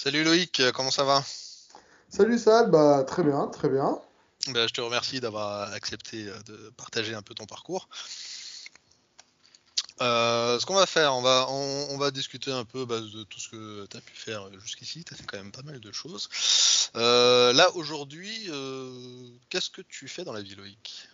Salut 0.00 0.22
Loïc, 0.22 0.60
euh, 0.60 0.70
comment 0.70 0.92
ça 0.92 1.02
va? 1.02 1.24
Salut 2.08 2.38
Sal, 2.38 2.70
bah 2.70 3.02
très 3.02 3.24
bien, 3.24 3.48
très 3.48 3.68
bien. 3.68 4.00
Bah, 4.50 4.68
je 4.68 4.72
te 4.72 4.80
remercie 4.80 5.18
d'avoir 5.18 5.72
accepté 5.72 6.28
euh, 6.28 6.38
de 6.46 6.72
partager 6.76 7.16
un 7.16 7.22
peu 7.22 7.34
ton 7.34 7.46
parcours. 7.46 7.88
Euh, 10.00 10.56
ce 10.60 10.66
qu'on 10.66 10.76
va 10.76 10.86
faire, 10.86 11.16
on 11.16 11.20
va, 11.20 11.46
on, 11.48 11.88
on 11.90 11.98
va 11.98 12.12
discuter 12.12 12.52
un 12.52 12.64
peu 12.64 12.84
bah, 12.84 13.00
de 13.00 13.24
tout 13.24 13.40
ce 13.40 13.48
que 13.48 13.86
tu 13.86 13.96
as 13.96 14.00
pu 14.00 14.14
faire 14.14 14.48
jusqu'ici. 14.60 15.02
Tu 15.02 15.14
as 15.14 15.16
fait 15.16 15.26
quand 15.26 15.38
même 15.38 15.50
pas 15.50 15.62
mal 15.62 15.80
de 15.80 15.90
choses. 15.90 16.28
Euh, 16.94 17.52
là, 17.52 17.68
aujourd'hui, 17.74 18.46
euh, 18.50 18.92
qu'est-ce 19.50 19.68
que 19.68 19.82
tu 19.82 20.06
fais 20.06 20.22
dans 20.22 20.32
la 20.32 20.42
vie, 20.42 20.54
Loïc? 20.54 21.08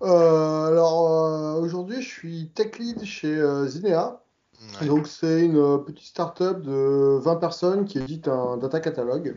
Alors 0.00 1.58
aujourd'hui, 1.58 2.02
je 2.02 2.08
suis 2.08 2.50
tech 2.54 2.78
lead 2.78 3.04
chez 3.04 3.42
Zinea. 3.66 4.20
Donc 4.86 5.06
c'est 5.06 5.44
une 5.44 5.58
euh, 5.58 5.78
petite 5.78 6.06
startup 6.06 6.60
de 6.60 7.18
20 7.18 7.36
personnes 7.36 7.84
qui 7.84 7.98
édite 7.98 8.28
un 8.28 8.56
data 8.56 8.80
catalogue. 8.80 9.36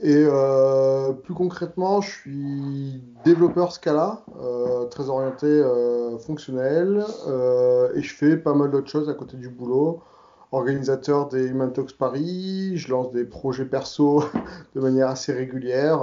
Et 0.00 0.24
euh, 0.26 1.12
plus 1.12 1.34
concrètement, 1.34 2.00
je 2.00 2.10
suis 2.10 3.02
développeur 3.24 3.72
Scala, 3.72 4.24
euh, 4.40 4.84
très 4.86 5.08
orienté 5.08 5.62
fonctionnel, 6.20 7.04
et 7.94 8.02
je 8.02 8.14
fais 8.14 8.36
pas 8.36 8.54
mal 8.54 8.70
d'autres 8.70 8.90
choses 8.90 9.08
à 9.08 9.14
côté 9.14 9.36
du 9.36 9.48
boulot. 9.48 10.00
Organisateur 10.50 11.28
des 11.28 11.46
Human 11.46 11.72
Talks 11.72 11.98
Paris, 11.98 12.72
je 12.76 12.90
lance 12.90 13.10
des 13.10 13.24
projets 13.24 13.66
perso 13.66 14.22
de 14.74 14.80
manière 14.80 15.08
assez 15.08 15.32
régulière 15.32 16.00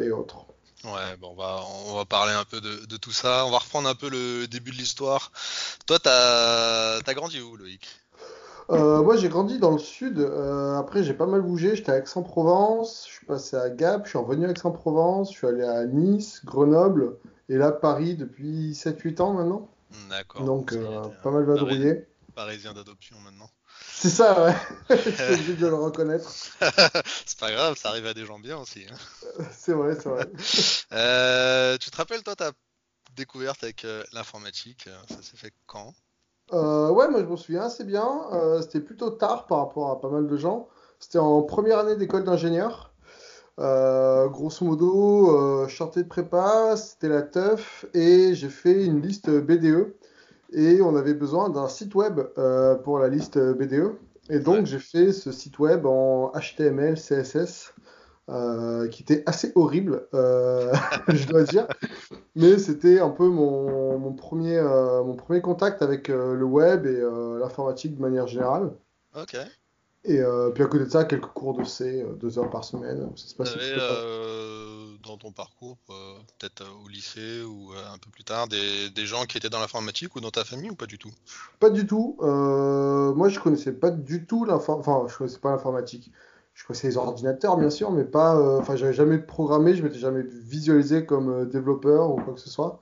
et 0.00 0.10
autres. 0.10 0.47
Ouais, 0.94 1.16
bon, 1.18 1.30
on 1.32 1.34
va, 1.34 1.60
on 1.86 1.96
va 1.96 2.04
parler 2.04 2.32
un 2.32 2.44
peu 2.44 2.60
de, 2.60 2.86
de 2.86 2.96
tout 2.96 3.12
ça. 3.12 3.44
On 3.46 3.50
va 3.50 3.58
reprendre 3.58 3.88
un 3.88 3.94
peu 3.94 4.08
le 4.08 4.46
début 4.46 4.70
de 4.70 4.76
l'histoire. 4.76 5.32
Toi, 5.86 5.98
t'as, 5.98 7.00
t'as 7.00 7.14
grandi 7.14 7.40
où, 7.40 7.56
Loïc? 7.56 7.88
Euh, 8.70 9.02
moi, 9.02 9.16
j'ai 9.16 9.28
grandi 9.28 9.58
dans 9.58 9.70
le 9.70 9.78
sud. 9.78 10.18
Euh, 10.18 10.76
après, 10.78 11.02
j'ai 11.02 11.14
pas 11.14 11.26
mal 11.26 11.40
bougé. 11.40 11.74
J'étais 11.74 11.92
à 11.92 11.98
Aix-en-Provence. 11.98 13.04
Je 13.06 13.12
suis 13.14 13.26
passé 13.26 13.56
à 13.56 13.70
Gap. 13.70 14.04
Je 14.04 14.10
suis 14.10 14.18
revenu 14.18 14.46
à 14.46 14.50
Aix-en-Provence. 14.50 15.32
Je 15.32 15.38
suis 15.38 15.46
allé 15.46 15.64
à 15.64 15.86
Nice, 15.86 16.42
Grenoble. 16.44 17.16
Et 17.48 17.56
là, 17.56 17.72
Paris 17.72 18.14
depuis 18.14 18.72
7-8 18.72 19.22
ans 19.22 19.32
maintenant. 19.32 19.68
D'accord. 20.10 20.42
Donc, 20.42 20.72
euh, 20.72 21.02
pas 21.22 21.30
mal 21.30 21.44
vadrouillé. 21.44 22.06
Parisien 22.34 22.74
d'adoption 22.74 23.16
maintenant. 23.24 23.48
C'est 24.00 24.10
ça, 24.10 24.44
ouais. 24.44 24.54
Je 24.90 25.10
suis 25.10 25.32
obligé 25.32 25.54
de 25.56 25.66
le 25.66 25.74
reconnaître. 25.74 26.32
C'est 27.26 27.38
pas 27.38 27.50
grave, 27.50 27.76
ça 27.76 27.88
arrive 27.88 28.06
à 28.06 28.14
des 28.14 28.24
gens 28.24 28.38
bien 28.38 28.56
aussi. 28.56 28.84
hein. 28.88 29.42
C'est 29.50 29.72
vrai, 29.72 29.96
c'est 29.96 30.08
vrai. 30.08 30.30
Euh, 30.92 31.76
tu 31.78 31.90
te 31.90 31.96
rappelles, 31.96 32.22
toi, 32.22 32.36
ta 32.36 32.52
découverte 33.16 33.64
avec 33.64 33.84
euh, 33.84 34.04
l'informatique, 34.12 34.84
euh, 34.86 34.96
ça 35.08 35.20
s'est 35.20 35.36
fait 35.36 35.52
quand? 35.66 35.94
Euh, 36.52 36.90
ouais, 36.90 37.08
moi, 37.08 37.20
je 37.20 37.26
m'en 37.26 37.36
souviens 37.36 37.62
assez 37.62 37.82
bien. 37.82 38.22
C'était 38.62 38.80
plutôt 38.80 39.10
tard 39.10 39.46
par 39.46 39.58
rapport 39.58 39.90
à 39.90 40.00
pas 40.00 40.08
mal 40.08 40.28
de 40.28 40.36
gens. 40.36 40.68
C'était 41.00 41.18
en 41.18 41.42
première 41.42 41.80
année 41.80 41.96
d'école 41.96 42.22
d'ingénieur. 42.22 42.92
Grosso 43.58 44.64
modo, 44.64 45.66
je 45.68 45.74
sortais 45.74 46.04
de 46.04 46.08
prépa, 46.08 46.76
c'était 46.76 47.08
la 47.08 47.22
teuf, 47.22 47.84
et 47.94 48.32
j'ai 48.36 48.48
fait 48.48 48.86
une 48.86 49.02
liste 49.02 49.28
BDE. 49.28 49.92
Et 50.52 50.80
on 50.80 50.96
avait 50.96 51.14
besoin 51.14 51.50
d'un 51.50 51.68
site 51.68 51.94
web 51.94 52.20
euh, 52.38 52.74
pour 52.74 52.98
la 52.98 53.08
liste 53.08 53.38
BDE. 53.38 53.92
Et 54.30 54.40
donc, 54.40 54.60
Ouais. 54.60 54.66
j'ai 54.66 54.78
fait 54.78 55.12
ce 55.12 55.32
site 55.32 55.58
web 55.58 55.86
en 55.86 56.32
HTML, 56.32 56.94
CSS, 56.96 57.72
euh, 58.28 58.88
qui 58.88 59.02
était 59.02 59.22
assez 59.26 59.52
horrible, 59.54 60.06
euh, 60.14 60.72
je 61.08 61.26
dois 61.28 61.44
dire. 61.44 61.66
Mais 62.36 62.58
c'était 62.58 63.00
un 63.00 63.08
peu 63.10 63.26
mon, 63.28 63.98
mon 63.98 64.12
premier, 64.12 64.58
euh, 64.58 65.02
mon 65.02 65.14
premier 65.16 65.40
contact 65.40 65.80
avec 65.82 66.10
euh, 66.10 66.34
le 66.34 66.44
web 66.44 66.86
et 66.86 67.00
euh, 67.00 67.38
l'informatique 67.38 67.96
de 67.96 68.02
manière 68.02 68.26
générale. 68.26 68.72
Ok. 69.18 69.36
Et 70.04 70.20
euh, 70.20 70.50
puis 70.50 70.62
à 70.62 70.66
côté 70.66 70.84
de 70.84 70.90
ça, 70.90 71.04
quelques 71.04 71.26
cours 71.26 71.54
de 71.54 71.64
C, 71.64 72.02
euh, 72.02 72.12
deux 72.14 72.38
heures 72.38 72.50
par 72.50 72.64
semaine. 72.64 73.08
Ça 73.16 73.26
se 73.28 73.34
dans 75.02 75.16
ton 75.16 75.32
parcours, 75.32 75.76
euh, 75.90 76.14
peut-être 76.38 76.62
euh, 76.62 76.84
au 76.84 76.88
lycée 76.88 77.42
ou 77.42 77.72
euh, 77.72 77.92
un 77.92 77.98
peu 77.98 78.10
plus 78.10 78.24
tard, 78.24 78.48
des, 78.48 78.90
des 78.90 79.06
gens 79.06 79.24
qui 79.24 79.38
étaient 79.38 79.48
dans 79.48 79.60
l'informatique 79.60 80.14
ou 80.16 80.20
dans 80.20 80.30
ta 80.30 80.44
famille 80.44 80.70
ou 80.70 80.74
pas 80.74 80.86
du 80.86 80.98
tout? 80.98 81.10
Pas 81.60 81.70
du 81.70 81.86
tout. 81.86 82.16
Moi, 82.20 83.28
je 83.28 83.38
connaissais 83.40 83.72
pas 83.72 83.90
du 83.90 84.26
tout 84.26 84.44
l'informatique. 84.44 84.88
Enfin, 84.88 85.06
je 85.08 85.16
connaissais 85.16 85.38
pas 85.38 85.50
l'informatique. 85.50 86.12
Je 86.54 86.66
connaissais 86.66 86.88
les 86.88 86.96
ordinateurs, 86.96 87.56
bien 87.56 87.70
sûr, 87.70 87.90
mais 87.92 88.04
pas. 88.04 88.58
Enfin, 88.58 88.76
j'avais 88.76 88.92
jamais 88.92 89.18
programmé, 89.18 89.74
je 89.74 89.82
m'étais 89.82 89.98
jamais 89.98 90.22
visualisé 90.22 91.06
comme 91.06 91.48
développeur 91.48 92.10
ou 92.10 92.16
quoi 92.16 92.34
que 92.34 92.40
ce 92.40 92.50
soit. 92.50 92.80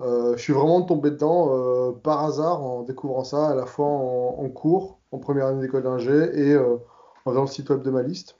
Euh, 0.00 0.36
je 0.36 0.42
suis 0.42 0.52
vraiment 0.52 0.82
tombé 0.82 1.10
dedans 1.10 1.50
euh, 1.52 1.92
par 1.92 2.24
hasard 2.24 2.62
en 2.62 2.82
découvrant 2.82 3.22
ça 3.22 3.50
à 3.50 3.54
la 3.54 3.66
fois 3.66 3.86
en, 3.86 4.36
en 4.38 4.48
cours, 4.48 4.98
en 5.12 5.18
première 5.18 5.46
année 5.46 5.60
d'école 5.60 5.84
d'ingé 5.84 6.10
et 6.10 6.52
euh, 6.54 6.76
en 7.24 7.30
faisant 7.30 7.42
le 7.42 7.46
site 7.46 7.70
web 7.70 7.82
de 7.82 7.90
ma 7.90 8.02
liste. 8.02 8.36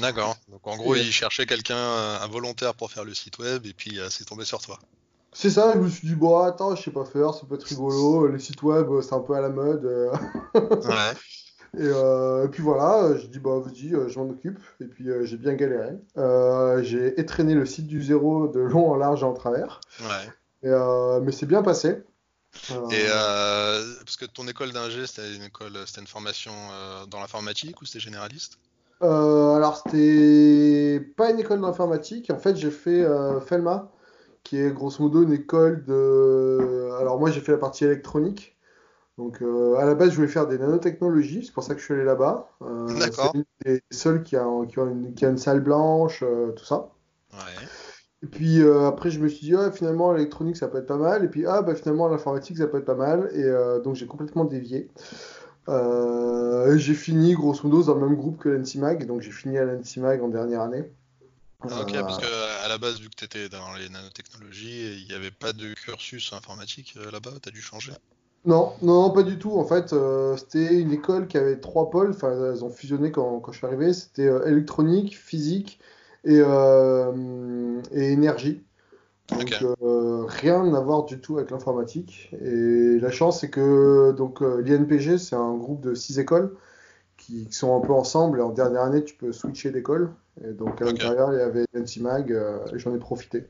D'accord. 0.00 0.31
Donc 0.52 0.66
en 0.66 0.76
gros, 0.76 0.94
ils 0.94 1.10
cherchaient 1.10 1.46
quelqu'un, 1.46 1.76
euh, 1.76 2.20
un 2.20 2.28
volontaire 2.28 2.74
pour 2.74 2.90
faire 2.90 3.04
le 3.04 3.14
site 3.14 3.38
web 3.38 3.64
et 3.66 3.72
puis 3.72 3.98
euh, 3.98 4.08
c'est 4.10 4.24
tombé 4.26 4.44
sur 4.44 4.60
toi. 4.60 4.78
C'est 5.32 5.48
ça, 5.48 5.72
je 5.74 5.78
me 5.78 5.88
suis 5.88 6.06
dit, 6.06 6.14
bon, 6.14 6.40
attends, 6.40 6.76
je 6.76 6.82
sais 6.82 6.90
pas 6.90 7.06
faire, 7.06 7.32
ça 7.32 7.46
peut 7.48 7.54
être 7.54 7.62
rigolo, 7.64 8.26
les 8.26 8.38
sites 8.38 8.62
web, 8.62 8.86
euh, 8.90 9.00
c'est 9.00 9.14
un 9.14 9.20
peu 9.20 9.34
à 9.34 9.40
la 9.40 9.48
mode. 9.48 9.84
euh. 9.86 10.12
Ouais. 10.54 11.12
Et, 11.78 11.84
euh, 11.84 12.44
et 12.44 12.48
puis 12.48 12.62
voilà, 12.62 13.02
euh, 13.04 13.16
j'ai 13.16 13.28
dit, 13.28 13.38
bah 13.38 13.58
vas-y, 13.58 13.94
euh, 13.94 14.06
je 14.06 14.18
m'en 14.18 14.28
occupe. 14.28 14.58
Et 14.82 14.84
puis 14.84 15.08
euh, 15.08 15.24
j'ai 15.24 15.38
bien 15.38 15.54
galéré. 15.54 15.92
Euh, 16.18 16.82
j'ai 16.82 17.18
étraîné 17.18 17.54
le 17.54 17.64
site 17.64 17.86
du 17.86 18.02
zéro 18.02 18.46
de 18.46 18.60
long 18.60 18.90
en 18.90 18.96
large 18.96 19.22
et 19.22 19.24
en 19.24 19.32
travers. 19.32 19.80
Ouais. 20.00 20.28
Et, 20.64 20.68
euh, 20.68 21.20
mais 21.22 21.32
c'est 21.32 21.46
bien 21.46 21.62
passé. 21.62 22.02
Euh, 22.72 22.88
Et 22.90 23.06
euh, 23.08 23.94
parce 24.04 24.16
que 24.18 24.26
ton 24.26 24.46
école 24.48 24.72
d'ingé, 24.72 25.06
c'était 25.06 25.34
une 25.34 25.44
école, 25.44 25.72
c'était 25.86 26.02
une 26.02 26.06
formation 26.06 26.52
euh, 26.72 27.06
dans 27.06 27.20
l'informatique 27.20 27.80
ou 27.80 27.86
c'était 27.86 28.00
généraliste? 28.00 28.58
Euh, 29.02 29.54
alors, 29.54 29.76
c'était 29.76 31.00
pas 31.16 31.30
une 31.30 31.40
école 31.40 31.60
d'informatique. 31.60 32.30
En 32.30 32.38
fait, 32.38 32.56
j'ai 32.56 32.70
fait 32.70 33.02
euh, 33.02 33.40
Felma, 33.40 33.90
qui 34.42 34.58
est 34.58 34.72
grosso 34.72 35.02
modo 35.02 35.22
une 35.22 35.32
école 35.32 35.84
de. 35.84 36.90
Alors, 37.00 37.18
moi, 37.18 37.30
j'ai 37.30 37.40
fait 37.40 37.52
la 37.52 37.58
partie 37.58 37.84
électronique. 37.84 38.56
Donc, 39.18 39.42
euh, 39.42 39.76
à 39.76 39.84
la 39.84 39.94
base, 39.94 40.10
je 40.10 40.16
voulais 40.16 40.28
faire 40.28 40.46
des 40.46 40.58
nanotechnologies. 40.58 41.44
C'est 41.46 41.52
pour 41.52 41.62
ça 41.62 41.74
que 41.74 41.80
je 41.80 41.84
suis 41.84 41.94
allé 41.94 42.04
là-bas. 42.04 42.48
D'accord. 42.98 43.32
c'est 43.32 43.38
une 43.38 43.44
des 43.64 43.82
seules 43.90 44.22
qui 44.22 44.36
a, 44.36 44.46
qui 44.68 44.80
a 44.80 44.84
une, 44.84 45.14
qui 45.14 45.26
a 45.26 45.28
une 45.28 45.38
salle 45.38 45.60
blanche, 45.60 46.24
tout 46.56 46.64
ça. 46.64 46.90
Ouais. 47.32 47.66
Et 48.22 48.26
puis 48.26 48.62
euh, 48.62 48.86
après, 48.86 49.10
je 49.10 49.18
me 49.18 49.28
suis 49.28 49.46
dit, 49.46 49.54
ah, 49.54 49.72
finalement, 49.72 50.12
l'électronique, 50.12 50.56
ça 50.56 50.68
peut 50.68 50.78
être 50.78 50.86
pas 50.86 50.96
mal. 50.96 51.24
Et 51.24 51.28
puis, 51.28 51.44
ah, 51.44 51.62
bah, 51.62 51.74
finalement, 51.74 52.08
l'informatique, 52.08 52.56
ça 52.58 52.68
peut 52.68 52.78
être 52.78 52.84
pas 52.84 52.94
mal. 52.94 53.30
Et 53.34 53.42
euh, 53.42 53.80
donc, 53.80 53.96
j'ai 53.96 54.06
complètement 54.06 54.44
dévié. 54.44 54.88
Euh, 55.68 56.76
j'ai 56.78 56.94
fini, 56.94 57.34
grosso 57.34 57.66
modo, 57.68 57.82
dans 57.84 57.94
le 57.94 58.06
même 58.08 58.16
groupe 58.16 58.38
que 58.38 58.48
l'NCMAG. 58.48 59.06
Donc, 59.06 59.20
j'ai 59.22 59.30
fini 59.32 59.58
à 59.58 59.64
l'NCMAG 59.64 60.22
en 60.22 60.28
dernière 60.28 60.62
année. 60.62 60.84
Ah, 61.68 61.80
Ok, 61.82 61.92
Euh, 61.92 62.02
parce 62.04 62.18
que 62.18 62.26
à 62.64 62.68
la 62.68 62.78
base, 62.78 63.00
vu 63.00 63.08
que 63.10 63.16
tu 63.16 63.24
étais 63.24 63.48
dans 63.48 63.72
les 63.74 63.88
nanotechnologies, 63.88 65.00
il 65.02 65.06
n'y 65.08 65.14
avait 65.14 65.30
pas 65.32 65.52
de 65.52 65.74
cursus 65.74 66.32
informatique 66.32 66.94
euh, 66.96 67.10
là-bas, 67.10 67.32
t'as 67.42 67.50
dû 67.50 67.60
changer? 67.62 67.92
non, 68.44 68.72
non, 68.82 69.10
pas 69.12 69.22
du 69.22 69.38
tout. 69.38 69.52
En 69.52 69.64
fait, 69.64 69.92
euh, 69.92 70.36
c'était 70.36 70.74
une 70.80 70.92
école 70.92 71.28
qui 71.28 71.38
avait 71.38 71.60
trois 71.60 71.90
pôles. 71.90 72.10
Enfin, 72.10 72.32
elles 72.32 72.64
ont 72.64 72.70
fusionné 72.70 73.12
quand, 73.12 73.40
quand 73.40 73.52
je 73.52 73.58
suis 73.58 73.66
arrivé. 73.66 73.92
C'était 73.92 74.26
électronique, 74.46 75.16
physique 75.16 75.78
et, 76.24 76.38
et 77.92 78.12
énergie. 78.12 78.62
Donc, 79.38 79.54
euh, 79.82 80.24
rien 80.26 80.74
à 80.74 80.80
voir 80.80 81.04
du 81.04 81.20
tout 81.20 81.38
avec 81.38 81.50
l'informatique. 81.50 82.30
Et 82.44 82.98
la 82.98 83.10
chance, 83.10 83.40
c'est 83.40 83.50
que 83.50 84.12
donc 84.12 84.42
euh, 84.42 84.60
l'INPG, 84.62 85.18
c'est 85.18 85.36
un 85.36 85.54
groupe 85.54 85.80
de 85.80 85.94
six 85.94 86.18
écoles 86.18 86.56
qui, 87.16 87.46
qui 87.46 87.52
sont 87.52 87.76
un 87.76 87.80
peu 87.80 87.92
ensemble. 87.92 88.38
Et 88.40 88.42
en 88.42 88.50
dernière 88.50 88.82
année, 88.82 89.04
tu 89.04 89.14
peux 89.14 89.32
switcher 89.32 89.70
d'école. 89.70 90.12
Et 90.44 90.52
donc, 90.52 90.80
à 90.82 90.86
l'intérieur, 90.86 91.32
il 91.32 91.38
y 91.38 91.42
avait 91.42 91.64
NCMAG 91.74 92.32
euh, 92.32 92.58
et 92.74 92.78
j'en 92.78 92.94
ai 92.94 92.98
profité. 92.98 93.48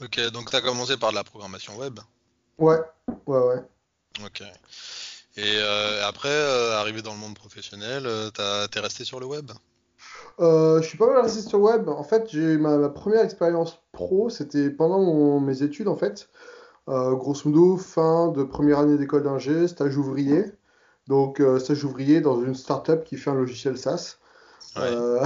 Ok, 0.00 0.20
donc 0.32 0.50
tu 0.50 0.56
as 0.56 0.60
commencé 0.60 0.96
par 0.96 1.10
de 1.10 1.16
la 1.16 1.24
programmation 1.24 1.76
web. 1.76 1.98
Ouais, 2.58 2.78
ouais, 3.26 3.38
ouais. 3.38 3.62
Ok. 4.24 4.42
Et 5.36 5.56
euh, 5.58 6.06
après, 6.06 6.32
arrivé 6.74 7.02
dans 7.02 7.12
le 7.12 7.18
monde 7.18 7.34
professionnel, 7.34 8.06
t'as- 8.34 8.68
t'es 8.68 8.80
resté 8.80 9.04
sur 9.04 9.20
le 9.20 9.26
web? 9.26 9.50
Euh, 10.40 10.80
je 10.80 10.88
suis 10.88 10.96
pas 10.98 11.06
mal 11.06 11.22
resté 11.22 11.42
sur 11.42 11.60
web. 11.60 11.88
En 11.88 12.02
fait, 12.02 12.28
j'ai 12.30 12.56
ma, 12.56 12.78
ma 12.78 12.88
première 12.88 13.22
expérience 13.22 13.82
pro, 13.92 14.30
c'était 14.30 14.70
pendant 14.70 15.00
mon- 15.00 15.40
mes 15.40 15.62
études, 15.62 15.88
en 15.88 15.96
fait. 15.96 16.28
Euh, 16.88 17.14
grosso 17.14 17.48
modo, 17.48 17.76
fin 17.76 18.28
de 18.28 18.42
première 18.42 18.78
année 18.78 18.96
d'école 18.96 19.22
d'ingé, 19.22 19.68
stage 19.68 19.96
ouvrier. 19.96 20.44
Donc, 21.08 21.40
euh, 21.40 21.58
stage 21.58 21.84
ouvrier 21.84 22.20
dans 22.20 22.40
une 22.42 22.54
start-up 22.54 23.04
qui 23.04 23.16
fait 23.16 23.30
un 23.30 23.34
logiciel 23.34 23.76
SaaS. 23.76 24.16
Ouais. 24.76 25.20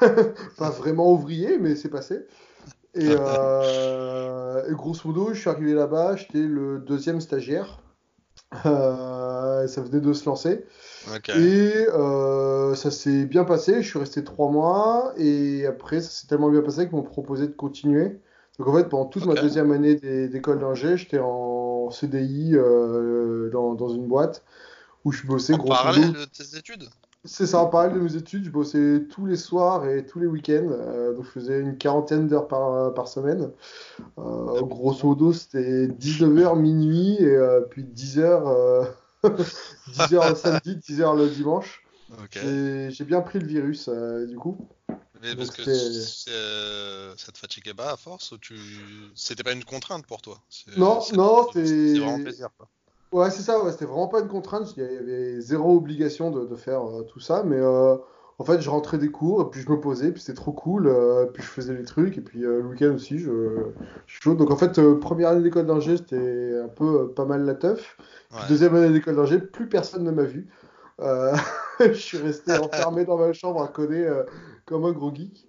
Pas 0.58 0.70
vraiment 0.70 1.12
ouvrier, 1.12 1.58
mais 1.58 1.76
c'est 1.76 1.88
passé. 1.90 2.26
Et, 2.94 3.10
et 3.10 4.72
grosso 4.72 5.02
modo, 5.08 5.32
je 5.32 5.40
suis 5.40 5.50
arrivé 5.50 5.74
là-bas, 5.74 6.16
j'étais 6.16 6.38
le 6.42 6.78
deuxième 6.78 7.20
stagiaire. 7.20 7.80
Ça 8.64 9.80
venait 9.82 10.00
de 10.00 10.12
se 10.12 10.26
lancer. 10.26 10.64
Et 11.38 11.86
euh, 11.88 12.74
ça 12.74 12.90
s'est 12.90 13.24
bien 13.26 13.44
passé, 13.44 13.82
je 13.82 13.88
suis 13.88 13.98
resté 13.98 14.24
trois 14.24 14.50
mois. 14.50 15.12
Et 15.16 15.66
après, 15.66 16.00
ça 16.00 16.10
s'est 16.10 16.26
tellement 16.26 16.50
bien 16.50 16.62
passé 16.62 16.86
qu'ils 16.88 16.96
m'ont 16.96 17.02
proposé 17.02 17.46
de 17.46 17.52
continuer. 17.52 18.18
Donc 18.58 18.68
en 18.68 18.74
fait, 18.74 18.88
pendant 18.88 19.04
toute 19.06 19.26
ma 19.26 19.34
deuxième 19.42 19.70
année 19.72 19.96
d'é- 19.96 20.28
d'école 20.28 20.58
d'ingé, 20.60 20.96
j'étais 20.96 21.18
en 21.18 21.90
CDI 21.90 22.52
euh, 22.54 23.50
dans, 23.50 23.74
dans 23.74 23.88
une 23.90 24.06
boîte 24.06 24.42
où 25.04 25.12
je 25.12 25.26
bossais 25.26 25.54
En 25.54 25.58
grosso 25.58 25.74
parallèle 25.74 26.12
de 26.12 26.24
tes 26.24 26.58
études? 26.58 26.84
C'est 27.24 27.46
ça, 27.46 27.58
en 27.58 27.66
parallèle 27.66 27.96
de 27.96 28.00
mes 28.02 28.16
études, 28.16 28.44
je 28.44 28.50
bossais 28.50 29.04
tous 29.10 29.26
les 29.26 29.36
soirs 29.36 29.86
et 29.88 30.06
tous 30.06 30.20
les 30.20 30.26
week-ends. 30.26 30.68
euh, 30.70 31.12
donc 31.12 31.24
je 31.24 31.30
faisais 31.30 31.60
une 31.60 31.76
quarantaine 31.76 32.28
d'heures 32.28 32.46
par, 32.48 32.94
par 32.94 33.08
semaine. 33.08 33.50
Euh, 34.18 34.62
grosso 34.62 35.06
modo, 35.08 35.32
c'était 35.32 35.88
19h 35.88 36.56
minuit 36.58 37.16
et 37.20 37.38
puis 37.68 37.84
10h, 37.84 38.86
10h 39.88 40.30
le 40.30 40.34
samedi, 40.34 40.76
10h 40.76 41.16
le 41.16 41.28
dimanche. 41.28 41.82
J'ai 42.32 43.04
bien 43.04 43.20
pris 43.20 43.38
le 43.38 43.46
virus 43.46 43.88
euh, 43.88 44.26
du 44.26 44.36
coup. 44.36 44.56
Mais 45.22 45.34
parce 45.34 45.50
Donc, 45.50 45.66
que 45.66 46.30
euh, 46.30 47.14
ça 47.16 47.32
te 47.32 47.38
fatiguait 47.38 47.74
pas 47.74 47.92
à 47.92 47.96
force 47.96 48.32
ou 48.32 48.38
tu 48.38 48.54
c'était 49.14 49.42
pas 49.42 49.52
une 49.52 49.64
contrainte 49.64 50.06
pour 50.06 50.20
toi? 50.20 50.42
Non, 50.76 51.00
non, 51.14 51.48
c'est 51.52 51.98
vraiment 51.98 52.18
plaisir 52.18 52.48
quoi. 52.56 52.68
Ouais, 53.12 53.30
c'est 53.30 53.42
ça, 53.42 53.62
ouais, 53.62 53.72
c'était 53.72 53.86
vraiment 53.86 54.08
pas 54.08 54.20
une 54.20 54.28
contrainte. 54.28 54.74
Il 54.76 54.82
y 54.82 54.86
avait 54.86 55.40
zéro 55.40 55.76
obligation 55.76 56.30
de, 56.30 56.44
de 56.44 56.56
faire 56.56 56.82
euh, 56.82 57.02
tout 57.04 57.20
ça, 57.20 57.42
mais 57.44 57.56
euh, 57.56 57.96
en 58.38 58.44
fait, 58.44 58.60
je 58.60 58.68
rentrais 58.70 58.98
des 58.98 59.10
cours 59.10 59.42
et 59.42 59.50
puis 59.50 59.60
je 59.62 59.70
me 59.70 59.80
posais, 59.80 60.12
puis 60.12 60.20
c'était 60.20 60.36
trop 60.36 60.52
cool, 60.52 60.86
euh, 60.88 61.26
puis 61.26 61.42
je 61.42 61.48
faisais 61.48 61.74
les 61.74 61.84
trucs, 61.84 62.18
et 62.18 62.20
puis 62.20 62.44
euh, 62.44 62.60
le 62.62 62.66
week-end 62.68 62.94
aussi, 62.94 63.18
je, 63.18 63.30
je 64.06 64.12
suis 64.12 64.22
chaud. 64.22 64.34
Donc 64.34 64.50
en 64.50 64.56
fait, 64.56 64.78
euh, 64.78 64.98
première 64.98 65.30
année 65.30 65.42
d'école 65.42 65.66
d'ingé, 65.66 65.96
c'était 65.96 66.60
un 66.62 66.68
peu 66.68 67.12
pas 67.12 67.24
mal 67.24 67.44
la 67.44 67.54
teuf. 67.54 67.96
Puis 68.30 68.38
Ouais. 68.38 68.48
Deuxième 68.48 68.74
année 68.74 68.92
d'école 68.92 69.16
d'ingé, 69.16 69.38
plus 69.38 69.68
personne 69.68 70.04
ne 70.04 70.10
m'a 70.10 70.24
vu. 70.24 70.48
Je 71.80 71.92
suis 71.92 72.18
resté 72.18 72.52
enfermé 72.58 73.04
dans 73.04 73.18
ma 73.18 73.32
chambre 73.32 73.62
à 73.62 73.68
coder 73.68 74.10
comme 74.64 74.84
un 74.84 74.92
gros 74.92 75.14
geek. 75.14 75.46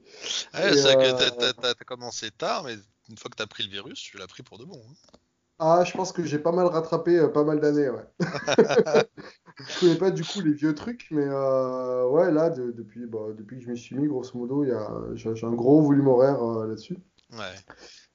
Ouais, 0.54 0.74
c'est 0.74 0.82
vrai 0.82 0.96
que 0.98 1.18
t'as- 1.18 1.32
t'as- 1.32 1.54
t'as 1.54 1.74
t'as 1.74 1.84
commencé 1.86 2.32
tard, 2.32 2.64
mais 2.64 2.76
une 3.10 3.18
fois 3.18 3.30
que 3.30 3.36
t'as 3.36 3.48
pris 3.48 3.64
le 3.64 3.70
virus, 3.70 4.00
tu 4.00 4.18
l'as 4.18 4.28
pris 4.28 4.44
pour 4.44 4.58
de 4.58 4.66
bon. 4.66 4.82
hein. 4.90 5.18
Ah, 5.60 5.84
je 5.84 5.92
pense 5.94 6.12
que 6.12 6.24
j'ai 6.24 6.40
pas 6.40 6.52
mal 6.52 6.68
rattrapé 6.68 7.18
euh, 7.18 7.30
pas 7.30 7.44
mal 7.44 7.60
d'années, 7.60 7.90
ouais. 7.90 8.06
Je 9.68 9.80
connais 9.80 9.96
pas 9.96 10.12
du 10.12 10.24
coup 10.24 10.40
les 10.42 10.54
vieux 10.54 10.76
trucs, 10.76 11.08
mais 11.12 11.26
euh, 11.26 12.08
ouais, 12.10 12.32
là, 12.32 12.50
de- 12.50 12.72
depuis, 12.72 13.06
bah, 13.08 13.20
depuis 13.36 13.58
que 13.58 13.64
je 13.66 13.72
m'y 13.72 13.78
suis 13.78 13.96
mis, 13.96 14.08
grosso 14.08 14.38
modo, 14.38 14.64
j'ai 15.16 15.46
un 15.46 15.54
gros 15.54 15.82
volume 15.82 16.08
horaire 16.08 16.42
euh, 16.44 16.68
là-dessus. 16.68 16.98
Ouais. 17.34 17.56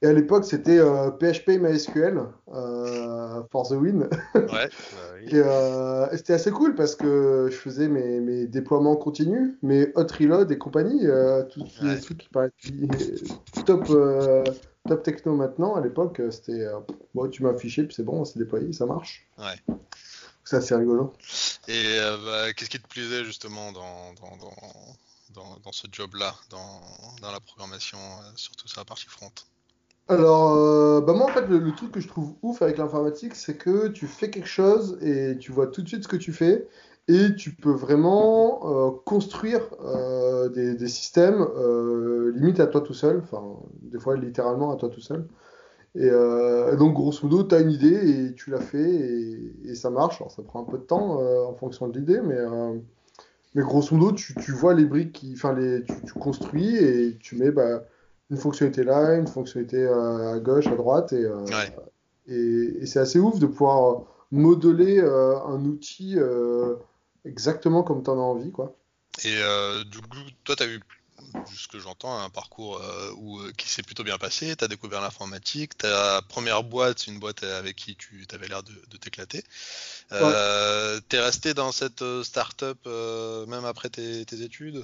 Et 0.03 0.07
à 0.07 0.11
l'époque, 0.11 0.43
c'était 0.43 0.79
euh, 0.79 1.11
PHP 1.11 1.51
MySQL 1.61 2.21
euh, 2.53 3.41
for 3.49 3.65
the 3.69 3.71
win. 3.71 4.01
Ouais. 4.01 4.09
bah 4.51 4.69
oui. 5.15 5.27
Et, 5.29 5.35
euh, 5.35 6.09
et 6.11 6.17
c'était 6.17 6.33
assez 6.33 6.51
cool 6.51 6.75
parce 6.75 6.97
que 6.97 7.47
je 7.49 7.55
faisais 7.55 7.87
mes, 7.87 8.19
mes 8.19 8.45
déploiements 8.45 8.97
continus, 8.97 9.53
mes 9.61 9.87
hot 9.95 10.07
reload 10.19 10.51
et 10.51 10.57
compagnie, 10.57 11.07
euh, 11.07 11.43
tous 11.43 11.63
tous 11.63 11.85
Ouais. 11.85 11.95
les 11.95 12.01
trucs 12.01 12.17
qui 12.17 12.27
paraissent 12.27 12.51
top, 13.65 13.85
euh, 13.91 14.43
top 14.89 15.03
techno 15.03 15.35
maintenant. 15.37 15.75
À 15.75 15.81
l'époque, 15.81 16.21
c'était 16.31 16.67
bon, 17.15 17.29
tu 17.29 17.41
m'as 17.43 17.51
affiché, 17.51 17.83
puis 17.83 17.95
c'est 17.95 18.03
bon, 18.03 18.25
c'est 18.25 18.39
déployé, 18.39 18.73
ça 18.73 18.85
marche. 18.85 19.25
Ouais. 19.37 19.75
Ça, 20.43 20.59
c'est 20.59 20.75
rigolo. 20.75 21.13
Et 21.69 21.97
bah, 22.25 22.51
qu'est-ce 22.51 22.69
qui 22.69 22.81
te 22.81 22.87
plaisait 22.89 23.23
justement 23.23 23.71
dans, 23.71 24.13
dans, 24.15 24.35
dans, 25.33 25.59
dans, 25.63 25.71
ce 25.71 25.87
job-là, 25.89 26.35
dans, 26.49 26.81
dans 27.21 27.31
la 27.31 27.39
programmation, 27.39 27.97
surtout 28.35 28.67
sur 28.67 28.81
la 28.81 28.85
partie 28.85 29.07
front? 29.07 29.31
Alors, 30.09 30.53
euh, 30.55 30.99
bah 31.01 31.13
moi, 31.13 31.25
en 31.25 31.33
fait, 31.33 31.47
le, 31.47 31.71
truc 31.73 31.91
que 31.91 32.01
je 32.01 32.07
trouve 32.09 32.33
ouf 32.41 32.61
avec 32.61 32.77
l'informatique, 32.77 33.35
c'est 33.35 33.55
que 33.55 33.87
tu 33.87 34.05
fais 34.07 34.29
quelque 34.29 34.47
chose 34.47 34.97
et 35.01 35.37
tu 35.39 35.51
vois 35.51 35.67
tout 35.67 35.81
de 35.81 35.87
suite 35.87 36.03
ce 36.03 36.07
que 36.09 36.17
tu 36.17 36.33
fais 36.33 36.67
et 37.07 37.35
tu 37.35 37.51
peux 37.51 37.71
vraiment 37.71 38.87
euh, 38.87 38.91
construire 39.05 39.61
euh, 39.83 40.49
des, 40.49 40.87
systèmes 40.87 41.45
limite 42.35 42.59
à 42.59 42.67
toi 42.67 42.81
tout 42.81 42.93
seul, 42.93 43.21
enfin, 43.23 43.43
des 43.81 43.99
fois 43.99 44.17
littéralement 44.17 44.71
à 44.71 44.75
toi 44.75 44.89
tout 44.89 45.01
seul. 45.01 45.25
Et, 45.95 46.09
donc, 46.77 46.93
grosso 46.95 47.19
modo, 47.23 47.43
tu 47.43 47.55
as 47.55 47.59
une 47.59 47.71
idée 47.71 48.27
et 48.27 48.33
tu 48.33 48.49
la 48.49 48.59
fais 48.59 49.53
et, 49.65 49.75
ça 49.75 49.89
marche. 49.89 50.17
Alors, 50.21 50.31
ça 50.31 50.41
prend 50.43 50.61
un 50.61 50.65
peu 50.65 50.77
de 50.77 50.83
temps 50.83 51.19
en 51.47 51.53
fonction 51.53 51.87
de 51.87 51.97
l'idée, 51.97 52.19
mais, 52.21 52.39
mais 53.55 53.63
grosso 53.63 53.95
modo, 53.95 54.11
tu, 54.11 54.35
tu 54.35 54.51
vois 54.51 54.73
les 54.73 54.85
briques, 54.85 55.13
qui, 55.13 55.33
enfin, 55.33 55.53
les, 55.53 55.83
tu, 55.83 55.93
tu 56.05 56.13
construis 56.13 56.75
et 56.77 57.17
tu 57.19 57.37
mets 57.37 57.51
bah, 57.51 57.83
une 58.33 58.39
fonctionnalité 58.39 58.83
là, 58.83 59.13
une 59.15 59.27
fonctionnalité 59.27 59.77
euh, 59.77 60.33
à 60.33 60.39
gauche, 60.39 60.67
à 60.67 60.75
droite, 60.75 61.13
et, 61.13 61.23
euh, 61.23 61.45
Ouais. 61.45 61.71
et, 62.27 62.81
et 62.81 62.85
c'est 62.87 62.99
assez 62.99 63.19
ouf 63.19 63.37
de 63.37 63.45
pouvoir 63.45 64.03
modeler 64.31 64.99
euh, 64.99 65.39
un 65.45 65.63
outil 65.65 66.17
exactement 67.23 67.83
comme 67.83 68.03
tu 68.03 68.09
en 68.09 68.17
as 68.17 68.21
envie, 68.21 68.51
quoi. 68.51 68.75
Et 69.23 69.39
du 69.85 70.01
coup, 70.01 70.17
toi, 70.43 70.55
tu 70.55 70.63
as 70.63 70.67
eu, 70.67 70.79
de 70.79 71.55
ce 71.55 71.67
que 71.67 71.79
j'entends, 71.79 72.19
un 72.19 72.29
parcours 72.29 72.81
euh, 72.81 73.11
où, 73.17 73.39
qui 73.57 73.69
s'est 73.69 73.83
plutôt 73.83 74.03
bien 74.03 74.17
passé. 74.17 74.55
Tu 74.55 74.63
as 74.63 74.67
découvert 74.67 75.01
l'informatique. 75.01 75.77
Ta 75.77 76.21
première 76.27 76.63
boîte, 76.63 76.99
c'est 76.99 77.11
une 77.11 77.19
boîte 77.19 77.43
avec 77.43 77.75
qui 77.75 77.95
tu 77.95 78.25
avais 78.33 78.47
l'air 78.47 78.63
de, 78.63 78.73
de 78.89 78.97
t'éclater. 78.97 79.43
Euh, 80.11 80.99
Tu 81.09 81.15
es 81.15 81.19
resté 81.19 81.53
dans 81.53 81.71
cette 81.71 82.03
start-up 82.23 82.79
euh, 82.87 83.45
même 83.45 83.65
après 83.65 83.89
tes, 83.89 84.25
tes 84.25 84.41
études? 84.41 84.83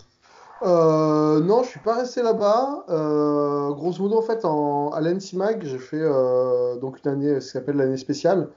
Euh, 0.61 1.39
non, 1.41 1.63
je 1.63 1.69
suis 1.69 1.79
pas 1.79 1.95
resté 1.95 2.21
là-bas. 2.21 2.85
Euh, 2.89 3.71
grosso 3.73 4.01
modo, 4.03 4.17
en 4.17 4.21
fait, 4.21 4.44
en, 4.45 4.89
à 4.89 5.00
l'NCMAG, 5.01 5.63
j'ai 5.63 5.77
fait 5.77 6.01
euh, 6.01 6.77
donc 6.77 7.00
une 7.03 7.11
année, 7.11 7.39
ce 7.41 7.53
qu'on 7.53 7.59
appelle 7.59 7.77
l'année 7.77 7.97
spéciale, 7.97 8.50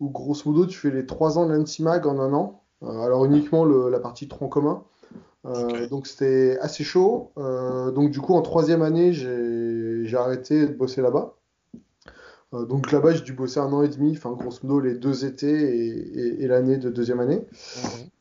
où 0.00 0.08
grosso 0.10 0.48
modo, 0.50 0.66
tu 0.66 0.78
fais 0.78 0.90
les 0.90 1.06
trois 1.06 1.38
ans 1.38 1.46
de 1.46 1.52
l'NCMAG 1.54 2.06
en 2.06 2.18
un 2.20 2.32
an. 2.32 2.62
Euh, 2.84 3.00
alors 3.02 3.24
uniquement 3.24 3.64
le- 3.64 3.88
la 3.90 3.98
partie 4.00 4.28
tronc 4.28 4.48
commun. 4.48 4.84
Euh, 5.46 5.88
donc 5.88 6.06
c'était 6.08 6.58
assez 6.60 6.84
chaud. 6.84 7.32
Euh, 7.38 7.90
donc 7.92 8.10
du 8.10 8.20
coup, 8.20 8.34
en 8.34 8.42
troisième 8.42 8.82
année, 8.82 9.12
j'ai 9.14 10.04
j'ai 10.06 10.16
arrêté 10.18 10.66
de 10.68 10.74
bosser 10.74 11.02
là-bas. 11.02 11.34
Euh, 12.54 12.64
donc 12.64 12.92
là-bas, 12.92 13.12
j'ai 13.12 13.22
dû 13.22 13.32
bosser 13.34 13.60
un 13.60 13.72
an 13.72 13.82
et 13.82 13.88
demi, 13.88 14.12
enfin 14.16 14.32
grosso 14.32 14.60
modo 14.62 14.80
les 14.80 14.94
deux 14.94 15.24
étés 15.24 15.50
et, 15.52 16.18
et- 16.18 16.42
et 16.44 16.46
l'année 16.46 16.78
de 16.78 16.88
deuxième 16.90 17.20
année. 17.20 17.44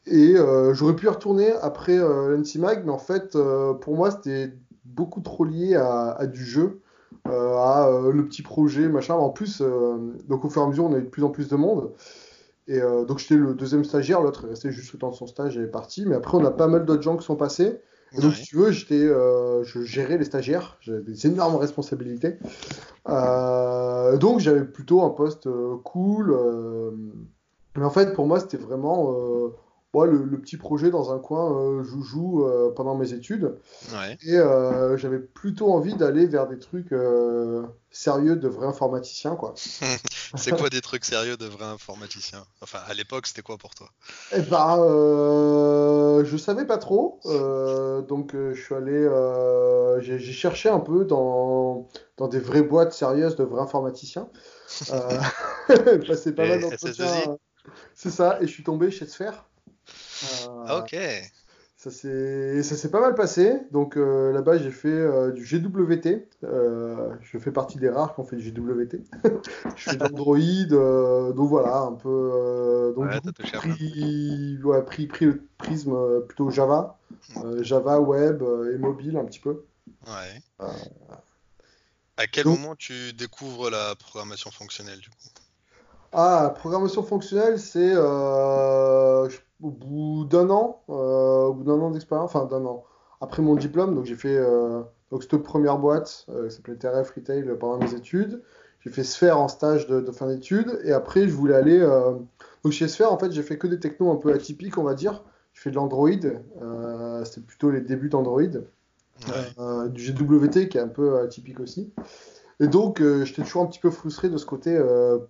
Et 0.05 0.35
euh, 0.37 0.73
j'aurais 0.73 0.95
pu 0.95 1.05
y 1.05 1.09
retourner 1.09 1.51
après 1.61 1.97
euh, 1.97 2.35
l'NCMAG, 2.35 2.83
mais 2.85 2.91
en 2.91 2.97
fait, 2.97 3.37
pour 3.81 3.95
moi, 3.95 4.11
c'était 4.11 4.53
beaucoup 4.85 5.21
trop 5.21 5.45
lié 5.45 5.75
à, 5.75 6.11
à 6.11 6.25
du 6.27 6.43
jeu, 6.45 6.79
euh, 7.27 7.55
à 7.55 7.89
euh, 7.89 8.11
le 8.11 8.25
petit 8.25 8.41
projet, 8.41 8.87
machin. 8.89 9.13
En 9.15 9.29
plus, 9.29 9.61
euh, 9.61 9.97
donc 10.27 10.45
au 10.45 10.49
fur 10.49 10.61
et 10.61 10.65
à 10.65 10.67
mesure, 10.67 10.85
on 10.85 10.93
a 10.93 10.97
eu 10.97 11.03
de 11.03 11.07
plus 11.09 11.23
en 11.23 11.29
plus 11.29 11.47
de 11.49 11.55
monde. 11.55 11.91
Et 12.69 12.81
donc 12.81 13.19
j'étais 13.19 13.35
le 13.37 13.53
deuxième 13.53 13.85
stagiaire, 13.85 14.19
l'autre 14.21 14.43
est 14.43 14.49
resté 14.49 14.71
juste 14.71 14.91
le 14.91 14.99
temps 14.99 15.09
de 15.09 15.15
son 15.15 15.25
stage 15.25 15.57
et 15.57 15.61
est 15.61 15.67
parti. 15.67 16.05
Mais 16.05 16.15
après, 16.15 16.37
on 16.37 16.43
a 16.43 16.51
pas 16.51 16.67
mal 16.67 16.83
d'autres 16.85 17.01
gens 17.01 17.15
qui 17.15 17.25
sont 17.25 17.37
passés. 17.37 17.79
Et 18.13 18.21
donc, 18.21 18.31
Ouais. 18.31 18.37
si 18.37 18.43
tu 18.43 18.55
veux, 18.55 18.71
j'étais, 18.71 18.95
euh, 18.95 19.63
je 19.63 19.81
gérais 19.81 20.17
les 20.17 20.25
stagiaires, 20.25 20.77
j'avais 20.81 21.01
des 21.01 21.27
énormes 21.27 21.55
responsabilités. 21.55 22.35
Euh, 23.09 24.17
donc, 24.17 24.39
j'avais 24.39 24.63
plutôt 24.63 25.01
un 25.03 25.09
poste 25.09 25.47
euh, 25.47 25.75
cool. 25.83 26.35
mais 27.75 27.85
en 27.85 27.89
fait, 27.89 28.13
pour 28.13 28.25
moi, 28.25 28.39
c'était 28.39 28.57
vraiment 28.57 29.13
ouais, 29.97 30.07
le, 30.07 30.23
le 30.23 30.39
petit 30.39 30.57
projet 30.57 30.89
dans 30.89 31.11
un 31.11 31.19
coin 31.19 31.53
euh, 31.53 31.83
joujou 31.83 32.43
euh, 32.43 32.71
pendant 32.75 32.95
mes 32.95 33.13
études. 33.13 33.55
Ouais. 33.93 34.17
Et 34.25 34.37
euh, 34.37 34.97
j'avais 34.97 35.19
plutôt 35.19 35.71
envie 35.71 35.93
d'aller 35.95 36.25
vers 36.25 36.47
des 36.47 36.59
trucs 36.59 36.93
sérieux 37.89 38.35
de 38.35 38.47
vrais 38.47 38.67
informaticiens, 38.67 39.35
quoi. 39.35 39.53
C'est 40.35 40.55
quoi 40.55 40.69
des 40.69 40.81
trucs 40.81 41.05
sérieux 41.05 41.37
de 41.37 41.45
vrais 41.45 41.65
informaticiens? 41.65 42.43
Enfin, 42.61 42.79
à 42.87 42.93
l'époque, 42.93 43.27
c'était 43.27 43.41
quoi 43.41 43.57
pour 43.57 43.73
toi? 43.73 43.87
Eh 44.35 44.41
ben, 44.41 44.77
euh, 44.79 46.23
je 46.25 46.37
savais 46.37 46.65
pas 46.65 46.77
trop, 46.77 47.19
euh, 47.25 48.01
donc 48.01 48.33
je 48.33 48.59
suis 48.61 48.75
allé, 48.75 48.91
euh, 48.93 49.99
j'ai 50.01 50.19
cherché 50.19 50.69
un 50.69 50.79
peu 50.79 51.05
dans, 51.05 51.87
dans 52.17 52.27
des 52.27 52.39
vraies 52.39 52.61
boîtes 52.61 52.93
sérieuses 52.93 53.35
de 53.35 53.43
vrais 53.43 53.61
informaticiens. 53.61 54.27
Euh, 54.91 55.19
passé 56.07 56.33
pas 56.33 56.47
mal 56.47 56.61
d'entretiens. 56.61 57.05
SS2I? 57.05 57.29
euh, 57.29 57.35
C'est 57.95 58.11
ça, 58.11 58.37
et 58.41 58.47
je 58.47 58.51
suis 58.51 58.63
tombé 58.63 58.91
chez 58.91 59.05
Sphere. 59.05 59.45
Euh, 60.23 60.63
Ah, 60.67 60.77
ok. 60.79 60.95
ça 61.75 61.91
s'est 62.75 62.89
pas 62.89 62.99
mal 63.01 63.13
passé. 63.15 63.59
Donc 63.71 63.97
euh, 63.97 64.31
là-bas, 64.33 64.57
j'ai 64.57 64.71
fait 64.71 64.87
euh, 64.89 65.31
du 65.31 65.43
GWT. 65.43 66.27
Euh, 66.43 67.09
je 67.21 67.37
fais 67.37 67.51
partie 67.51 67.77
des 67.77 67.89
rares 67.89 68.13
qui 68.15 68.19
ont 68.21 68.23
fait 68.25 68.35
du 68.35 68.51
GWT. 68.51 69.03
je 69.75 69.89
fais 69.91 69.95
d'Android. 69.95 70.37
donc 71.33 71.49
voilà, 71.49 71.77
un 71.81 71.93
peu. 71.93 72.93
donc 72.95 73.05
Ouais, 73.05 73.19
coup, 73.21 73.31
pris, 73.59 74.59
ouais, 74.63 74.83
pris, 74.83 75.07
pris 75.07 75.25
le 75.25 75.43
prisme 75.57 76.21
plutôt 76.27 76.49
Java. 76.49 76.97
Java, 77.61 77.99
web 77.99 78.43
et 78.73 78.77
mobile 78.77 79.17
un 79.17 79.25
petit 79.25 79.39
peu. 79.39 79.65
Ouais. 80.07 80.41
À 82.17 82.25
quel 82.25 82.45
donc- 82.45 82.59
moment 82.59 82.75
tu 82.75 83.13
découvres 83.13 83.69
la 83.69 83.93
programmation 83.95 84.49
fonctionnelle 84.49 84.99
du 84.99 85.09
coup? 85.09 85.15
Ah, 86.13 86.53
programmation 86.57 87.03
fonctionnelle, 87.03 87.59
c'est 87.59 87.93
euh, 87.93 89.29
je- 89.29 89.37
au 89.61 89.71
bout 89.71 90.25
d'un 90.25 90.49
an, 90.49 90.81
euh, 90.89 91.45
au 91.45 91.53
bout 91.53 91.63
d'un 91.63 91.79
an 91.79 91.91
d'expérience, 91.91 92.33
enfin 92.33 92.45
d'un 92.45 92.65
an, 92.65 92.83
après 93.21 93.41
mon 93.41 93.55
diplôme, 93.55 93.95
donc 93.95 94.05
j'ai 94.05 94.15
fait 94.15 94.37
euh, 94.37 94.81
donc 95.11 95.23
cette 95.23 95.37
première 95.37 95.77
boîte 95.77 96.25
euh, 96.29 96.47
qui 96.47 96.55
s'appelait 96.55 96.75
TRF 96.75 97.11
Retail 97.11 97.43
pendant 97.59 97.77
mes 97.77 97.93
études. 97.93 98.41
J'ai 98.81 98.91
fait 98.91 99.03
Sphère 99.03 99.39
en 99.39 99.47
stage 99.47 99.87
de, 99.87 100.01
de 100.01 100.11
fin 100.11 100.27
d'études 100.27 100.79
et 100.83 100.93
après 100.93 101.27
je 101.27 101.33
voulais 101.33 101.55
aller 101.55 101.79
donc 102.63 102.71
chez 102.71 102.87
Sphère 102.87 103.11
en 103.11 103.17
fait 103.17 103.31
j'ai 103.31 103.41
fait 103.41 103.57
que 103.57 103.67
des 103.67 103.79
technos 103.79 104.11
un 104.11 104.17
peu 104.17 104.31
atypiques 104.31 104.77
on 104.77 104.83
va 104.83 104.93
dire. 104.93 105.23
J'ai 105.57 105.63
fait 105.63 105.71
de 105.71 105.75
l'Android, 105.75 106.11
euh, 106.61 107.25
c'était 107.25 107.41
plutôt 107.41 107.71
les 107.71 107.81
débuts 107.81 108.09
d'Android. 108.09 108.41
Ouais. 108.41 109.33
Euh, 109.57 109.87
du 109.87 110.13
GWT 110.13 110.69
qui 110.69 110.77
est 110.77 110.81
un 110.81 110.87
peu 110.87 111.17
atypique 111.19 111.59
aussi. 111.59 111.91
Et 112.59 112.67
donc, 112.67 113.01
euh, 113.01 113.25
j'étais 113.25 113.41
toujours 113.41 113.63
un 113.63 113.65
petit 113.65 113.79
peu 113.79 113.89
frustré 113.89 114.29
de 114.29 114.37
ce 114.37 114.45
côté, 114.45 114.79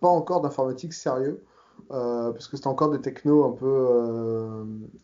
pas 0.01 0.09
encore 0.09 0.41
d'informatique 0.41 0.93
sérieux, 0.93 1.41
parce 1.89 2.47
que 2.47 2.57
c'était 2.57 2.67
encore 2.67 2.91
des 2.91 3.01
technos 3.01 3.45
un 3.45 3.51
peu, 3.51 3.65
euh, 3.65 4.63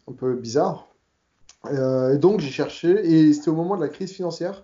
un 0.10 0.14
peu 0.14 0.36
bizarres. 0.36 0.88
Euh, 1.66 2.16
et 2.16 2.18
donc 2.18 2.40
j'ai 2.40 2.50
cherché, 2.50 2.90
et 2.90 3.34
c'était 3.34 3.50
au 3.50 3.56
moment 3.56 3.78
de 3.78 3.82
la 3.82 3.90
crise 3.90 4.12
financière, 4.12 4.64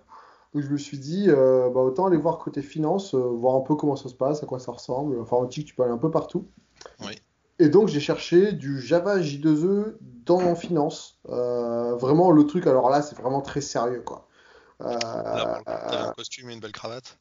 donc 0.54 0.64
je 0.64 0.68
me 0.68 0.76
suis 0.76 0.98
dit, 0.98 1.26
euh, 1.28 1.70
bah, 1.70 1.80
autant 1.80 2.06
aller 2.06 2.16
voir 2.16 2.38
côté 2.38 2.60
finance, 2.60 3.14
euh, 3.14 3.18
voir 3.18 3.54
un 3.54 3.60
peu 3.60 3.76
comment 3.76 3.96
ça 3.96 4.08
se 4.08 4.14
passe, 4.14 4.42
à 4.42 4.46
quoi 4.46 4.58
ça 4.58 4.72
ressemble. 4.72 5.18
Informatique, 5.20 5.66
tu 5.66 5.74
peux 5.74 5.84
aller 5.84 5.92
un 5.92 5.98
peu 5.98 6.10
partout. 6.10 6.48
Oui. 7.00 7.20
Et 7.58 7.68
donc 7.68 7.88
j'ai 7.88 8.00
cherché 8.00 8.52
du 8.52 8.80
Java 8.80 9.20
J2E 9.20 9.94
dans 10.00 10.54
finance. 10.54 11.18
Euh, 11.28 11.94
vraiment 11.96 12.30
le 12.30 12.46
truc, 12.46 12.66
alors 12.66 12.90
là 12.90 13.02
c'est 13.02 13.16
vraiment 13.16 13.42
très 13.42 13.60
sérieux 13.60 14.02
quoi. 14.02 14.26
Euh, 14.80 14.96
Là, 14.98 15.60
un 15.66 16.12
costume 16.12 16.50
et 16.50 16.54
une 16.54 16.60
belle 16.60 16.72
cravate. 16.72 17.18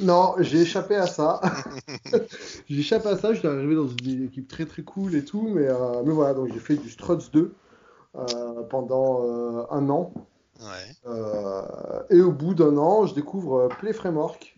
Non, 0.00 0.34
j'ai 0.38 0.62
échappé 0.62 0.94
à 0.96 1.06
ça. 1.06 1.40
j'ai 2.68 2.80
échappé 2.80 3.08
à 3.08 3.16
ça, 3.16 3.32
je 3.32 3.38
suis 3.38 3.48
arrivé 3.48 3.74
dans 3.74 3.88
une 3.88 4.24
équipe 4.24 4.48
très 4.48 4.66
très 4.66 4.82
cool 4.82 5.14
et 5.14 5.24
tout, 5.24 5.48
mais, 5.48 5.66
euh, 5.66 6.02
mais 6.04 6.12
voilà, 6.12 6.34
donc 6.34 6.52
j'ai 6.52 6.58
fait 6.58 6.76
du 6.76 6.90
Struts 6.90 7.30
2 7.32 7.54
euh, 8.16 8.62
pendant 8.68 9.22
euh, 9.22 9.62
un 9.70 9.88
an. 9.88 10.12
Ouais. 10.60 12.06
Et 12.10 12.20
au 12.20 12.32
bout 12.32 12.54
d'un 12.54 12.76
an, 12.78 13.06
je 13.06 13.14
découvre 13.14 13.68
Play 13.78 13.92
Framework, 13.92 14.56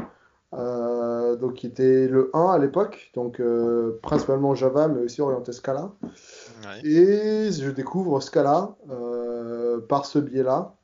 donc 0.52 1.54
qui 1.54 1.66
était 1.66 2.06
le 2.06 2.30
1 2.34 2.50
à 2.50 2.58
l'époque, 2.58 3.10
donc 3.14 3.42
principalement 4.00 4.54
Java, 4.54 4.86
mais 4.86 5.00
aussi 5.00 5.20
orienté 5.20 5.50
Scala. 5.50 5.90
Ouais. 6.02 6.88
Et 6.88 7.50
je 7.50 7.70
découvre 7.70 8.20
Scala 8.20 8.76
par 9.88 10.06
ce 10.06 10.20
biais-là. 10.20 10.76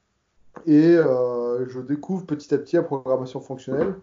Et 0.66 0.96
je 0.96 1.80
découvre 1.80 2.26
petit 2.26 2.52
à 2.52 2.58
petit 2.58 2.74
la 2.74 2.82
programmation 2.82 3.40
fonctionnelle. 3.40 3.94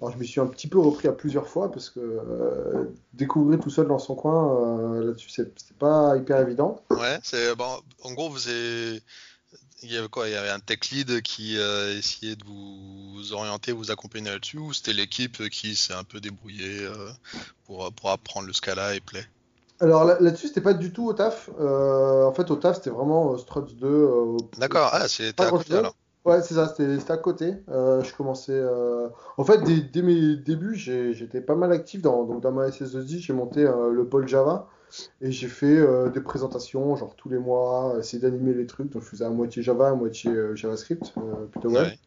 Alors 0.00 0.12
je 0.12 0.18
me 0.18 0.24
suis 0.24 0.40
un 0.40 0.46
petit 0.46 0.68
peu 0.68 0.78
repris 0.78 1.08
à 1.08 1.12
plusieurs 1.12 1.46
fois 1.48 1.70
parce 1.70 1.90
que 1.90 2.00
euh, 2.00 2.84
découvrir 3.12 3.60
tout 3.60 3.70
seul 3.70 3.86
dans 3.88 3.98
son 3.98 4.14
coin 4.14 4.54
euh, 4.60 5.06
là-dessus, 5.06 5.30
c'est 5.30 5.54
pas 5.78 6.16
hyper 6.16 6.40
évident. 6.40 6.80
Ouais, 6.90 7.18
c'est 7.22 7.54
bon. 7.54 7.80
En 8.02 8.12
gros, 8.12 8.28
vous 8.28 8.48
avez... 8.48 9.00
il 9.82 9.92
y 9.92 9.96
avait 9.96 10.08
quoi? 10.08 10.28
Il 10.28 10.32
y 10.32 10.36
avait 10.36 10.50
un 10.50 10.60
tech 10.60 10.90
lead 10.90 11.22
qui 11.22 11.58
euh, 11.58 11.96
essayait 11.98 12.36
de 12.36 12.44
vous 12.44 13.32
orienter, 13.32 13.72
vous 13.72 13.90
accompagner 13.90 14.30
là-dessus, 14.30 14.58
ou 14.58 14.72
c'était 14.72 14.92
l'équipe 14.92 15.48
qui 15.50 15.76
s'est 15.76 15.94
un 15.94 16.04
peu 16.04 16.20
débrouillée 16.20 16.88
pour, 17.66 17.92
pour 17.92 18.10
apprendre 18.10 18.46
le 18.46 18.52
Scala 18.52 18.94
et 18.94 19.00
Play? 19.00 19.24
Alors 19.80 20.04
là- 20.04 20.16
là-dessus, 20.20 20.48
c'était 20.48 20.60
pas 20.60 20.74
du 20.74 20.92
tout 20.92 21.06
au 21.06 21.12
taf. 21.12 21.48
En 21.58 22.32
fait, 22.32 22.50
au 22.50 22.56
taf, 22.56 22.76
c'était 22.76 22.90
vraiment 22.90 23.36
Struts 23.38 23.74
2. 23.74 23.86
euh, 23.88 24.36
D'accord, 24.58 24.90
ah, 24.92 25.08
c'était 25.08 25.44
à 25.44 25.50
côté 25.50 25.74
alors. 25.74 25.94
Ouais, 26.24 26.40
c'est 26.40 26.54
ça, 26.54 26.68
c'était 26.74 27.10
à 27.12 27.18
côté. 27.18 27.54
Euh, 27.68 28.02
je 28.02 28.14
commençais. 28.14 28.52
euh, 28.54 29.08
En 29.36 29.44
fait, 29.44 29.58
dès, 29.62 29.82
dès 29.82 30.00
mes 30.00 30.36
débuts, 30.36 30.74
j'étais 30.74 31.42
pas 31.42 31.54
mal 31.54 31.70
actif 31.72 32.00
dans, 32.00 32.24
donc 32.24 32.40
dans 32.40 32.50
ma 32.52 32.68
SS2I. 32.68 33.18
J'ai 33.18 33.34
monté 33.34 33.64
euh, 33.66 33.90
le 33.90 34.08
pôle 34.08 34.26
Java 34.26 34.68
et 35.20 35.30
j'ai 35.32 35.48
fait 35.48 35.76
des 36.12 36.20
présentations, 36.20 36.94
genre 36.96 37.14
tous 37.16 37.28
les 37.28 37.38
mois, 37.38 37.96
essayer 37.98 38.22
d'animer 38.22 38.54
les 38.54 38.66
trucs. 38.66 38.90
Donc, 38.90 39.02
je 39.02 39.08
faisais 39.08 39.24
à 39.24 39.30
moitié 39.30 39.62
Java, 39.62 39.88
à 39.90 39.94
moitié 39.94 40.30
JavaScript, 40.54 41.12
plutôt 41.50 41.70
web. 41.70 41.88
Ouais. 41.88 41.98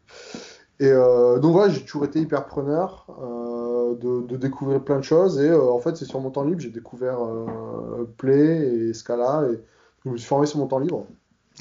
Et 0.80 0.92
donc, 0.94 1.52
voilà, 1.54 1.70
j'ai 1.74 1.84
toujours 1.84 2.06
été 2.06 2.20
hyper 2.22 2.46
preneur 2.48 3.08
de, 4.00 4.22
de 4.28 4.38
découvrir 4.38 4.84
plein 4.84 4.98
de 4.98 5.04
choses. 5.04 5.40
Et 5.42 5.52
en 5.54 5.80
fait, 5.80 5.98
c'est 5.98 6.06
sur 6.06 6.20
mon 6.22 6.32
temps 6.32 6.44
libre, 6.44 6.62
j'ai 6.62 6.70
découvert 6.72 7.20
Play 8.18 8.90
et 8.90 8.94
Scala. 8.94 9.48
Et 9.52 9.60
je 10.06 10.10
me 10.10 10.18
suis 10.18 10.28
formé 10.28 10.46
sur 10.48 10.60
mon 10.60 10.68
temps 10.68 10.80
libre. 10.80 11.08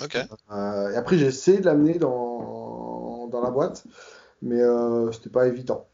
Ok. 0.02 0.16
Euh, 0.50 0.90
et 0.92 0.96
après, 0.96 1.18
j'ai 1.18 1.26
essayé 1.26 1.58
de 1.58 1.64
l'amener 1.64 1.98
dans, 1.98 3.28
dans 3.28 3.40
la 3.40 3.50
boîte, 3.50 3.84
mais 4.42 4.60
euh, 4.60 5.10
c'était 5.12 5.30
pas 5.30 5.46
évident. 5.46 5.88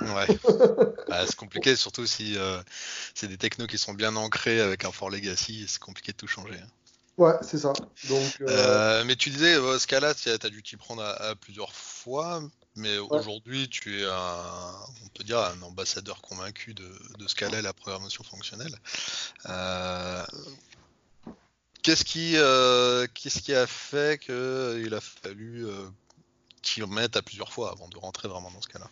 Ouais. 0.00 0.26
Bah, 1.08 1.24
c'est 1.26 1.36
compliqué, 1.36 1.74
surtout 1.74 2.06
si 2.06 2.36
euh, 2.36 2.60
c'est 3.14 3.28
des 3.28 3.38
technos 3.38 3.66
qui 3.66 3.78
sont 3.78 3.94
bien 3.94 4.14
ancrés 4.16 4.60
avec 4.60 4.84
un 4.84 4.92
fort 4.92 5.08
legacy, 5.10 5.64
c'est 5.68 5.80
compliqué 5.80 6.12
de 6.12 6.16
tout 6.18 6.26
changer. 6.26 6.54
hein. 6.62 6.68
Ouais, 7.16 7.34
c'est 7.42 7.58
ça. 7.58 7.72
Donc, 8.08 8.22
euh, 8.42 8.46
Euh, 8.48 9.04
mais 9.04 9.16
tu 9.16 9.30
disais, 9.30 9.54
euh, 9.56 9.78
Scala, 9.78 10.14
tu 10.14 10.28
as 10.28 10.38
dû 10.50 10.62
t'y 10.62 10.76
prendre 10.76 11.02
à, 11.02 11.14
à 11.30 11.34
plusieurs 11.34 11.72
fois, 11.72 12.42
mais 12.76 12.98
aujourd'hui, 12.98 13.68
tu 13.68 14.02
es 14.02 14.04
un, 14.04 14.72
on 15.04 15.08
peut 15.14 15.24
dire, 15.24 15.40
un 15.40 15.60
ambassadeur 15.62 16.20
convaincu 16.20 16.74
de, 16.74 16.88
de 17.18 17.26
Scala 17.26 17.58
et 17.58 17.62
la 17.62 17.72
programmation 17.72 18.22
fonctionnelle. 18.22 18.76
Euh, 21.88 21.94
qu'est-ce 21.94 22.04
qui, 22.04 22.34
euh, 22.36 23.06
qu'est-ce 23.14 23.40
qui 23.40 23.54
a 23.54 23.66
fait 23.66 24.20
qu'il 24.20 24.94
a 24.94 25.00
fallu 25.00 25.66
euh, 25.66 25.70
remettre 26.82 27.18
à 27.18 27.22
plusieurs 27.22 27.50
fois 27.50 27.72
avant 27.72 27.88
de 27.88 27.96
rentrer 27.96 28.28
vraiment 28.28 28.50
dans 28.54 28.60
ce 28.60 28.68
cas-là? 28.68 28.86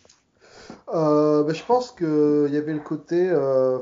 euh, 0.93 1.43
bah, 1.43 1.53
je 1.53 1.63
pense 1.63 1.91
qu'il 1.91 2.49
y 2.51 2.57
avait 2.57 2.73
le 2.73 2.79
côté. 2.79 3.29
Euh, 3.29 3.79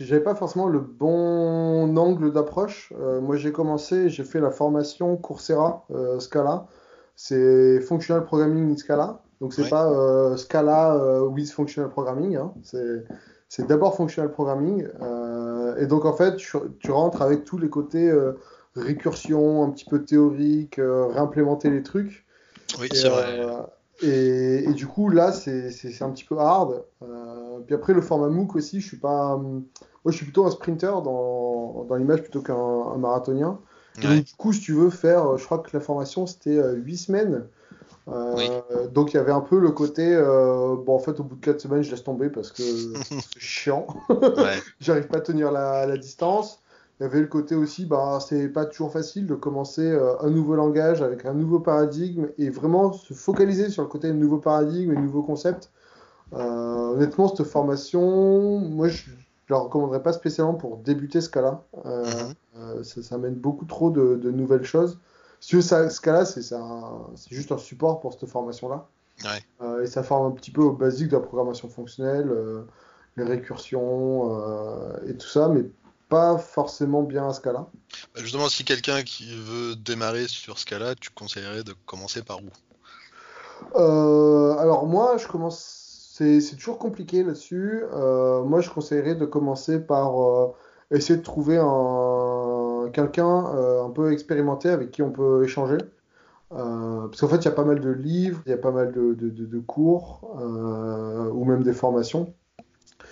j'avais 0.00 0.22
pas 0.22 0.34
forcément 0.34 0.66
le 0.68 0.80
bon 0.80 1.96
angle 1.96 2.32
d'approche. 2.32 2.92
Euh, 2.98 3.20
moi, 3.20 3.36
j'ai 3.36 3.52
commencé, 3.52 4.08
j'ai 4.08 4.24
fait 4.24 4.40
la 4.40 4.50
formation 4.50 5.16
Coursera 5.16 5.84
euh, 5.90 6.18
Scala. 6.20 6.66
C'est 7.16 7.80
Functional 7.80 8.24
Programming 8.24 8.72
in 8.72 8.76
Scala. 8.76 9.20
Donc, 9.40 9.52
c'est 9.52 9.62
Ouais. 9.62 9.68
pas 9.70 9.88
euh, 9.90 10.36
Scala 10.36 10.94
euh, 10.94 11.20
with 11.20 11.50
Functional 11.52 11.90
Programming. 11.90 12.36
hein. 12.36 12.52
C'est 13.48 13.66
d'abord 13.66 13.94
Functional 13.94 14.32
Programming. 14.32 14.88
Euh, 15.02 15.76
et 15.76 15.86
donc, 15.86 16.06
en 16.06 16.14
fait, 16.14 16.36
tu, 16.36 16.56
tu 16.80 16.90
rentres 16.90 17.22
avec 17.22 17.44
tous 17.44 17.58
les 17.58 17.68
côtés 17.68 18.10
euh, 18.10 18.32
récursion, 18.76 19.62
un 19.64 19.70
petit 19.70 19.84
peu 19.84 20.04
théorique, 20.04 20.78
euh, 20.78 21.06
réimplémenter 21.06 21.70
les 21.70 21.82
trucs. 21.82 22.24
Oui, 22.80 22.88
Et, 22.92 22.96
c'est 22.96 23.08
vrai. 23.08 23.24
euh, 23.38 23.62
et, 24.02 24.64
et 24.68 24.72
du 24.72 24.86
coup, 24.86 25.08
là, 25.08 25.32
c'est 25.32 25.68
un 26.02 26.10
petit 26.10 26.24
peu 26.24 26.38
hard. 26.38 26.84
Euh, 27.02 27.60
puis 27.66 27.74
après, 27.74 27.92
le 27.92 28.00
format 28.00 28.28
MOOC 28.28 28.56
aussi, 28.56 28.80
je 28.80 28.86
suis 28.86 28.96
pas. 28.98 29.36
Moi, 29.36 29.62
je 30.12 30.16
suis 30.16 30.24
plutôt 30.26 30.44
un 30.46 30.50
sprinter 30.50 31.00
dans, 31.02 31.84
dans 31.88 31.94
l'image 31.96 32.22
plutôt 32.22 32.42
qu'un 32.42 32.54
un 32.56 32.98
marathonien. 32.98 33.58
Et 34.02 34.06
Ouais. 34.08 34.20
du 34.22 34.34
coup, 34.34 34.52
si 34.52 34.60
tu 34.60 34.72
veux 34.72 34.90
faire, 34.90 35.38
je 35.38 35.44
crois 35.44 35.58
que 35.60 35.70
la 35.72 35.80
formation, 35.80 36.26
c'était 36.26 36.58
euh, 36.58 36.72
8 36.74 36.96
semaines. 36.96 37.46
Euh, 38.08 38.34
Oui. 38.36 38.50
Donc, 38.92 39.14
il 39.14 39.16
y 39.16 39.20
avait 39.20 39.32
un 39.32 39.40
peu 39.40 39.58
le 39.60 39.70
côté. 39.70 40.12
euh, 40.14 40.74
bon, 40.76 40.96
en 40.96 40.98
fait, 40.98 41.20
au 41.20 41.24
bout 41.24 41.36
de 41.36 41.40
4 41.40 41.60
semaines, 41.60 41.82
je 41.82 41.90
laisse 41.92 42.02
tomber 42.04 42.28
parce 42.28 42.50
que 42.50 42.62
c'est 43.04 43.38
chiant. 43.38 43.86
Ouais. 44.10 44.58
J'arrive 44.80 45.06
pas 45.06 45.18
à 45.18 45.20
tenir 45.20 45.52
la, 45.52 45.86
la 45.86 45.96
distance. 45.96 46.60
Il 47.00 47.02
y 47.02 47.06
avait 47.06 47.20
le 47.20 47.26
côté 47.26 47.56
aussi, 47.56 47.86
bah, 47.86 48.20
c'est 48.20 48.48
pas 48.48 48.66
toujours 48.66 48.92
facile 48.92 49.26
de 49.26 49.34
commencer 49.34 49.90
euh, 49.90 50.14
un 50.20 50.30
nouveau 50.30 50.54
langage 50.54 51.02
avec 51.02 51.24
un 51.24 51.34
nouveau 51.34 51.58
paradigme 51.58 52.28
et 52.38 52.50
vraiment 52.50 52.92
se 52.92 53.14
focaliser 53.14 53.68
sur 53.68 53.82
le 53.82 53.88
côté 53.88 54.12
nouveau 54.12 54.38
paradigme 54.38 54.92
et 54.92 54.96
nouveau 54.96 55.22
concept. 55.22 55.72
Euh, 56.34 56.92
honnêtement, 56.94 57.28
cette 57.28 57.46
formation, 57.46 58.60
moi, 58.60 58.86
je 58.88 59.10
la 59.48 59.56
recommanderais 59.56 60.02
pas 60.02 60.12
spécialement 60.12 60.54
pour 60.54 60.76
débuter 60.76 61.20
ce 61.20 61.28
cas-là. 61.30 61.64
Euh, 61.84 62.04
Mhm. 62.04 62.34
euh, 62.58 62.82
ça, 62.84 63.02
ça 63.02 63.18
mène 63.18 63.34
beaucoup 63.34 63.64
trop 63.64 63.90
de, 63.90 64.14
de 64.14 64.30
nouvelles 64.30 64.64
choses. 64.64 65.00
Si 65.40 65.60
ça, 65.62 65.90
ce 65.90 66.00
cas-là, 66.00 66.24
c'est 66.24 66.42
juste 67.30 67.50
un 67.50 67.58
support 67.58 68.00
pour 68.00 68.12
cette 68.12 68.26
formation-là. 68.26 68.86
Ouais. 69.24 69.82
Et 69.82 69.86
ça 69.86 70.02
forme 70.02 70.26
un 70.26 70.30
petit 70.30 70.50
peu 70.50 70.62
au 70.62 70.72
basique 70.72 71.08
de 71.08 71.16
la 71.16 71.20
programmation 71.22 71.68
fonctionnelle, 71.68 72.30
les 73.16 73.24
récursions 73.24 74.40
et 75.06 75.14
tout 75.16 75.26
ça, 75.26 75.48
mais 75.48 75.66
pas 76.14 76.38
forcément 76.38 77.02
bien 77.02 77.28
à 77.28 77.32
cas-là. 77.40 77.66
Bah, 78.14 78.20
Justement, 78.22 78.48
si 78.48 78.64
quelqu'un 78.64 79.02
qui 79.02 79.34
veut 79.34 79.74
démarrer 79.74 80.28
sur 80.28 80.60
ce 80.60 80.64
cas-là, 80.64 80.94
tu 80.94 81.10
conseillerais 81.10 81.64
de 81.64 81.74
commencer 81.86 82.22
par 82.22 82.38
où? 82.38 82.48
Euh, 83.76 84.56
alors 84.58 84.86
moi, 84.86 85.16
je 85.16 85.26
commence, 85.26 85.58
c'est 86.16 86.56
toujours 86.56 86.78
compliqué 86.78 87.24
là-dessus. 87.24 87.82
Euh, 87.92 88.44
moi, 88.44 88.60
je 88.60 88.70
conseillerais 88.70 89.16
de 89.16 89.24
commencer 89.26 89.80
par 89.80 90.22
euh, 90.22 90.54
essayer 90.92 91.18
de 91.18 91.24
trouver 91.24 91.58
un 91.58 92.90
quelqu'un 92.92 93.46
un 93.86 93.90
peu 93.90 94.12
expérimenté 94.12 94.68
avec 94.68 94.92
qui 94.92 95.02
on 95.02 95.10
peut 95.10 95.42
échanger. 95.42 95.78
Euh, 96.52 97.08
parce 97.08 97.20
qu'en 97.20 97.28
fait, 97.28 97.38
il 97.38 97.44
y 97.46 97.48
a 97.48 97.52
pas 97.52 97.64
mal 97.64 97.80
de 97.80 97.90
livres, 97.90 98.40
il 98.46 98.50
y 98.50 98.52
a 98.52 98.58
pas 98.58 98.70
mal 98.70 98.92
de, 98.92 99.14
de- 99.14 99.30
de- 99.30 99.46
de 99.46 99.58
cours 99.58 100.36
euh, 100.38 101.28
ou 101.32 101.44
même 101.44 101.64
des 101.64 101.72
formations. 101.72 102.32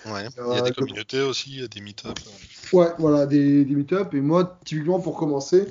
Ouais. 0.05 0.25
Il 0.37 0.55
y 0.55 0.59
a 0.59 0.61
des 0.61 0.71
communautés 0.71 1.21
aussi, 1.21 1.49
il 1.51 1.61
y 1.61 1.63
a 1.63 1.67
des 1.67 1.81
meet-ups. 1.81 2.23
Ouais, 2.73 2.87
voilà, 2.97 3.25
des, 3.25 3.65
des 3.65 3.75
meet-up. 3.75 4.13
Et 4.13 4.21
moi, 4.21 4.57
typiquement, 4.65 4.99
pour 4.99 5.15
commencer, 5.17 5.65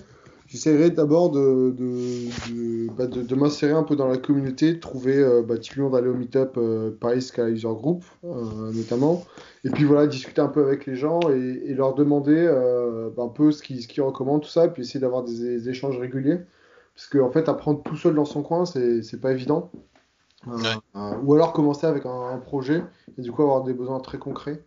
j'essaierai 0.47 0.91
d'abord 0.91 1.31
de, 1.31 1.75
de, 1.77 2.29
de, 2.53 2.93
bah, 2.93 3.07
de- 3.07 3.35
m'insérer 3.35 3.73
un 3.73 3.83
peu 3.83 3.97
dans 3.97 4.07
la 4.09 4.19
communauté, 4.19 4.79
trouver, 4.79 5.17
euh, 5.17 5.43
bah, 5.43 5.59
typiquement 5.59 5.91
d'aller 5.91 6.09
au 6.09 6.15
meet-up 6.15 6.55
euh, 6.57 6.91
Paris 7.01 7.23
Scala 7.23 7.51
User 7.51 7.69
Group, 7.69 8.05
euh, 8.25 8.73
notamment. 8.73 9.25
Et 9.65 9.71
puis 9.71 9.85
voilà, 9.85 10.07
discuter 10.07 10.41
un 10.41 10.49
peu 10.49 10.65
avec 10.65 10.87
les 10.87 10.97
gens 10.97 11.21
et, 11.31 11.63
et 11.67 11.75
leur 11.75 11.95
demander 11.95 12.37
euh, 12.37 13.11
bah, 13.17 13.25
un 13.25 13.29
peu 13.29 13.51
ce 13.53 13.63
qu'ils 13.63 14.03
recommandent, 14.03 14.43
tout 14.43 14.49
ça, 14.49 14.69
puis 14.69 14.83
essayer 14.83 15.01
d'avoir 15.01 15.25
des, 15.25 15.39
des 15.39 15.69
échanges 15.69 15.99
réguliers. 15.99 16.39
Parce 16.95 17.09
qu'en 17.09 17.31
fait, 17.31 17.49
apprendre 17.49 17.83
tout 17.83 17.97
seul 17.97 18.15
dans 18.15 18.25
son 18.27 18.43
coin, 18.43 18.65
c'est 18.67 19.21
pas 19.21 19.33
évident. 19.33 19.71
Ouais. 20.45 20.57
ou 21.23 21.35
alors 21.35 21.53
commencer 21.53 21.87
avec 21.87 22.05
un, 22.05 22.31
un 22.35 22.39
projet 22.39 22.83
et 23.17 23.23
du 23.23 23.31
coup 23.31 23.43
avoir 23.43 23.63
des 23.63 23.75
besoins 23.75 24.01
très 24.01 24.19
concrets. 24.19 24.65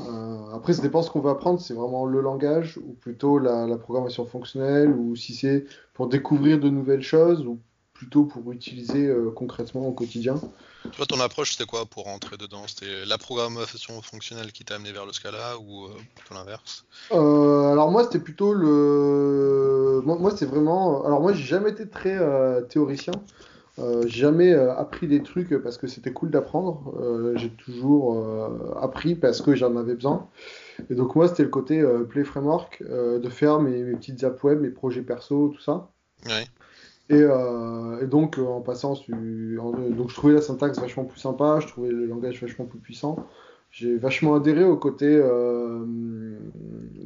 Euh, 0.00 0.54
après, 0.54 0.74
ça 0.74 0.82
dépend 0.82 1.02
ce 1.02 1.10
qu'on 1.10 1.20
veut 1.20 1.30
apprendre, 1.30 1.60
c'est 1.60 1.74
vraiment 1.74 2.06
le 2.06 2.20
langage 2.20 2.78
ou 2.78 2.92
plutôt 3.00 3.38
la, 3.38 3.66
la 3.66 3.76
programmation 3.76 4.26
fonctionnelle 4.26 4.90
ou 4.90 5.16
si 5.16 5.34
c'est 5.34 5.64
pour 5.94 6.08
découvrir 6.08 6.60
de 6.60 6.68
nouvelles 6.68 7.02
choses 7.02 7.44
ou 7.44 7.58
plutôt 7.94 8.24
pour 8.24 8.52
utiliser 8.52 9.06
euh, 9.06 9.32
concrètement 9.34 9.88
au 9.88 9.92
quotidien. 9.92 10.36
Toi, 10.96 11.04
ton 11.06 11.20
approche, 11.20 11.52
c'était 11.52 11.66
quoi 11.66 11.84
pour 11.84 12.04
rentrer 12.04 12.36
dedans? 12.36 12.62
C'était 12.66 13.04
la 13.06 13.18
programmation 13.18 14.00
fonctionnelle 14.00 14.52
qui 14.52 14.64
t'a 14.64 14.76
amené 14.76 14.92
vers 14.92 15.04
le 15.04 15.12
Scala 15.12 15.58
ou 15.58 15.86
euh, 15.86 15.90
plutôt 16.14 16.34
l'inverse? 16.34 16.84
Alors 17.10 17.90
moi, 17.90 18.04
c'était 18.04 18.20
plutôt 18.20 18.52
le, 18.52 20.00
moi, 20.04 20.16
moi, 20.16 20.30
c'est 20.36 20.46
vraiment. 20.46 21.04
Alors, 21.04 21.20
moi, 21.20 21.32
j'ai 21.32 21.44
jamais 21.44 21.70
été 21.70 21.88
très 21.88 22.18
théoricien. 22.68 23.12
Euh, 23.78 24.02
jamais 24.06 24.52
euh, 24.52 24.74
appris 24.74 25.06
des 25.06 25.22
trucs 25.22 25.56
parce 25.62 25.78
que 25.78 25.86
c'était 25.86 26.12
cool 26.12 26.30
d'apprendre. 26.30 26.94
Euh, 27.00 27.36
j'ai 27.36 27.50
toujours 27.50 28.16
appris 28.80 29.14
parce 29.14 29.40
que 29.42 29.54
j'en 29.54 29.76
avais 29.76 29.94
besoin. 29.94 30.28
Et 30.90 30.94
donc, 30.94 31.14
moi, 31.14 31.28
c'était 31.28 31.42
le 31.44 31.48
côté 31.48 31.84
Play 32.08 32.24
Framework, 32.24 32.82
de 32.82 33.28
faire 33.28 33.60
mes, 33.60 33.82
mes 33.82 33.94
petites 33.96 34.22
apps 34.24 34.42
web, 34.42 34.60
mes 34.60 34.70
projets 34.70 35.02
perso, 35.02 35.48
tout 35.54 35.60
ça. 35.60 35.90
Ouais. 36.26 36.44
Et, 37.10 37.22
et 37.22 38.06
donc, 38.06 38.38
en 38.38 38.60
passant 38.60 38.94
sur. 38.94 39.14
en- 39.60 39.72
donc, 39.72 40.10
je 40.10 40.14
trouvais 40.14 40.34
la 40.34 40.42
syntaxe 40.42 40.78
vachement 40.78 41.04
plus 41.04 41.18
sympa, 41.20 41.58
je 41.60 41.66
trouvais 41.66 41.90
le 41.90 42.06
langage 42.06 42.40
vachement 42.40 42.64
plus 42.64 42.78
puissant. 42.78 43.16
J'ai 43.70 43.96
vachement 43.96 44.34
adhéré 44.36 44.64
au 44.64 44.76
côté 44.76 45.20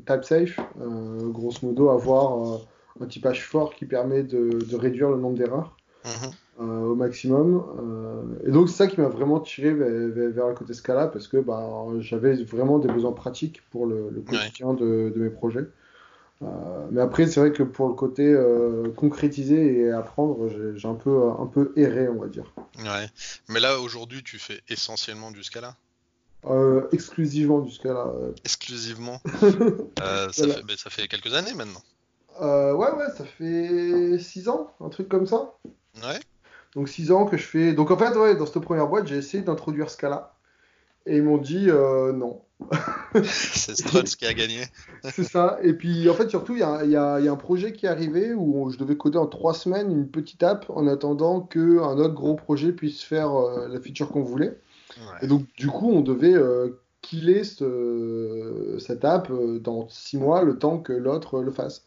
type 0.06 0.24
safe, 0.24 0.58
euh, 0.80 1.28
grosso 1.30 1.58
modo, 1.66 1.88
avoir 1.90 2.60
un 3.00 3.06
typage 3.06 3.46
fort 3.46 3.74
qui 3.74 3.86
permet 3.86 4.22
de, 4.22 4.50
de 4.50 4.76
réduire 4.76 5.10
le 5.10 5.16
nombre 5.16 5.36
d'erreurs 5.36 5.76
Mhm. 6.04 6.30
Euh, 6.60 6.82
au 6.86 6.94
maximum. 6.94 7.64
Euh, 7.78 8.48
et 8.48 8.50
donc, 8.50 8.68
c'est 8.68 8.76
ça 8.76 8.86
qui 8.86 9.00
m'a 9.00 9.08
vraiment 9.08 9.40
tiré 9.40 9.72
vers, 9.72 9.88
vers- 10.12 10.30
vers 10.30 10.48
le 10.48 10.54
côté 10.54 10.74
Scala 10.74 11.06
parce 11.08 11.28
que 11.28 11.38
bah, 11.38 11.66
j'avais 12.00 12.34
vraiment 12.44 12.78
des 12.78 12.88
besoins 12.88 13.12
pratiques 13.12 13.62
pour 13.70 13.86
le, 13.86 14.10
le 14.10 14.20
quotidien 14.20 14.74
de, 14.74 15.12
de 15.14 15.20
mes 15.20 15.30
projets. 15.30 15.66
Euh, 16.42 16.46
mais 16.90 17.00
après, 17.00 17.26
c'est 17.26 17.38
vrai 17.40 17.52
que 17.52 17.62
pour 17.62 17.88
le 17.88 17.94
côté 17.94 18.36
concrétiser 18.96 19.78
et 19.80 19.90
apprendre, 19.92 20.48
j'ai 20.76 20.88
un 20.88 20.94
peu, 20.94 21.28
un 21.38 21.46
peu 21.46 21.72
erré, 21.76 22.08
on 22.08 22.16
va 22.20 22.26
dire. 22.26 22.52
Ouais. 22.78 23.06
Mais 23.48 23.60
là, 23.60 23.78
aujourd'hui, 23.80 24.22
tu 24.22 24.38
fais 24.38 24.60
essentiellement 24.68 25.30
du 25.30 25.42
Scala. 25.44 25.76
Exclusivement 26.90 27.60
du 27.60 27.70
Scala. 27.70 28.12
Exclusivement? 28.44 29.20
Ça, 29.98 30.26
Voilà. 30.36 30.54
fait, 30.54 30.76
ça 30.76 30.90
fait 30.90 31.06
quelques 31.08 31.32
années 31.32 31.54
maintenant. 31.54 31.82
Ouais, 32.40 32.90
ouais, 32.90 33.08
ça 33.16 33.24
fait 33.24 34.18
6 34.18 34.48
ans, 34.48 34.72
un 34.80 34.88
truc 34.88 35.08
comme 35.08 35.26
ça. 35.26 35.54
Ouais. 36.02 36.18
Donc 36.74 36.88
6 36.88 37.12
ans 37.12 37.26
que 37.26 37.36
je 37.36 37.44
fais. 37.44 37.72
Donc 37.72 37.90
en 37.90 37.96
fait, 37.96 38.16
ouais, 38.16 38.34
dans 38.36 38.46
cette 38.46 38.62
première 38.62 38.88
boîte, 38.88 39.06
j'ai 39.06 39.16
essayé 39.16 39.42
d'introduire 39.42 39.90
Scala. 39.90 40.34
Et 41.04 41.16
ils 41.16 41.22
m'ont 41.22 41.38
dit 41.38 41.66
euh, 41.68 42.12
non. 42.12 42.42
C'est 43.24 43.74
Struts 43.74 44.16
qui 44.16 44.24
a 44.24 44.34
gagné. 44.34 44.62
C'est 45.10 45.24
ça. 45.24 45.58
Et 45.62 45.72
puis, 45.72 46.08
en 46.08 46.14
fait, 46.14 46.30
surtout, 46.30 46.54
il 46.54 46.60
y 46.60 46.62
a, 46.62 46.84
y 46.84 47.24
y 47.24 47.28
un 47.28 47.36
projet 47.36 47.72
qui 47.72 47.86
est 47.86 47.88
arrivé 47.88 48.32
où 48.34 48.70
je 48.70 48.78
devais 48.78 48.96
coder 48.96 49.18
en 49.18 49.26
trois 49.26 49.52
semaines 49.52 49.90
une 49.90 50.08
petite 50.08 50.42
app 50.44 50.66
en 50.70 50.86
attendant 50.86 51.40
qu'un 51.40 51.98
autre 51.98 52.14
gros 52.14 52.36
projet 52.36 52.72
puisse 52.72 53.02
faire 53.02 53.34
euh, 53.34 53.66
la 53.68 53.80
feature 53.80 54.10
qu'on 54.10 54.22
voulait. 54.22 54.58
Et 55.22 55.26
donc, 55.26 55.44
du 55.56 55.66
coup, 55.66 55.90
on 55.90 56.02
devait 56.02 56.34
euh, 56.34 56.80
killer 57.00 57.42
ce- 57.42 58.76
cette 58.78 59.04
app 59.04 59.28
euh, 59.30 59.58
dans 59.58 59.88
six 59.88 60.16
mois, 60.18 60.44
le 60.44 60.56
temps 60.56 60.78
que 60.78 60.92
l'autre 60.92 61.42
le 61.42 61.50
fasse. 61.50 61.84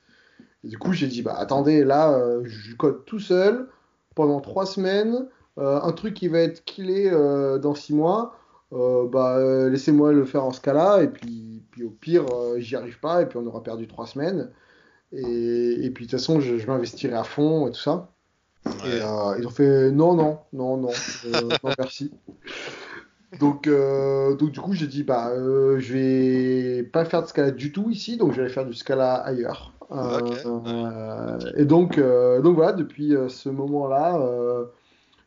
Et 0.65 0.67
du 0.67 0.77
coup, 0.77 0.91
j'ai 0.91 1.07
dit, 1.07 1.21
bah 1.21 1.35
attendez, 1.37 1.83
là, 1.85 2.11
euh, 2.17 2.41
je 2.43 2.75
code 2.75 3.05
tout 3.05 3.19
seul 3.19 3.69
pendant 4.15 4.41
trois 4.41 4.65
semaines, 4.65 5.27
euh, 5.59 5.79
un 5.81 5.91
truc 5.93 6.13
qui 6.15 6.27
va 6.27 6.39
être 6.39 6.63
killé 6.65 7.09
euh, 7.11 7.57
dans 7.59 7.75
six 7.75 7.93
mois. 7.93 8.35
euh, 8.73 9.07
bah, 9.07 9.39
laissez-moi 9.69 10.11
le 10.13 10.25
faire 10.25 10.43
en 10.45 10.51
Scala, 10.51 11.03
et 11.03 11.07
puis, 11.09 11.63
puis 11.71 11.83
au 11.83 11.91
pire, 11.91 12.25
j'y 12.57 12.75
arrive 12.75 12.99
pas, 12.99 13.21
et 13.21 13.25
puis 13.27 13.37
on 13.37 13.45
aura 13.47 13.63
perdu 13.63 13.87
trois 13.87 14.07
semaines. 14.07 14.51
Et, 15.13 15.85
et 15.85 15.91
puis 15.91 16.05
de 16.07 16.11
toute 16.11 16.19
façon, 16.19 16.39
je, 16.41 16.57
je 16.57 16.67
m'investirai 16.67 17.15
à 17.15 17.23
fond 17.23 17.67
et 17.67 17.71
tout 17.71 17.79
ça. 17.81 18.11
Et 18.83 18.99
Ouais. 18.99 18.99
ils 19.39 19.47
ont 19.47 19.51
fait 19.51 19.91
non, 19.91 20.15
non, 20.15 20.39
non, 20.53 20.77
non, 20.77 21.05
non, 21.63 21.73
merci. 21.77 22.11
Donc, 23.39 23.67
euh, 23.67 24.35
donc 24.35 24.51
du 24.51 24.59
coup, 24.61 24.73
j'ai 24.73 24.87
dit 24.87 25.03
bah 25.03 25.29
euh, 25.31 25.79
je 25.79 25.93
vais 25.93 26.83
pas 26.83 27.05
faire 27.05 27.21
de 27.21 27.27
Scala 27.27 27.51
du 27.51 27.71
tout 27.71 27.89
ici, 27.89 28.17
donc 28.17 28.31
je 28.31 28.37
vais 28.37 28.43
aller 28.43 28.53
faire 28.53 28.65
du 28.65 28.73
Scala 28.73 29.15
ailleurs. 29.15 29.74
Euh, 29.91 30.19
euh, 30.45 31.39
et 31.55 31.65
donc, 31.65 31.97
euh, 31.97 32.41
donc 32.41 32.55
voilà, 32.55 32.73
depuis 32.73 33.13
ce 33.29 33.49
moment-là, 33.49 34.19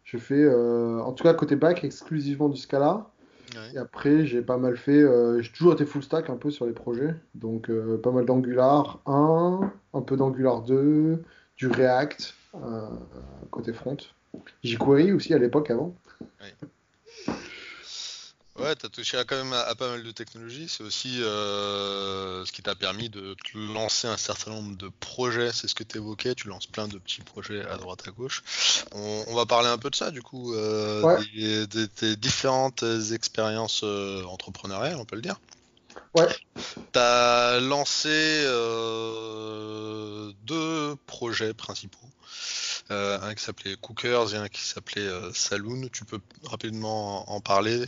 je 0.05 0.19
fais, 0.19 0.49
en 0.49 1.13
tout 1.13 1.25
cas 1.25 1.35
côté 1.35 1.57
back, 1.57 1.85
exclusivement 1.85 2.49
du 2.49 2.59
Scala. 2.59 3.07
Ouais. 3.55 3.75
Et 3.75 3.79
après, 3.79 4.27
j'ai 4.27 4.43
pas 4.43 4.59
mal 4.59 4.77
fait, 4.77 5.01
euh, 5.03 5.41
j'ai 5.41 5.51
toujours 5.53 5.73
été 5.73 5.87
full 5.87 6.03
stack 6.03 6.29
un 6.29 6.37
peu 6.37 6.51
sur 6.51 6.67
les 6.67 6.73
projets, 6.73 7.15
donc 7.35 7.71
euh, 7.71 7.99
pas 7.99 8.11
mal 8.11 8.27
d'Angular 8.27 9.01
1, 9.07 9.73
un 9.95 10.03
peu 10.03 10.17
d'Angular 10.17 10.63
2, 10.63 11.23
du 11.57 11.67
React 11.67 12.35
euh, 12.57 12.89
côté 13.51 13.73
front. 13.73 13.97
jQuery 14.63 15.13
aussi 15.13 15.33
à 15.33 15.39
l'époque 15.39 15.71
avant. 15.71 15.95
Ouais, 16.21 16.55
t'as 18.77 18.89
touché 18.89 19.17
à, 19.17 19.25
quand 19.25 19.37
même 19.37 19.53
à, 19.53 19.61
à 19.61 19.75
pas 19.75 19.89
mal 19.89 20.03
de 20.03 20.11
technologies. 20.11 20.69
C'est 20.69 20.83
aussi 20.83 21.23
euh, 21.23 22.45
ce 22.45 22.53
qui 22.53 22.63
t'a 22.63 22.75
permis 22.75 23.09
de 23.09 23.35
te 23.35 23.59
lancer 23.59 24.09
un 24.09 24.17
certain 24.17 24.51
nombre 24.53 24.77
de 24.77 24.91
projets. 25.01 25.53
C'est 25.53 25.69
ce 25.69 25.75
que 25.75 25.85
tu 25.85 25.99
évoquais. 25.99 26.35
Tu 26.35 26.49
lances 26.49 26.67
plein 26.67 26.89
de 26.89 26.99
petits 26.99 27.21
projets 27.23 27.65
à 27.67 27.77
droite 27.77 28.03
à 28.07 28.11
gauche. 28.11 28.43
On, 28.93 29.25
on 29.29 29.35
va 29.35 29.47
parler 29.47 29.69
un 29.69 29.79
peu 29.79 29.91
de 29.91 29.97
ça, 29.97 30.11
du 30.11 30.23
coup, 30.23 30.55
euh, 30.55 31.03
Ouais. 31.03 31.17
des, 31.35 31.67
des- 31.67 31.89
tes 31.89 32.17
différentes 32.17 32.85
expériences 33.13 33.81
euh, 33.85 34.23
entrepreneuriales, 34.25 34.97
on 34.97 35.05
peut 35.05 35.17
le 35.17 35.23
dire. 35.23 35.41
Ouais. 36.15 36.29
T'as 36.93 37.61
lancé 37.61 38.09
euh, 38.45 40.33
deux 40.43 40.97
projets 41.07 41.55
principaux. 41.55 41.99
Euh, 42.91 43.21
un 43.21 43.35
qui 43.35 43.45
s'appelait 43.45 43.77
Cookers 43.77 44.35
et 44.35 44.39
un 44.39 44.49
qui 44.49 44.63
s'appelait 44.63 45.03
euh, 45.03 45.31
Saloon. 45.35 45.89
Tu 45.93 46.05
peux 46.07 46.21
rapidement 46.45 47.31
en, 47.31 47.35
en 47.37 47.41
parler 47.41 47.85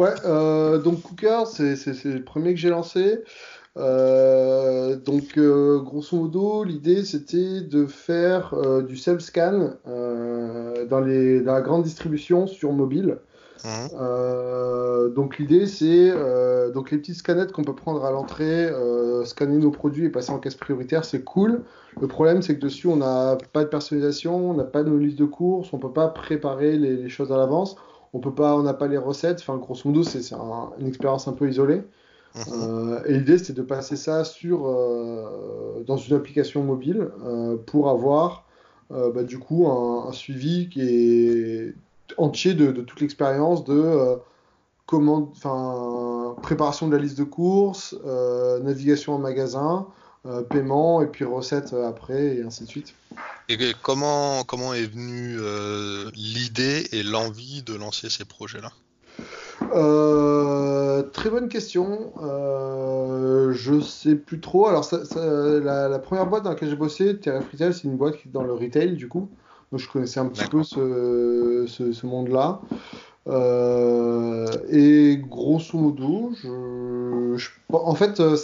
Ouais, 0.00 0.14
euh, 0.24 0.78
donc 0.78 1.02
Cooker, 1.02 1.42
c'est 1.44 1.74
le 2.06 2.24
premier 2.24 2.54
que 2.54 2.58
j'ai 2.58 2.70
lancé. 2.70 3.22
Euh, 3.76 4.96
donc, 4.96 5.36
euh, 5.36 5.78
grosso 5.80 6.16
modo, 6.16 6.64
l'idée 6.64 7.04
c'était 7.04 7.60
de 7.60 7.84
faire 7.84 8.54
du 8.88 8.96
self-scan 8.96 9.74
dans 9.84 11.00
les, 11.00 11.42
dans 11.42 11.52
la 11.52 11.60
grande 11.60 11.82
distribution 11.82 12.46
sur 12.46 12.72
mobile. 12.72 13.18
Mhm. 13.62 15.12
Donc 15.14 15.36
l'idée 15.36 15.66
c'est 15.66 16.14
donc 16.72 16.90
les 16.92 16.96
petites 16.96 17.16
scanettes 17.16 17.52
qu'on 17.52 17.64
peut 17.64 17.74
prendre 17.74 18.02
à 18.06 18.10
l'entrée, 18.10 18.70
scanner 19.26 19.58
nos 19.58 19.70
produits 19.70 20.06
et 20.06 20.08
passer 20.08 20.30
en 20.30 20.38
caisse 20.38 20.54
prioritaire, 20.54 21.04
c'est 21.04 21.24
cool. 21.24 21.60
Le 22.00 22.08
problème 22.08 22.40
c'est 22.40 22.54
que 22.56 22.62
dessus 22.62 22.86
on 22.86 22.96
n'a 22.96 23.36
pas 23.52 23.64
de 23.64 23.68
personnalisation, 23.68 24.52
on 24.52 24.54
n'a 24.54 24.64
pas 24.64 24.82
de 24.82 24.94
liste 24.94 25.18
de 25.18 25.26
courses, 25.26 25.74
on 25.74 25.78
peut 25.78 25.92
pas 25.92 26.08
préparer 26.08 26.78
les, 26.78 26.96
les 26.96 27.08
choses 27.10 27.32
à 27.32 27.36
l'avance, 27.36 27.76
on 28.12 28.20
peut 28.20 28.34
pas, 28.34 28.56
on 28.56 28.62
n'a 28.62 28.74
pas 28.74 28.88
les 28.88 28.98
recettes. 28.98 29.38
Enfin 29.40 29.56
grosso 29.56 29.82
modo 29.88 30.02
c'est 30.02 30.22
c'est 30.22 30.34
un- 30.34 30.70
une 30.78 30.86
expérience 30.86 31.28
un 31.28 31.32
peu 31.32 31.48
isolée. 31.48 31.82
Mhm. 32.34 32.42
Euh, 32.52 33.00
et 33.06 33.14
l'idée 33.14 33.38
c'était 33.38 33.52
de 33.54 33.62
passer 33.62 33.96
ça 33.96 34.24
sur 34.24 34.66
euh, 34.68 35.82
dans 35.86 35.96
une 35.96 36.14
application 36.16 36.62
mobile 36.62 37.08
euh, 37.24 37.56
pour 37.56 37.88
avoir 37.90 38.44
bah, 38.90 39.22
du 39.22 39.38
coup 39.38 39.68
un, 39.68 40.08
un 40.08 40.12
suivi 40.12 40.68
qui 40.68 40.82
est 40.82 41.74
entier 42.18 42.54
de, 42.54 42.72
de 42.72 42.80
toute 42.82 43.00
l'expérience 43.00 43.62
de 43.64 44.16
comment, 44.86 45.30
enfin, 45.30 46.34
préparation 46.42 46.88
de 46.88 46.96
la 46.96 47.00
liste 47.00 47.16
de 47.16 47.22
courses, 47.22 47.96
navigation 48.64 49.14
en 49.14 49.18
magasin, 49.18 49.86
euh, 50.26 50.42
paiement 50.42 51.02
et 51.02 51.06
puis 51.06 51.24
recettes 51.24 51.72
après 51.72 52.36
et 52.36 52.42
ainsi 52.42 52.64
de 52.64 52.68
suite. 52.68 52.94
Et 53.48 53.58
comment, 53.82 54.44
comment 54.44 54.74
est 54.74 54.86
venue 54.86 55.36
euh, 55.40 56.10
l'idée 56.14 56.86
et 56.92 57.02
l'envie 57.02 57.62
de 57.62 57.74
lancer 57.74 58.08
ces 58.08 58.24
projets-là? 58.24 58.70
Euh, 59.74 61.02
très 61.02 61.30
bonne 61.30 61.48
question. 61.48 62.12
Euh, 62.22 63.52
je 63.52 63.80
sais 63.80 64.14
plus 64.14 64.40
trop. 64.40 64.66
Alors, 64.68 64.84
ça- 64.84 65.04
ça- 65.04 65.20
la, 65.60 65.88
la 65.88 65.98
première 65.98 66.26
boîte 66.26 66.44
dans 66.44 66.50
laquelle 66.50 66.70
j'ai 66.70 66.76
bossé, 66.76 67.18
TRF 67.18 67.50
Retail, 67.52 67.74
c'est 67.74 67.84
une 67.84 67.96
boîte 67.96 68.16
qui 68.18 68.28
est 68.28 68.32
dans 68.32 68.44
le 68.44 68.54
retail, 68.54 68.92
du 68.92 69.08
coup. 69.08 69.28
Donc, 69.72 69.80
je 69.80 69.88
connaissais 69.88 70.20
un 70.20 70.26
petit 70.26 70.46
peu 70.48 70.62
ce, 70.62 71.66
ce 71.66 72.06
monde-là. 72.06 72.60
Euh, 73.28 74.58
et 74.68 75.18
grosso 75.18 75.78
modo, 75.78 76.32
je, 76.42 77.34
je- 77.36 77.50
en 77.72 77.94
fait, 77.94 78.18
euh, 78.20 78.36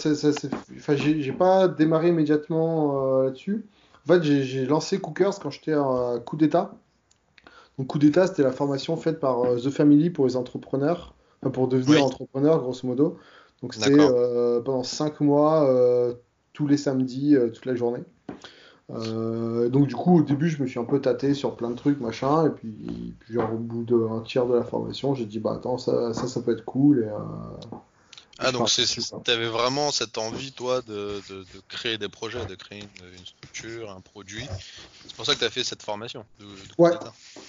enfin, 0.77 0.95
j'ai 0.95 1.31
pas 1.33 1.67
démarré 1.67 2.09
immédiatement 2.09 3.19
euh, 3.19 3.25
là-dessus. 3.25 3.65
En 4.05 4.13
fait, 4.13 4.23
j'ai 4.23 4.65
lancé 4.65 4.99
Cookers 4.99 5.39
quand 5.39 5.49
j'étais 5.49 5.73
à 5.73 6.19
Coup 6.25 6.37
d'État. 6.37 6.75
Donc, 7.77 7.87
Coup 7.87 7.99
d'État, 7.99 8.27
c'était 8.27 8.43
la 8.43 8.51
formation 8.51 8.95
faite 8.97 9.19
par 9.19 9.41
euh, 9.41 9.57
The 9.57 9.69
Family 9.69 10.09
pour 10.09 10.25
les 10.25 10.35
entrepreneurs, 10.35 11.15
enfin, 11.41 11.51
pour 11.51 11.67
devenir 11.67 11.97
Oui. 11.97 12.03
entrepreneur, 12.03 12.59
grosso 12.59 12.87
modo. 12.87 13.17
Donc, 13.61 13.73
c'était 13.73 13.97
pendant 14.63 14.83
5 14.83 15.19
mois, 15.19 15.67
tous 16.53 16.67
les 16.67 16.77
samedis, 16.77 17.35
toute 17.53 17.65
la 17.65 17.75
journée. 17.75 18.03
Euh, 18.89 19.67
donc, 19.69 19.87
du 19.87 19.95
coup, 19.95 20.19
au 20.19 20.21
début, 20.21 20.49
je 20.49 20.61
me 20.61 20.67
suis 20.67 20.79
un 20.79 20.85
peu 20.85 21.01
tâté 21.01 21.33
sur 21.33 21.55
plein 21.55 21.69
de 21.69 21.75
trucs, 21.75 21.99
machin, 21.99 22.47
et 22.47 22.49
puis, 22.49 23.13
puis 23.19 23.33
genre, 23.33 23.53
au 23.53 23.57
bout 23.57 23.83
d'un 23.83 24.21
tiers 24.21 24.45
de 24.45 24.55
la 24.55 24.63
formation, 24.63 25.13
j'ai 25.13 25.25
dit, 25.25 25.39
bah 25.39 25.55
attends, 25.55 25.77
ça, 25.77 26.13
ça, 26.13 26.27
ça 26.27 26.41
peut 26.41 26.51
être 26.51 26.63
cool. 26.63 26.99
Et, 26.99 27.07
euh, 27.07 27.77
Ah, 28.39 28.51
donc 28.53 28.69
c'est, 28.69 28.85
t'avais 29.25 29.47
vraiment 29.49 29.91
cette 29.91 30.17
envie, 30.17 30.53
toi, 30.53 30.81
de, 30.81 31.21
de, 31.29 31.39
de 31.39 31.61
créer 31.67 31.97
des 31.97 32.07
projets, 32.07 32.45
de 32.45 32.55
créer 32.55 32.79
une, 32.79 33.09
une 33.19 33.25
structure, 33.25 33.91
un 33.91 33.99
produit. 33.99 34.47
C'est 35.05 35.15
pour 35.15 35.25
ça 35.25 35.33
que 35.33 35.39
tu 35.39 35.45
as 35.45 35.49
fait 35.49 35.65
cette 35.65 35.83
formation 35.83 36.23
de, 36.39 36.45
Ouais. 36.77 36.91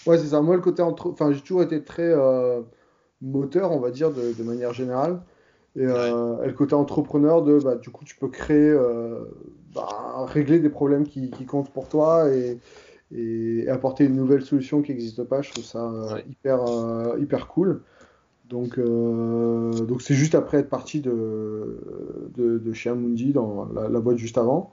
Ouais, 0.07 0.19
c'est 0.19 0.29
ça. 0.29 0.41
Moi, 0.41 0.57
le 0.57 0.63
côté 0.63 0.83
entre... 0.83 1.11
Enfin, 1.11 1.33
j'ai 1.33 1.41
toujours 1.41 1.63
été 1.63 1.85
très 1.85 2.03
euh, 2.09 2.63
moteur, 3.23 3.71
on 3.71 3.79
va 3.79 3.91
dire, 3.93 4.11
de, 4.11 4.33
de 4.33 4.43
manière 4.43 4.73
générale. 4.73 5.21
Et, 5.79 5.87
euh, 5.87 6.43
et 6.43 6.49
le 6.49 6.55
côté 6.55 6.75
entrepreneur 6.75 7.43
de, 7.43 7.61
bah, 7.61 7.77
du 7.77 7.91
coup, 7.91 8.05
tu 8.05 8.17
peux 8.17 8.27
créer 8.27 8.69
euh, 8.69 9.21
bah, 9.73 10.27
régler 10.27 10.59
des 10.59 10.71
problèmes 10.71 11.07
qui, 11.07 11.31
qui, 11.31 11.47
comptent 11.47 11.71
pour 11.71 11.89
toi 11.89 12.29
et, 12.35 12.59
et, 13.15 13.69
apporter 13.69 14.05
une 14.05 14.17
nouvelle 14.17 14.43
solution 14.43 14.83
qui 14.83 14.91
n'existe 14.91 15.23
pas. 15.23 15.41
Je 15.41 15.53
trouve 15.53 15.65
ça 15.65 16.19
hyper, 16.29 16.65
hyper 17.21 17.47
cool. 17.47 17.83
Donc, 18.49 18.81
donc 18.81 20.03
c'est 20.03 20.15
juste 20.15 20.35
après 20.35 20.59
être 20.59 20.71
parti 20.71 21.01
de, 21.01 21.79
de, 22.35 22.59
de 22.59 22.73
chez 22.73 22.91
Amundi 22.91 23.33
dans 23.33 23.69
la, 23.73 23.89
la, 23.89 24.01
boîte 24.01 24.17
juste 24.17 24.39
avant. 24.39 24.73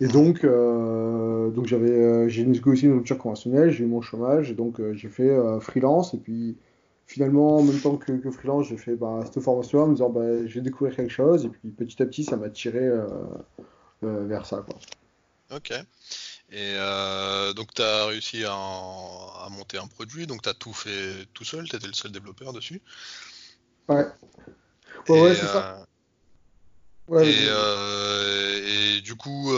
Et 0.00 0.08
donc, 0.08 0.44
donc 0.44 1.66
j'avais, 1.66 2.28
j'ai 2.28 2.44
négocié 2.44 2.88
une 2.88 2.94
rupture 2.94 3.18
conventionnelle, 3.18 3.70
j'ai 3.70 3.84
eu 3.84 3.86
mon 3.86 4.00
chômage, 4.00 4.50
et 4.50 4.54
donc 4.54 4.80
j'ai 4.94 5.08
fait 5.08 5.30
freelance. 5.60 6.12
Et 6.14 6.18
puis, 6.18 6.56
finalement, 7.10 7.56
en 7.56 7.62
même 7.64 7.80
temps 7.80 7.96
que, 7.96 8.12
que 8.12 8.30
freelance, 8.30 8.68
j'ai 8.68 8.76
fait 8.76 8.94
bah, 8.94 9.20
cette 9.24 9.42
formation 9.42 9.80
en 9.82 9.86
me 9.88 9.94
disant 9.94 10.10
bah, 10.10 10.46
je 10.46 10.54
vais 10.54 10.60
découvrir 10.60 10.94
quelque 10.94 11.12
chose. 11.12 11.44
Et 11.44 11.48
puis 11.48 11.68
petit 11.70 12.00
à 12.00 12.06
petit, 12.06 12.22
ça 12.22 12.36
m'a 12.36 12.48
tiré 12.50 12.78
euh, 12.78 13.08
euh, 14.04 14.26
vers 14.26 14.46
ça. 14.46 14.64
Quoi. 14.64 14.78
Ok. 15.56 15.72
Et 16.52 16.74
euh, 16.76 17.52
donc, 17.52 17.74
tu 17.74 17.82
as 17.82 18.06
réussi 18.06 18.44
à, 18.44 18.52
à, 18.52 19.48
monter 19.50 19.78
un 19.78 19.88
produit, 19.88 20.28
donc 20.28 20.42
tu 20.42 20.48
as 20.48 20.54
tout 20.54 20.72
fait 20.72 21.26
tout 21.34 21.44
seul, 21.44 21.68
tu 21.68 21.74
étais 21.74 21.88
le 21.88 21.94
seul 21.94 22.12
développeur 22.12 22.52
dessus. 22.52 22.80
Ouais. 23.88 24.06
Ouais, 25.08 25.20
ouais 25.20 25.34
c'est 25.34 25.46
ça. 25.46 25.84
Ouais, 27.08 27.28
et, 27.28 28.98
et, 28.98 29.00
du 29.00 29.16
coup, 29.16 29.50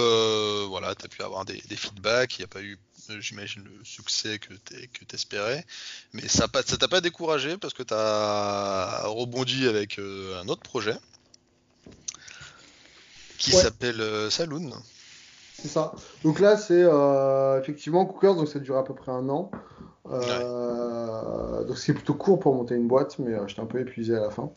voilà, 0.68 0.94
tu 0.94 1.04
as 1.04 1.08
pu 1.08 1.22
avoir 1.22 1.44
des, 1.44 1.60
des 1.68 1.76
feedbacks, 1.76 2.38
il 2.38 2.40
n'y 2.40 2.44
a 2.44 2.48
pas 2.48 2.62
eu 2.62 2.78
j'imagine, 3.20 3.64
le 3.64 3.84
succès 3.84 4.38
que 4.38 4.54
tu 4.54 5.14
espérais. 5.14 5.64
Mais 6.12 6.26
ça 6.28 6.46
ne 6.46 6.76
t'a 6.76 6.88
pas 6.88 7.00
découragé 7.00 7.56
parce 7.56 7.74
que 7.74 7.82
tu 7.82 7.94
as 7.94 9.02
rebondi 9.04 9.68
avec 9.68 9.98
euh, 9.98 10.40
un 10.40 10.48
autre 10.48 10.62
projet 10.62 10.96
qui 13.38 13.50
s'appelle 13.50 14.00
euh, 14.00 14.30
Saloon. 14.30 14.70
C'est 15.54 15.68
ça. 15.68 15.92
Donc 16.24 16.40
là, 16.40 16.56
c'est 16.56 16.82
euh, 16.82 17.60
effectivement 17.60 18.06
Cookers, 18.06 18.36
donc 18.36 18.48
ça 18.48 18.58
dure 18.58 18.76
à 18.76 18.84
peu 18.84 18.94
près 18.94 19.12
un 19.12 19.28
an. 19.28 19.50
Donc 20.04 21.78
c'est 21.78 21.94
plutôt 21.94 22.14
court 22.14 22.40
pour 22.40 22.54
monter 22.54 22.74
une 22.74 22.88
boîte, 22.88 23.18
mais 23.18 23.36
j'étais 23.46 23.60
un 23.60 23.66
peu 23.66 23.80
épuisé 23.80 24.16
à 24.16 24.20
la 24.20 24.30
fin. 24.30 24.50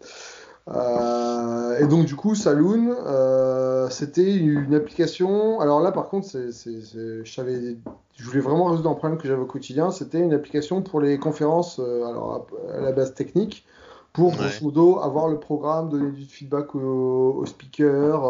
Euh, 0.67 1.77
et 1.79 1.85
donc 1.85 2.05
du 2.05 2.15
coup, 2.15 2.33
Saloon, 2.35 2.95
euh, 3.05 3.89
c'était 3.89 4.35
une 4.35 4.73
application. 4.73 5.59
Alors 5.59 5.79
là, 5.79 5.91
par 5.91 6.09
contre, 6.09 6.27
c'est, 6.27 6.51
je, 6.51 7.23
savais, 7.29 7.77
je 8.15 8.23
voulais 8.23 8.39
vraiment 8.39 8.65
résoudre 8.65 8.89
un 8.89 8.95
problème 8.95 9.19
que 9.19 9.27
j'avais 9.27 9.41
au 9.41 9.47
quotidien. 9.47 9.91
C'était 9.91 10.19
une 10.19 10.33
application 10.33 10.81
pour 10.81 11.01
les 11.01 11.19
conférences, 11.19 11.79
euh, 11.79 12.05
alors 12.05 12.47
à, 12.73 12.81
la 12.81 12.91
base 12.91 13.13
technique, 13.13 13.65
pour 14.13 14.31
grosso 14.31 14.63
modo 14.63 14.99
avoir 14.99 15.27
le 15.27 15.39
programme, 15.39 15.89
donner 15.89 16.11
du 16.11 16.25
feedback 16.25 16.73
aux, 16.73 17.45
speakers. 17.45 18.23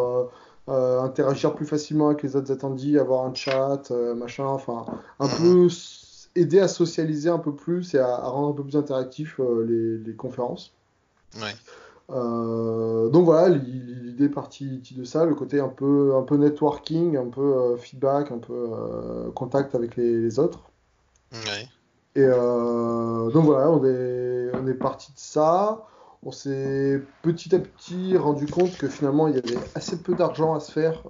interagir 0.68 1.54
plus 1.54 1.66
facilement 1.66 2.08
avec 2.08 2.24
les 2.24 2.36
autres 2.36 2.52
attendus, 2.52 3.00
avoir 3.00 3.26
un 3.26 3.34
chat, 3.34 3.92
machin, 4.16 4.46
enfin, 4.46 4.86
un 5.20 5.28
peu 5.28 5.68
aider 6.36 6.60
à 6.60 6.68
socialiser 6.68 7.30
un 7.30 7.38
peu 7.38 7.54
plus 7.54 7.94
et 7.94 8.00
à, 8.00 8.18
rendre 8.28 8.50
un 8.50 8.54
peu 8.54 8.64
plus 8.64 8.76
interactif 8.76 9.40
les, 9.66 10.00
les, 10.00 10.16
conférences. 10.16 10.74
Ouais. 11.40 11.54
Euh, 12.12 13.10
donc 13.10 13.26
voilà, 13.26 13.50
l'idée 13.56 14.30
partie 14.30 14.82
de 14.96 15.04
ça, 15.04 15.26
le 15.26 15.36
côté 15.36 15.60
un 15.60 15.70
peu, 15.70 16.16
un 16.16 16.22
peu 16.22 16.38
networking, 16.38 17.18
un 17.18 17.30
peu 17.30 17.42
euh, 17.42 17.78
feedback, 17.78 18.32
un 18.32 18.38
peu 18.38 18.54
euh, 18.54 19.32
contact 19.32 19.76
avec 19.76 19.96
les, 19.96 20.40
autres. 20.40 20.60
Et 22.16 22.26
donc 22.26 23.44
voilà, 23.44 23.70
on 23.70 23.84
est, 23.84 24.50
on 24.54 24.68
est 24.68 24.74
parti 24.74 25.12
de 25.12 25.20
ça. 25.20 25.86
On 26.24 26.32
s'est 26.32 27.02
petit 27.22 27.54
à 27.54 27.60
petit 27.60 28.18
rendu 28.18 28.48
compte 28.48 28.78
que 28.78 28.88
finalement 28.88 29.28
il 29.28 29.36
y 29.36 29.38
avait 29.38 29.60
assez 29.76 30.02
peu 30.02 30.16
d'argent 30.16 30.56
à 30.56 30.60
se 30.60 30.72
faire 30.72 31.04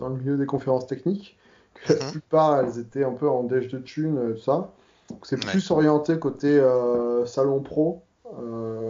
dans 0.00 0.08
le 0.08 0.14
milieu 0.14 0.36
des 0.36 0.46
conférences 0.46 0.86
techniques, 0.86 1.36
que 1.74 1.94
la 1.94 2.04
mhm. 2.04 2.10
plupart 2.12 2.60
elles 2.60 2.78
étaient 2.78 3.04
un 3.04 3.12
peu 3.12 3.28
en 3.28 3.42
déj 3.42 3.68
de 3.68 3.78
thunes, 3.78 4.34
tout 4.34 4.40
ça. 4.40 4.70
Donc 5.10 5.26
c'est 5.26 5.36
plus 5.36 5.68
orienté 5.72 6.18
côté 6.18 6.62
salon 7.26 7.60
pro 7.60 8.02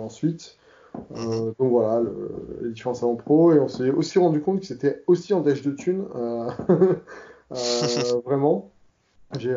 ensuite. 0.02 0.58
Euh, 1.16 1.52
donc 1.58 1.70
voilà, 1.70 2.00
le, 2.00 2.58
les 2.62 2.70
différents 2.70 2.94
salons 2.94 3.16
pro. 3.16 3.52
Et 3.52 3.60
on 3.60 3.68
s'est 3.68 3.90
aussi 3.90 4.18
rendu 4.18 4.40
compte 4.40 4.60
que 4.60 4.66
c'était 4.66 5.02
aussi 5.06 5.34
en 5.34 5.40
dèche 5.40 5.62
de 5.62 5.72
thunes. 5.72 6.04
Euh, 6.14 6.50
euh, 7.52 8.20
vraiment. 8.24 8.70
J'ai 9.38 9.54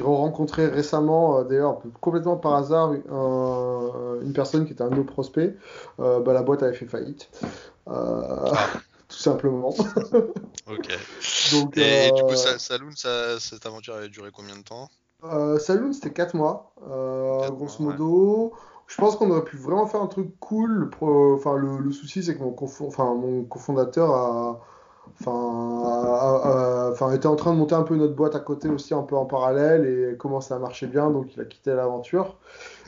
rencontré 0.00 0.66
récemment, 0.66 1.42
d'ailleurs, 1.44 1.82
complètement 2.00 2.38
par 2.38 2.54
hasard, 2.54 2.94
une 2.94 4.32
personne 4.32 4.64
qui 4.64 4.72
était 4.72 4.82
un 4.82 4.88
de 4.88 4.94
nos 4.94 5.04
prospects. 5.04 5.54
Bah, 5.98 6.22
la 6.26 6.42
boîte 6.42 6.62
avait 6.62 6.72
fait 6.72 6.86
faillite. 6.86 7.28
Tout 7.86 9.18
simplement. 9.18 9.68
ok. 10.66 10.88
Donc, 11.52 11.76
et, 11.76 12.10
du 12.12 12.22
coup, 12.22 12.34
Saloon, 12.34 12.92
ça, 12.96 13.38
cette 13.38 13.66
aventure 13.66 13.94
avait 13.94 14.08
duré 14.08 14.30
combien 14.32 14.56
de 14.56 14.62
temps? 14.62 14.88
Saloon, 15.58 15.92
c'était 15.92 16.14
4 16.14 16.34
mois, 16.34 16.72
grosso 17.50 17.82
modo. 17.82 18.54
Je 18.86 18.96
pense 18.96 19.16
qu'on 19.16 19.30
aurait 19.30 19.44
pu 19.44 19.56
vraiment 19.56 19.86
faire 19.86 20.02
un 20.02 20.06
truc 20.06 20.28
cool. 20.40 20.90
Enfin, 21.00 21.56
le, 21.56 21.78
le 21.78 21.92
souci, 21.92 22.22
c'est 22.22 22.36
que 22.36 22.42
mon, 22.42 22.54
enfin, 22.80 23.14
mon 23.14 23.44
cofondateur 23.44 24.10
a, 24.10 24.60
enfin, 25.20 26.90
enfin, 26.92 27.12
était 27.12 27.26
en 27.26 27.36
train 27.36 27.52
de 27.52 27.58
monter 27.58 27.74
un 27.74 27.82
peu 27.82 27.96
notre 27.96 28.14
boîte 28.14 28.34
à 28.34 28.40
côté 28.40 28.68
aussi, 28.68 28.94
un 28.94 29.02
peu 29.02 29.16
en 29.16 29.26
parallèle, 29.26 29.86
et 29.86 30.16
commençait 30.16 30.54
à 30.54 30.58
marcher 30.58 30.86
bien, 30.86 31.10
donc 31.10 31.34
il 31.34 31.40
a 31.40 31.44
quitté 31.44 31.72
l'aventure. 31.72 32.36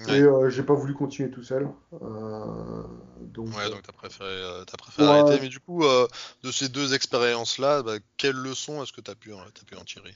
Et 0.08 0.20
euh, 0.20 0.50
j'ai 0.50 0.62
pas 0.62 0.74
voulu 0.74 0.94
continuer 0.94 1.30
tout 1.30 1.42
seul. 1.42 1.68
Euh, 1.94 2.82
donc, 3.20 3.48
ouais, 3.56 3.70
donc 3.70 3.82
t'as 3.82 3.92
préféré, 3.92 4.28
euh, 4.28 4.62
as 4.62 4.76
préféré 4.76 5.08
arrêter. 5.08 5.40
Mais 5.40 5.48
du 5.48 5.58
coup, 5.58 5.82
euh, 5.82 6.06
de 6.44 6.52
ces 6.52 6.68
deux 6.68 6.94
expériences-là, 6.94 7.82
bah, 7.82 7.94
quelles 8.18 8.36
leçons 8.36 8.82
est-ce 8.82 8.92
que 8.92 9.00
tu 9.00 9.10
as, 9.10 9.14
pu, 9.14 9.32
as 9.32 9.64
pu 9.64 9.76
en 9.76 9.84
tirer? 9.84 10.14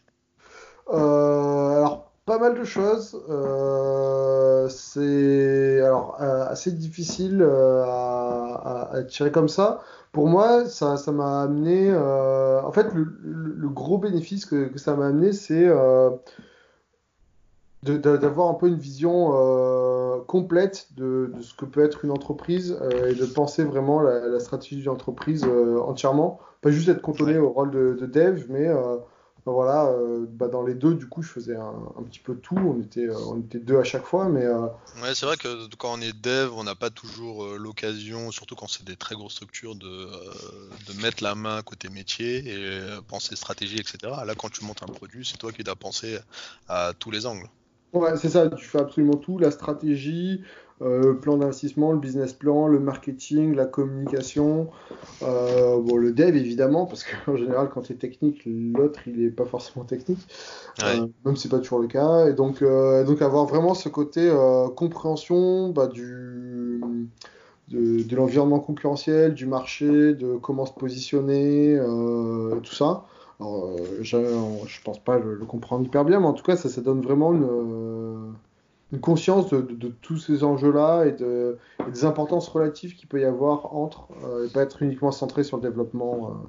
Alors, 0.93 2.10
pas 2.31 2.39
mal 2.39 2.57
de 2.57 2.63
choses. 2.63 3.21
Euh, 3.29 4.69
c'est 4.69 5.83
alors 5.83 6.17
euh, 6.21 6.47
assez 6.47 6.71
difficile 6.71 7.43
euh, 7.43 7.83
à, 7.85 8.91
à, 8.93 9.03
tirer 9.03 9.33
comme 9.33 9.49
ça. 9.49 9.81
Pour 10.13 10.29
moi, 10.29 10.65
ça, 10.67 10.97
ça 10.97 11.11
m'a 11.11 11.43
amené. 11.43 11.93
en 11.93 12.71
fait, 12.71 12.95
le, 12.95 13.03
le, 13.25 13.69
gros 13.69 13.99
bénéfice 13.99 14.47
que, 14.47 14.69
que 14.69 14.79
ça 14.79 14.95
m'a 14.95 15.09
amené, 15.09 15.33
c'est 15.33 15.67
d'avoir 17.83 18.49
un 18.49 18.55
peu 18.55 18.69
une 18.69 18.79
vision 18.79 19.33
complète 20.29 20.87
de, 20.97 21.33
de, 21.35 21.43
ce 21.43 21.53
que 21.55 21.65
peut 21.65 21.83
être 21.83 22.05
une 22.05 22.13
entreprise 22.13 22.79
et 23.09 23.15
de 23.15 23.27
penser 23.27 23.65
vraiment 23.65 24.01
la, 24.03 24.29
la 24.29 24.39
stratégie 24.39 24.77
d'une 24.77 24.91
entreprise 24.91 25.45
entièrement. 25.45 26.39
Pas 26.61 26.71
juste 26.71 26.89
être 26.89 27.03
cantonné 27.03 27.39
au 27.39 27.51
rôle 27.51 27.73
de, 27.73 27.97
de 28.01 28.07
dev, 28.07 28.45
mais 28.51 28.69
voilà, 29.47 29.87
euh, 29.87 30.27
bah 30.29 30.49
dans 30.49 30.63
les 30.63 30.75
deux, 30.75 30.95
du 30.95 31.07
coup, 31.07 31.23
je 31.23 31.31
faisais 31.31 31.57
un, 31.57 31.75
un, 31.99 32.03
petit 32.03 32.19
peu 32.19 32.35
tout. 32.37 32.57
On 32.57 32.81
était, 32.81 33.09
euh, 33.09 33.17
on 33.29 33.39
était 33.41 33.59
deux 33.59 33.79
à 33.79 33.85
chaque 33.85 34.05
fois, 34.05 34.29
mais. 34.29 34.45
Euh, 34.45 34.67
ouais, 35.03 35.15
c'est 35.15 35.27
vrai 35.27 35.37
que 35.37 35.75
quand 35.77 35.95
on 35.95 36.01
est 36.01 36.13
dev, 36.13 36.53
on 36.55 36.65
n'a 36.65 36.75
pas 36.75 36.91
toujours 36.91 37.47
l'occasion, 37.57 38.31
surtout 38.31 38.55
quand 38.55 38.69
c'est 38.69 38.85
des 38.85 38.97
très 38.97 39.15
grosses 39.15 39.35
structures, 39.35 39.75
de, 39.75 40.09
de 40.89 41.03
mettre 41.03 41.23
la 41.23 41.35
main 41.35 41.63
côté 41.63 41.89
métier 41.89 42.47
et 42.49 42.81
penser 43.09 43.37
stratégie, 43.37 43.79
etc. 43.79 43.99
Là, 44.25 44.35
quand 44.37 44.51
tu 44.51 44.65
montes 44.65 44.83
un 44.83 44.93
produit, 44.93 45.25
c'est 45.25 45.39
toi 45.39 45.53
qui 45.53 45.65
dois 45.65 45.77
penser 45.77 46.19
à 46.69 46.93
tous 46.99 47.11
les 47.11 47.27
angles. 47.27 47.49
Ouais, 47.93 48.17
c'est 48.17 48.29
ça, 48.29 48.49
tu 48.49 48.65
fais 48.65 48.79
absolument 48.79 49.17
tout, 49.17 49.39
la 49.39 49.51
stratégie, 49.51 50.45
le 50.81 51.19
plan 51.19 51.37
d'investissement, 51.37 51.93
le 51.93 51.99
business 51.99 52.33
plan, 52.33 52.67
le 52.67 52.79
marketing, 52.79 53.55
la 53.55 53.67
communication, 53.67 54.69
euh, 55.23 55.79
bon, 55.81 55.97
le 55.97 56.13
dev 56.13 56.35
évidemment, 56.37 56.87
parce 56.87 57.05
qu'en 57.05 57.37
général, 57.37 57.69
quand 57.69 57.83
tu 57.83 57.93
es 57.93 57.97
technique, 57.97 58.43
l'autre 58.47 59.01
il 59.07 59.23
n'est 59.23 59.31
pas 59.31 59.45
forcément 59.45 59.85
technique, 59.85 60.21
euh, 60.83 61.07
même 61.25 61.37
si 61.37 61.43
c'est 61.43 61.49
pas 61.49 61.59
toujours 61.59 61.81
le 61.81 61.89
cas. 61.89 62.29
Et 62.29 62.33
donc, 62.33 62.63
donc 62.63 63.23
avoir 63.23 63.45
vraiment 63.47 63.75
ce 63.75 63.89
côté 63.89 64.33
compréhension 64.77 65.69
bah, 65.69 65.87
du, 65.87 66.81
de, 67.69 68.03
de 68.03 68.17
l'environnement 68.17 68.61
concurrentiel, 68.61 69.35
du 69.35 69.47
marché, 69.47 70.15
de 70.15 70.37
comment 70.37 70.65
se 70.65 70.73
positionner, 70.73 71.79
tout 72.63 72.75
ça. 72.75 73.05
Alors, 73.39 73.71
je, 74.03 74.19
je 74.67 74.83
pense 74.83 74.99
pas 74.99 75.19
le, 75.19 75.35
le, 75.35 75.47
comprendre 75.47 75.87
hyper 75.87 76.05
bien, 76.05 76.21
mais 76.21 76.27
en 76.27 76.35
tout 76.35 76.45
cas, 76.45 76.57
ça, 76.57 76.69
ça 76.69 76.83
donne 76.83 77.01
vraiment 77.01 77.33
une 77.33 78.35
une 78.93 79.01
conscience 79.01 79.51
de, 79.51 79.61
de, 79.61 79.89
tous 79.89 80.19
ces 80.19 80.43
enjeux-là 80.43 81.05
et, 81.05 81.13
de, 81.13 81.59
et 81.87 81.91
des 81.91 82.05
importances 82.05 82.49
relatives 82.49 82.95
qu'il 82.97 83.09
peut 83.09 83.21
y 83.21 83.25
avoir 83.25 83.75
entre, 83.75 84.09
euh, 84.25 84.47
et 84.47 84.51
pas 84.51 84.63
être 84.63 84.83
uniquement 84.83 85.13
centré 85.13 85.45
sur 85.45 85.59
le 85.59 85.63
développement. 85.63 86.43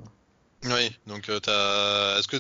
Euh. 0.66 0.70
Oui, 0.70 0.92
donc 1.08 1.30
euh, 1.30 2.20
est-ce 2.20 2.28
que 2.28 2.38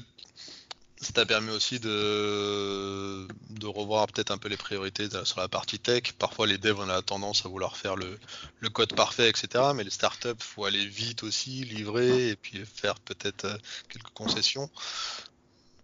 ça 0.97 1.13
t'a 1.13 1.25
permis 1.25 1.49
aussi 1.49 1.79
de, 1.79 3.27
de 3.27 3.67
revoir 3.67 4.07
peut-être 4.07 4.29
un 4.31 4.37
peu 4.37 4.49
les 4.49 4.57
priorités 4.57 5.07
sur 5.23 5.39
la 5.39 5.47
partie 5.47 5.79
tech? 5.79 6.13
Parfois, 6.19 6.45
les 6.45 6.59
devs, 6.59 6.79
on 6.79 6.89
a 6.89 7.01
tendance 7.01 7.45
à 7.45 7.49
vouloir 7.49 7.75
faire 7.75 7.95
le, 7.95 8.19
le 8.59 8.69
code 8.69 8.93
parfait, 8.95 9.27
etc. 9.29 9.71
Mais 9.75 9.83
les 9.83 9.89
startups, 9.89 10.29
il 10.29 10.43
faut 10.43 10.65
aller 10.65 10.85
vite 10.85 11.23
aussi, 11.23 11.63
livrer 11.63 12.29
et 12.29 12.35
puis 12.35 12.63
faire 12.65 12.99
peut-être 12.99 13.47
quelques 13.89 14.13
concessions. 14.13 14.69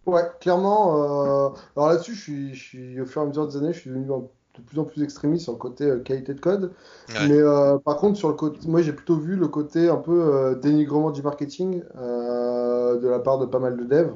Ouais, 0.08 0.22
clairement. 0.40 0.94
Euh, 0.96 1.48
alors 1.76 1.90
là-dessus, 1.90 2.14
je 2.14 2.20
suis, 2.20 2.54
je 2.54 2.62
suis, 2.62 3.00
au 3.00 3.06
fur 3.06 3.22
et 3.22 3.24
à 3.24 3.28
mesure 3.28 3.46
des 3.46 3.56
années, 3.56 3.72
je 3.72 3.80
suis 3.80 3.90
devenu 3.90 4.06
de 4.06 4.62
plus 4.62 4.78
en 4.78 4.84
plus 4.84 5.02
extrémiste 5.02 5.44
sur 5.44 5.52
le 5.52 5.58
côté 5.58 5.84
euh, 5.84 5.98
qualité 6.00 6.34
de 6.34 6.40
code. 6.40 6.72
Mais 7.28 7.38
euh, 7.38 7.78
par 7.78 7.96
contre, 7.96 8.16
sur 8.16 8.28
le 8.28 8.34
côté, 8.34 8.58
moi, 8.66 8.82
j'ai 8.82 8.92
plutôt 8.92 9.16
vu 9.16 9.36
le 9.36 9.48
côté 9.48 9.88
un 9.88 9.96
peu 9.96 10.58
dénigrement 10.62 11.10
du 11.10 11.22
marketing. 11.22 11.82
de 11.94 13.08
la 13.08 13.18
part 13.20 13.38
de 13.38 13.46
pas 13.46 13.58
mal 13.58 13.76
de 13.76 13.84
devs. 13.84 14.12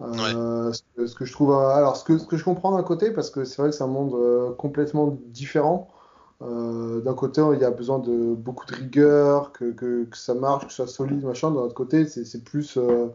Ce, 0.00 0.82
que, 0.96 1.06
ce, 1.06 1.14
que, 1.14 1.24
je 1.24 1.32
trouve, 1.32 1.54
alors 1.54 1.96
ce 1.96 2.04
que, 2.04 2.18
ce 2.18 2.26
que 2.26 2.36
je 2.36 2.44
comprends 2.44 2.76
d'un 2.76 2.82
côté, 2.82 3.10
parce 3.10 3.30
que 3.30 3.44
c'est 3.44 3.60
vrai 3.60 3.70
que 3.70 3.76
c'est 3.76 3.84
un 3.84 3.88
monde 3.88 4.56
complètement 4.56 5.16
différent. 5.28 5.88
Euh, 6.42 7.00
d'un 7.00 7.14
côté, 7.14 7.40
il 7.54 7.60
y 7.60 7.64
a 7.64 7.70
besoin 7.70 7.98
de 7.98 8.34
beaucoup 8.34 8.66
de 8.66 8.74
rigueur, 8.74 9.52
que, 9.52 9.72
que, 9.72 10.04
que 10.04 10.16
ça 10.16 10.34
marche, 10.34 10.66
que 10.66 10.72
ça 10.72 10.86
soit 10.86 11.06
solide, 11.06 11.24
machin. 11.24 11.50
D'un 11.50 11.60
autre 11.60 11.74
côté, 11.74 12.06
c'est 12.06 12.44
plus, 12.44 12.76
euh, 12.76 13.08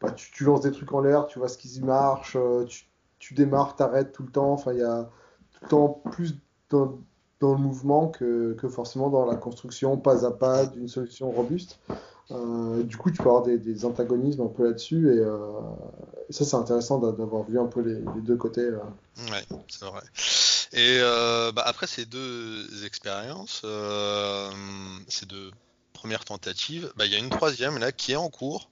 bah, 0.00 0.10
tu, 0.12 0.30
tu, 0.32 0.44
lances 0.44 0.60
des 0.60 0.72
trucs 0.72 0.92
en 0.92 1.00
l'air, 1.00 1.26
tu 1.26 1.38
vois 1.38 1.48
ce 1.48 1.58
qui 1.58 1.80
marche, 1.80 2.36
euh, 2.36 2.64
tu, 2.64 2.88
tu 3.18 3.34
démarres, 3.34 3.76
t'arrêtes 3.76 4.12
tout 4.12 4.22
le 4.22 4.30
temps. 4.30 4.52
Enfin, 4.52 4.72
il 4.72 4.78
y 4.78 4.82
a 4.84 5.08
tout 5.52 5.60
le 5.62 5.68
temps 5.68 6.02
plus 6.10 6.36
dans, 6.70 6.98
le 7.40 7.58
mouvement 7.58 8.08
que, 8.08 8.56
forcément 8.68 9.10
dans 9.10 9.24
la 9.24 9.36
construction 9.36 9.96
pas 9.96 10.26
à 10.26 10.30
pas 10.30 10.66
d'une 10.66 10.88
solution 10.88 11.30
robuste. 11.30 11.78
Euh, 12.30 12.82
du 12.82 12.96
coup, 12.98 13.10
tu 13.10 13.22
peux 13.22 13.28
avoir 13.28 13.42
des, 13.42 13.84
antagonismes 13.86 14.42
un 14.42 14.48
peu 14.48 14.66
là-dessus, 14.66 15.14
et, 15.14 15.18
euh, 15.18 15.38
ça, 16.28 16.44
c'est 16.44 16.56
intéressant 16.56 16.98
d'avoir 16.98 17.44
vu 17.44 17.58
un 17.58 17.66
peu 17.66 17.80
les, 17.80 18.02
deux 18.20 18.36
côtés. 18.36 18.60
Euh. 18.60 18.78
Ouais, 19.30 19.44
c'est 19.68 19.84
vrai. 19.86 20.02
Et 20.74 21.00
bah, 21.54 21.62
après 21.64 21.86
ces 21.86 22.04
deux 22.04 22.84
expériences, 22.84 23.64
ces 25.08 25.26
deux 25.26 25.50
premières 25.94 26.26
tentatives, 26.26 26.92
bah, 26.96 27.06
il 27.06 27.12
y 27.12 27.14
a 27.14 27.18
une 27.18 27.30
troisième 27.30 27.78
là 27.78 27.90
qui 27.90 28.12
est 28.12 28.16
en 28.16 28.28
cours 28.28 28.68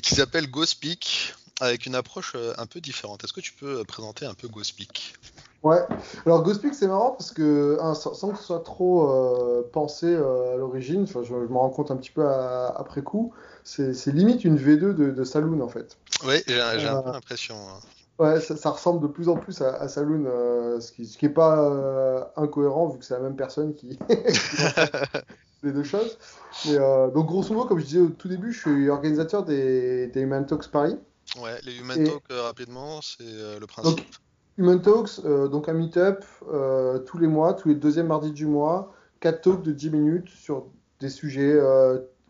qui 0.00 0.14
s'appelle 0.14 0.50
GoSpeak 0.50 1.34
avec 1.60 1.86
une 1.86 1.94
approche 1.94 2.32
euh, 2.34 2.52
un 2.58 2.66
peu 2.66 2.80
différente. 2.80 3.24
Est-ce 3.24 3.32
que 3.32 3.40
tu 3.40 3.52
peux 3.52 3.84
présenter 3.84 4.26
un 4.26 4.34
peu 4.34 4.48
GoSpeak 4.48 5.14
Ouais, 5.62 5.80
alors 6.26 6.42
GoSpeak 6.42 6.74
c'est 6.74 6.86
marrant 6.86 7.12
parce 7.12 7.32
que 7.32 7.78
hein, 7.80 7.94
sans, 7.94 8.30
que 8.30 8.36
ce 8.36 8.44
soit 8.44 8.62
trop 8.62 9.08
euh, 9.08 9.62
pensé 9.72 10.06
euh, 10.06 10.54
à 10.54 10.56
l'origine, 10.58 11.06
je, 11.06 11.24
je 11.24 11.34
me 11.34 11.56
rends 11.56 11.70
compte 11.70 11.90
un 11.90 11.96
petit 11.96 12.10
peu 12.10 12.26
à, 12.26 12.66
après 12.76 13.02
coup, 13.02 13.32
c'est 13.62 14.12
limite 14.12 14.44
une 14.44 14.58
V2 14.58 14.78
de, 14.78 15.10
de 15.10 15.24
Saloon 15.24 15.62
en 15.62 15.68
fait. 15.68 15.96
Oui, 16.26 16.42
j'ai 16.46 16.60
un 16.60 17.00
peu 17.02 17.12
l'impression. 17.12 17.54
Hein. 17.56 17.80
Ouais, 18.18 18.40
ça, 18.40 18.56
ça, 18.56 18.70
ressemble 18.70 19.00
de 19.00 19.08
plus 19.08 19.28
en 19.28 19.36
plus 19.36 19.60
à, 19.60 19.74
à 19.74 19.88
Saloon, 19.88 20.24
euh, 20.26 20.78
ce 20.80 20.92
qui 20.92 21.18
n'est 21.20 21.28
pas 21.28 21.58
euh, 21.58 22.22
incohérent 22.36 22.88
vu 22.88 22.98
que 22.98 23.04
c'est 23.04 23.14
la 23.14 23.20
même 23.20 23.34
personne 23.34 23.74
qui, 23.74 23.98
les 25.64 25.72
deux 25.72 25.82
choses. 25.82 26.18
Mais, 26.66 26.76
euh, 26.76 27.10
donc 27.10 27.26
grosso 27.26 27.52
modo, 27.52 27.66
comme 27.66 27.78
je 27.78 27.84
disais 27.84 28.00
au 28.00 28.08
tout 28.08 28.28
début, 28.28 28.52
je 28.52 28.60
suis 28.60 28.88
organisateur 28.88 29.44
des, 29.44 30.08
des 30.08 30.20
Human 30.20 30.46
Talks 30.46 30.68
Paris. 30.68 30.96
Ouais, 31.40 31.58
les 31.64 31.76
Human 31.76 32.00
Et... 32.00 32.04
Talks, 32.04 32.22
euh, 32.30 32.42
rapidement, 32.42 33.00
c'est 33.02 33.22
euh, 33.22 33.58
le 33.58 33.66
principe. 33.66 33.96
Donc, 33.96 34.06
Human 34.56 34.80
Talks, 34.80 35.20
donc 35.50 35.68
un 35.68 35.72
meet-up 35.72 36.24
tous 37.06 37.18
les 37.18 37.26
mois, 37.26 37.54
tous 37.54 37.68
les 37.68 37.74
deuxièmes 37.74 38.06
mardis 38.06 38.30
du 38.30 38.46
mois, 38.46 38.94
4 39.18 39.40
talks 39.40 39.62
de 39.62 39.72
10 39.72 39.90
minutes 39.90 40.28
sur 40.28 40.66
des 41.00 41.08
sujets 41.08 41.58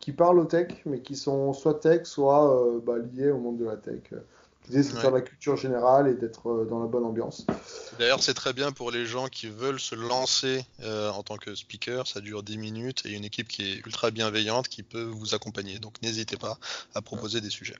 qui 0.01 0.13
parlent 0.13 0.39
au 0.39 0.47
tech, 0.47 0.69
mais 0.87 1.03
qui 1.03 1.17
sont 1.17 1.53
soit 1.53 1.75
tech, 1.81 2.07
soit 2.07 2.81
bah, 2.83 2.95
liés 2.97 3.31
au 3.31 3.37
monde 3.37 3.59
de 3.59 3.67
la 3.67 3.77
tech. 3.77 4.15
L'idée, 4.69 4.83
c'est 4.83 4.95
de 4.95 4.99
faire 4.99 5.11
la 5.11 5.21
culture 5.21 5.57
générale 5.57 6.09
et 6.09 6.15
d'être 6.15 6.49
euh, 6.49 6.65
dans 6.65 6.81
la 6.81 6.87
bonne 6.87 7.05
ambiance. 7.05 7.47
D'ailleurs, 7.99 8.23
c'est 8.23 8.35
très 8.35 8.53
bien 8.53 8.73
pour 8.73 8.91
les 8.91 9.05
gens 9.05 9.29
qui 9.29 9.49
veulent 9.49 9.81
se 9.81 9.95
lancer 9.95 10.65
euh, 10.83 11.11
en 11.11 11.23
tant 11.23 11.37
que 11.37 11.55
speaker. 11.55 12.07
Ça 12.07 12.21
dure 12.21 12.43
10 12.43 12.59
minutes 12.59 13.03
et 13.05 13.13
une 13.13 13.25
équipe 13.25 13.49
qui 13.49 13.63
est 13.63 13.77
ultra 13.87 14.11
bienveillante 14.11 14.69
qui 14.69 14.83
peut 14.83 15.03
vous 15.03 15.35
accompagner. 15.35 15.79
Donc, 15.79 16.01
n'hésitez 16.03 16.37
pas 16.37 16.59
à 16.95 17.03
proposer 17.03 17.41
des 17.41 17.51
sujets. 17.51 17.77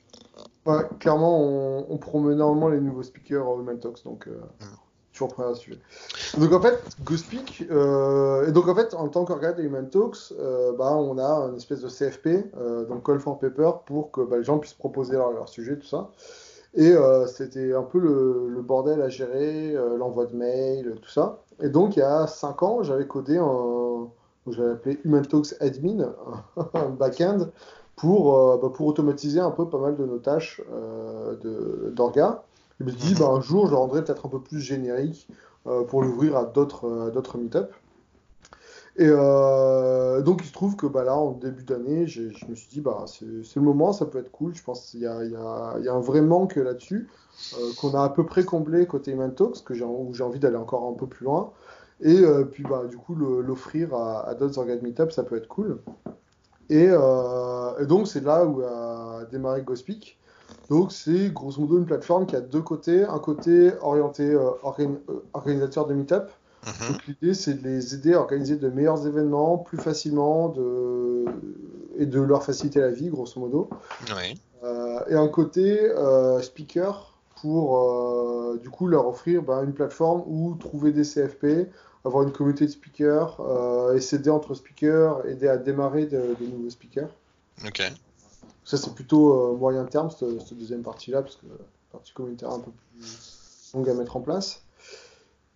Ouais, 0.65 0.83
clairement, 0.99 1.39
on, 1.39 1.87
on 1.89 1.97
promeut 1.97 2.33
énormément 2.33 2.69
les 2.69 2.79
nouveaux 2.79 3.03
speakers 3.03 3.47
au 3.47 3.59
Human 3.61 3.79
Talks. 3.79 4.03
Donc, 4.03 4.27
euh, 4.27 4.39
mm. 4.61 4.65
toujours 5.11 5.33
prêt 5.33 5.45
à 5.45 5.55
suivre. 5.55 5.79
Donc, 6.37 6.51
en 6.53 6.61
fait, 6.61 6.79
GoSpeak, 7.03 7.65
euh, 7.71 8.47
et 8.47 8.51
donc, 8.51 8.67
en 8.67 8.75
fait, 8.75 8.93
en 8.93 9.07
tant 9.09 9.25
qu'organe 9.25 9.55
des 9.55 9.63
Human 9.63 9.89
Talks, 9.89 10.33
euh, 10.39 10.71
bah, 10.73 10.95
on 10.95 11.17
a 11.17 11.49
une 11.49 11.57
espèce 11.57 11.81
de 11.81 11.89
CFP, 11.89 12.51
euh, 12.57 12.85
donc 12.85 13.05
Call 13.05 13.19
for 13.19 13.39
Paper, 13.39 13.71
pour 13.85 14.11
que 14.11 14.21
bah, 14.21 14.37
les 14.37 14.43
gens 14.43 14.59
puissent 14.59 14.73
proposer 14.73 15.13
leur, 15.13 15.31
leur 15.31 15.49
sujet, 15.49 15.77
tout 15.77 15.87
ça. 15.87 16.11
Et 16.75 16.91
euh, 16.91 17.25
c'était 17.25 17.73
un 17.73 17.83
peu 17.83 17.99
le, 17.99 18.49
le, 18.49 18.61
bordel 18.61 19.01
à 19.01 19.07
gérer, 19.07 19.73
euh, 19.75 19.97
l'envoi 19.97 20.25
de 20.25 20.35
mails, 20.35 20.95
tout 21.01 21.09
ça. 21.09 21.39
Et 21.61 21.69
donc, 21.69 21.95
il 21.95 21.99
y 21.99 22.01
a 22.01 22.27
5 22.27 22.63
ans, 22.63 22.83
j'avais 22.83 23.07
codé 23.07 23.37
un, 23.37 24.07
j'avais 24.47 24.71
appelé 24.71 24.99
Human 25.05 25.25
Talks 25.25 25.55
Admin, 25.61 26.13
un 26.73 26.89
back-end, 26.89 27.47
pour, 27.95 28.37
euh, 28.37 28.57
bah, 28.61 28.69
pour 28.73 28.87
automatiser 28.87 29.39
un 29.39 29.51
peu 29.51 29.69
pas 29.69 29.79
mal 29.79 29.95
de 29.95 30.05
nos 30.05 30.17
tâches 30.17 30.61
d'orga. 31.93 32.43
Et 32.81 32.83
je 32.83 32.85
me 32.85 32.89
suis 32.91 33.13
dit, 33.13 33.19
bah, 33.19 33.29
un 33.29 33.39
jour, 33.39 33.67
je 33.67 33.71
le 33.71 33.77
rendrai 33.77 34.03
peut-être 34.03 34.25
un 34.25 34.29
peu 34.29 34.41
plus 34.41 34.59
générique 34.59 35.29
pour 35.87 36.03
l'ouvrir 36.03 36.35
à 36.35 36.43
d'autres 36.43 37.37
meet-ups. 37.37 37.69
Et 38.97 39.07
euh, 39.09 40.21
donc 40.21 40.41
il 40.41 40.47
se 40.47 40.53
trouve 40.53 40.77
que 40.77 40.85
bah, 40.87 41.03
là, 41.03 41.17
en 41.17 41.31
début 41.31 41.63
d'année, 41.63 42.07
je 42.07 42.21
me 42.47 42.55
suis 42.55 42.69
dit, 42.69 42.79
bah, 42.79 43.03
c'est 43.07 43.25
le 43.25 43.61
moment, 43.61 43.91
ça 43.91 44.05
peut 44.05 44.19
être 44.19 44.31
cool. 44.31 44.55
Je 44.55 44.63
pense 44.63 44.85
qu'il 44.85 45.01
y, 45.01 45.03
y, 45.03 45.05
y, 45.05 45.35
a 45.35 45.93
un 45.93 45.99
vrai 45.99 46.21
manque 46.21 46.55
là-dessus, 46.55 47.09
euh, 47.59 47.71
qu'on 47.79 47.93
a 47.93 48.03
à 48.03 48.09
peu 48.09 48.25
près 48.25 48.45
comblé 48.45 48.85
côté 48.85 49.13
Talks, 49.35 49.63
que 49.65 49.73
où 49.83 50.13
j'ai 50.13 50.23
envie 50.23 50.39
d'aller 50.39 50.55
encore 50.55 50.87
un 50.87 50.93
peu 50.93 51.07
plus 51.07 51.25
loin. 51.25 51.51
Et 52.01 52.19
euh, 52.19 52.45
puis 52.45 52.63
bah, 52.63 52.83
du 52.89 52.97
coup, 52.97 53.15
l'offrir 53.15 53.93
à, 53.93 54.33
d'autres 54.35 54.59
organes 54.59 54.81
meetup, 54.81 55.11
ça 55.11 55.23
peut 55.23 55.35
être 55.35 55.47
cool. 55.49 55.79
Et, 56.69 56.87
donc 57.87 58.07
c'est 58.07 58.23
là 58.23 58.45
où 58.45 58.61
a 58.61 59.25
démarré 59.29 59.61
GoSpeak. 59.61 60.17
Donc 60.69 60.91
c'est 60.93 61.33
grosso 61.33 61.59
modo 61.59 61.77
une 61.77 61.85
plateforme 61.85 62.25
qui 62.25 62.35
a 62.37 62.41
deux 62.41 62.61
côtés. 62.61 63.03
Un 63.03 63.19
côté 63.19 63.73
orienté 63.81 64.35
organ 64.63 64.99
organisateur 65.33 65.85
de 65.85 65.93
meetup, 65.93 66.29
Mmh. 66.65 66.91
Donc 66.91 67.07
l'idée 67.07 67.33
c'est 67.33 67.53
de 67.53 67.67
les 67.67 67.93
aider 67.93 68.13
à 68.13 68.19
organiser 68.19 68.55
de 68.55 68.69
meilleurs 68.69 69.05
événements 69.05 69.57
plus 69.57 69.77
facilement 69.77 70.49
de... 70.49 71.25
et 71.97 72.05
de 72.05 72.19
leur 72.21 72.43
faciliter 72.43 72.79
la 72.79 72.91
vie 72.91 73.09
grosso 73.09 73.39
modo. 73.39 73.69
Oui. 74.15 74.39
Euh, 74.63 74.99
et 75.07 75.15
un 75.15 75.27
côté 75.27 75.79
euh, 75.79 76.41
speaker 76.41 77.13
pour 77.41 77.77
euh, 77.77 78.59
du 78.61 78.69
coup 78.69 78.87
leur 78.87 79.07
offrir 79.07 79.43
bah, 79.43 79.61
une 79.63 79.73
plateforme 79.73 80.23
où 80.25 80.55
trouver 80.55 80.91
des 80.91 81.03
CFP, 81.03 81.69
avoir 82.03 82.23
une 82.23 82.31
communauté 82.31 82.65
de 82.65 82.71
speakers 82.71 83.39
et 83.95 84.01
s'aider 84.01 84.29
entre 84.29 84.55
speakers, 84.55 85.25
aider 85.27 85.47
à 85.47 85.57
démarrer 85.57 86.05
de, 86.05 86.35
de 86.39 86.45
nouveaux 86.47 86.69
speakers. 86.69 87.09
Ok. 87.65 87.81
Ça 88.63 88.77
c'est 88.77 88.93
plutôt 88.95 89.55
moyen 89.57 89.85
terme 89.85 90.09
cette, 90.09 90.39
cette 90.41 90.57
deuxième 90.57 90.81
partie 90.81 91.11
là 91.11 91.21
parce 91.21 91.35
que 91.35 91.45
la 91.45 91.55
partie 91.91 92.13
communautaire 92.13 92.49
est 92.49 92.55
un 92.55 92.59
peu 92.59 92.71
plus 92.71 93.71
longue 93.73 93.89
à 93.89 93.93
mettre 93.93 94.17
en 94.17 94.21
place. 94.21 94.64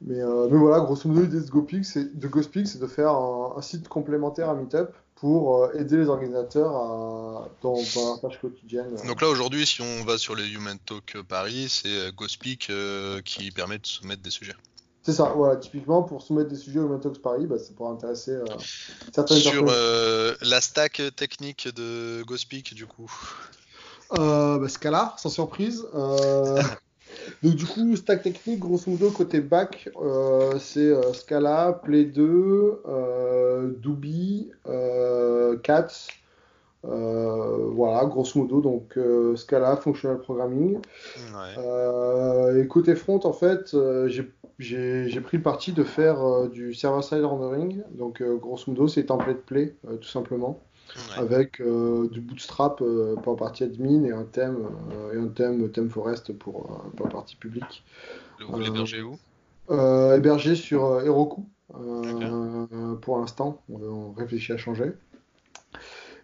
Mais, 0.02 0.22
euh, 0.22 0.48
mais, 0.50 0.58
voilà, 0.58 0.80
grosso 0.80 1.10
modo, 1.10 1.22
l'idée 1.22 1.42
de 1.42 1.50
GoSpeak, 1.50 1.86
c'est 1.86 2.18
de, 2.18 2.30
c'est 2.66 2.88
faire 2.88 3.12
un, 3.12 3.56
un, 3.58 3.62
site 3.62 3.90
complémentaire 3.90 4.50
à 4.50 4.56
Meetup 4.56 4.90
pour 5.16 5.64
euh, 5.64 5.74
aider 5.74 5.98
les 5.98 6.08
organisateurs 6.08 6.74
à, 6.74 7.50
dans, 7.62 7.74
dans 7.74 8.06
leur 8.06 8.22
tâche 8.22 8.40
quotidienne. 8.40 8.96
Donc 9.06 9.22
là, 9.22 9.28
aujourd'hui, 9.28 9.66
si 9.66 9.82
on 9.82 10.06
va 10.06 10.18
sur 10.18 10.36
les 10.36 10.48
Human 10.48 10.78
Talk 10.80 11.22
Paris, 11.28 11.68
c'est 11.70 12.16
GoSpeak 12.16 12.70
euh, 12.70 13.22
qui 13.22 13.52
permet 13.52 13.78
de 13.78 13.86
soumettre 13.86 14.22
des 14.22 14.30
sujets. 14.30 14.56
C'est 15.02 15.14
ça, 15.14 15.34
voilà, 15.36 15.58
typiquement 15.58 16.04
pour 16.04 16.22
soumettre 16.22 16.50
des 16.50 16.56
sujets 16.56 16.80
au 16.80 16.86
Human 16.86 17.02
Talks 17.02 17.22
Paris, 17.22 17.48
bah, 17.48 17.58
ça 17.58 17.74
pourrait 17.76 17.92
intéresser 17.92 18.32
euh, 18.32 18.46
certaines 19.14 19.38
Sur 19.38 19.66
la 19.66 20.62
stack 20.62 21.02
technique 21.18 21.68
de 21.76 22.24
GoSpeak, 22.24 22.74
du 22.74 22.86
coup 22.86 23.12
bah, 24.12 24.70
Scala, 24.70 25.16
sans 25.18 25.30
surprise. 25.30 25.86
Donc 27.44 27.56
du 27.56 27.66
coup, 27.66 27.96
stack 27.96 28.24
technique, 28.24 28.60
grosso 28.60 28.90
modo, 28.90 29.12
côté 29.12 29.40
back, 29.40 29.90
euh, 30.02 30.58
c'est 30.60 30.80
euh, 30.80 31.14
Scala, 31.14 31.80
Play 31.84 32.06
2, 32.06 32.82
euh, 32.88 33.72
Doobie, 33.78 34.52
Cats, 35.64 36.08
voilà, 36.84 38.06
grosso 38.06 38.40
modo, 38.40 38.62
donc 38.62 38.98
Scala, 39.36 39.78
Functional 39.78 40.20
Programming. 40.20 40.80
Ouais. 41.34 42.62
et 42.62 42.68
côté 42.68 42.96
front, 42.96 43.20
en 43.24 43.34
fait, 43.34 43.76
j'ai 44.08 45.22
pris 45.22 45.38
le 45.38 45.44
parti 45.44 45.72
de 45.72 45.84
faire 45.84 46.50
du 46.50 46.74
server-side 46.74 47.24
rendering, 47.24 47.82
donc 47.92 48.22
grosso 48.22 48.72
modo, 48.72 48.88
c'est 48.88 49.06
template 49.06 49.42
play, 49.42 49.76
tout 50.02 50.10
simplement 50.10 50.62
ouais. 50.96 51.18
avec 51.18 51.62
euh, 51.62 52.10
du 52.10 52.22
bootstrap 52.22 52.82
euh, 52.82 53.16
pour 53.18 53.34
la 53.34 53.40
partie 53.40 53.64
admin 53.64 54.04
et 54.04 54.12
un 54.12 54.24
thème 54.24 54.68
euh, 54.92 55.14
et 55.14 55.18
un 55.18 55.28
thème 55.28 55.72
thème 55.72 55.90
forest 55.90 56.34
pour, 56.34 56.84
pour 56.96 57.06
la 57.06 57.12
partie 57.12 57.36
publique. 57.36 57.84
Vous 58.48 58.60
l'hébergez 58.60 59.02
où? 59.02 59.18
Hébergé 59.70 60.56
sur 60.56 61.02
Heroku 61.02 61.46
okay. 61.74 62.28
pour 63.02 63.20
l'instant. 63.20 63.62
On, 63.70 64.14
réfléchit 64.14 64.54
à 64.54 64.58
changer. 64.58 64.94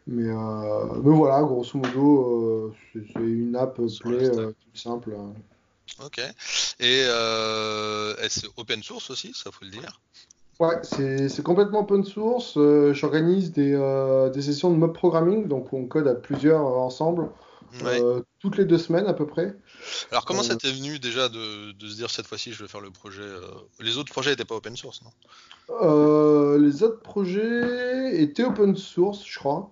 Mais, 0.07 0.23
mais 0.23 1.15
voilà, 1.15 1.41
grosso 1.43 1.77
modo, 1.77 2.73
c'est 2.93 3.19
une 3.19 3.55
app 3.55 3.79
play 4.01 4.31
simple. 4.73 5.15
Ok. 6.03 6.19
Et 6.79 7.03
c'est 8.29 8.47
open 8.57 8.81
source 8.81 9.11
aussi, 9.11 9.33
ça 9.35 9.51
faut 9.51 9.65
le 9.65 9.71
dire. 9.71 10.01
Ouais, 10.59 10.79
c'est 10.83 11.43
complètement 11.43 11.81
open 11.81 12.05
source. 12.05 12.53
Euh, 12.57 12.93
J'organise 12.93 13.51
des, 13.51 13.73
euh, 13.73 14.29
des, 14.29 14.41
sessions 14.41 14.71
de 14.71 14.77
mob 14.77 14.93
programming, 14.93 15.47
donc 15.47 15.73
on 15.73 15.85
code 15.85 16.07
à 16.07 16.15
plusieurs 16.15 16.65
euh, 16.65 16.77
ensemble. 16.77 17.29
toutes 18.39 18.57
les 18.57 18.63
deux 18.63 18.77
semaines 18.77 19.05
à 19.07 19.13
peu 19.13 19.27
près. 19.27 19.53
Alors 20.11 20.23
comment 20.23 20.43
ça 20.43 20.55
t'est 20.55 20.71
venu 20.71 20.97
déjà 20.97 21.27
de, 21.27 21.73
de, 21.73 21.87
se 21.89 21.95
dire 21.95 22.09
cette 22.09 22.25
fois-ci 22.25 22.53
je 22.53 22.63
vais 22.63 22.69
faire 22.69 22.79
le 22.79 22.89
projet 22.89 23.27
Les 23.81 23.97
autres 23.97 24.13
projets 24.13 24.29
n'étaient 24.29 24.45
pas 24.45 24.55
open 24.55 24.77
source, 24.77 25.01
non? 25.01 26.57
Les 26.57 26.83
autres 26.83 27.01
projets 27.01 28.21
étaient 28.21 28.45
open 28.45 28.77
source, 28.77 29.25
je 29.25 29.37
crois, 29.37 29.71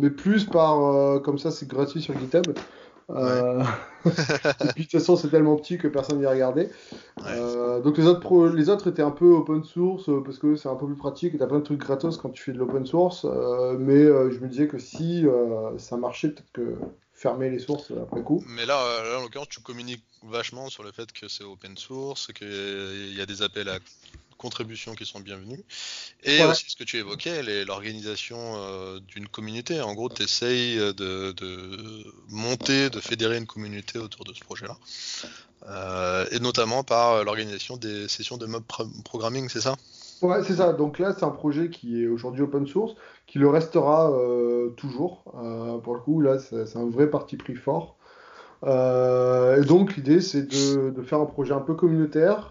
mais 0.00 0.10
plus 0.10 0.44
par 0.44 1.22
comme 1.22 1.38
ça 1.38 1.52
c'est 1.52 1.68
gratuit 1.68 2.02
sur 2.02 2.18
GitHub. 2.18 2.48
Euh, 3.14 3.62
et 4.04 4.72
puis 4.74 4.84
de 4.84 4.88
toute 4.88 4.92
façon, 4.92 5.16
c'est 5.16 5.28
tellement 5.28 5.56
petit 5.56 5.78
que 5.78 5.88
personne 5.88 6.18
n'y 6.18 6.26
a 6.26 6.30
regardé. 6.30 6.70
Euh, 7.26 7.80
donc 7.80 7.98
les 7.98 8.06
autres, 8.06 8.48
les 8.48 8.68
autres 8.70 8.88
étaient 8.88 9.02
un 9.02 9.10
peu 9.10 9.26
open 9.26 9.62
source 9.62 10.08
euh, 10.08 10.22
parce 10.24 10.38
que 10.38 10.56
c'est 10.56 10.68
un 10.68 10.74
peu 10.74 10.86
plus 10.86 10.96
pratique 10.96 11.34
et 11.34 11.38
t'as 11.38 11.46
plein 11.46 11.58
de 11.58 11.64
trucs 11.64 11.80
gratos 11.80 12.16
quand 12.16 12.30
tu 12.30 12.42
fais 12.42 12.52
de 12.52 12.58
l'open 12.58 12.86
source. 12.86 13.24
mais 13.78 14.04
je 14.04 14.38
me 14.38 14.48
disais 14.48 14.68
que 14.68 14.78
si 14.78 15.26
ça 15.78 15.96
marchait, 15.96 16.28
peut-être 16.28 16.52
que 16.52 16.76
fermer 17.12 17.50
les 17.50 17.58
sources 17.58 17.90
après 17.90 18.22
coup. 18.22 18.42
Mais 18.46 18.64
là, 18.64 19.02
là 19.02 19.18
en 19.18 19.22
l'occurrence, 19.22 19.50
tu 19.50 19.60
communiques 19.60 20.04
vachement 20.22 20.70
sur 20.70 20.82
le 20.82 20.92
fait 20.92 21.12
que 21.12 21.28
c'est 21.28 21.44
open 21.44 21.76
source, 21.76 22.32
qu'il 22.32 23.14
y 23.14 23.20
a 23.20 23.26
des 23.26 23.42
appels 23.42 23.68
à 23.68 23.78
contributions 24.40 24.94
qui 24.94 25.04
sont 25.04 25.20
bienvenues. 25.20 25.62
Et 26.24 26.42
aussi 26.44 26.64
ce 26.68 26.76
que 26.76 26.84
tu 26.84 26.96
évoquais, 26.96 27.42
l'organisation 27.64 28.38
euh, 28.40 28.98
d'une 29.06 29.28
communauté. 29.28 29.80
En 29.80 29.94
gros, 29.94 30.08
tu 30.08 30.22
essayes 30.22 30.76
de, 30.76 31.34
monter, 32.28 32.90
de 32.90 33.00
fédérer 33.00 33.36
une 33.36 33.46
communauté 33.46 33.98
autour 33.98 34.24
de 34.24 34.32
ce 34.32 34.40
projet-là. 34.40 34.76
Euh, 35.68 36.24
et 36.32 36.40
notamment 36.40 36.82
par 36.82 37.22
l'organisation 37.22 37.76
des 37.76 38.08
sessions 38.08 38.38
de 38.38 38.46
mob 38.46 38.64
programming, 39.04 39.48
c'est 39.50 39.60
ça? 39.60 39.76
Ouais, 40.22 40.42
c'est 40.42 40.56
ça. 40.56 40.72
Donc 40.72 40.98
là, 40.98 41.14
c'est 41.16 41.24
un 41.24 41.30
projet 41.30 41.68
qui 41.68 42.02
est 42.02 42.06
aujourd'hui 42.06 42.42
open 42.42 42.66
source, 42.66 42.94
qui 43.26 43.38
le 43.38 43.48
restera 43.48 44.10
euh, 44.10 44.70
toujours. 44.70 45.22
pour 45.84 45.94
le 45.94 46.00
coup, 46.00 46.20
là, 46.22 46.38
c'est 46.38 46.76
un 46.76 46.88
vrai 46.88 47.10
parti 47.10 47.36
pris 47.36 47.56
fort. 47.56 47.96
et 48.64 49.64
donc 49.66 49.96
l'idée 49.96 50.20
c'est 50.20 50.42
de, 50.42 51.02
faire 51.02 51.20
un 51.20 51.26
projet 51.26 51.52
un 51.54 51.60
peu 51.60 51.74
communautaire 51.74 52.50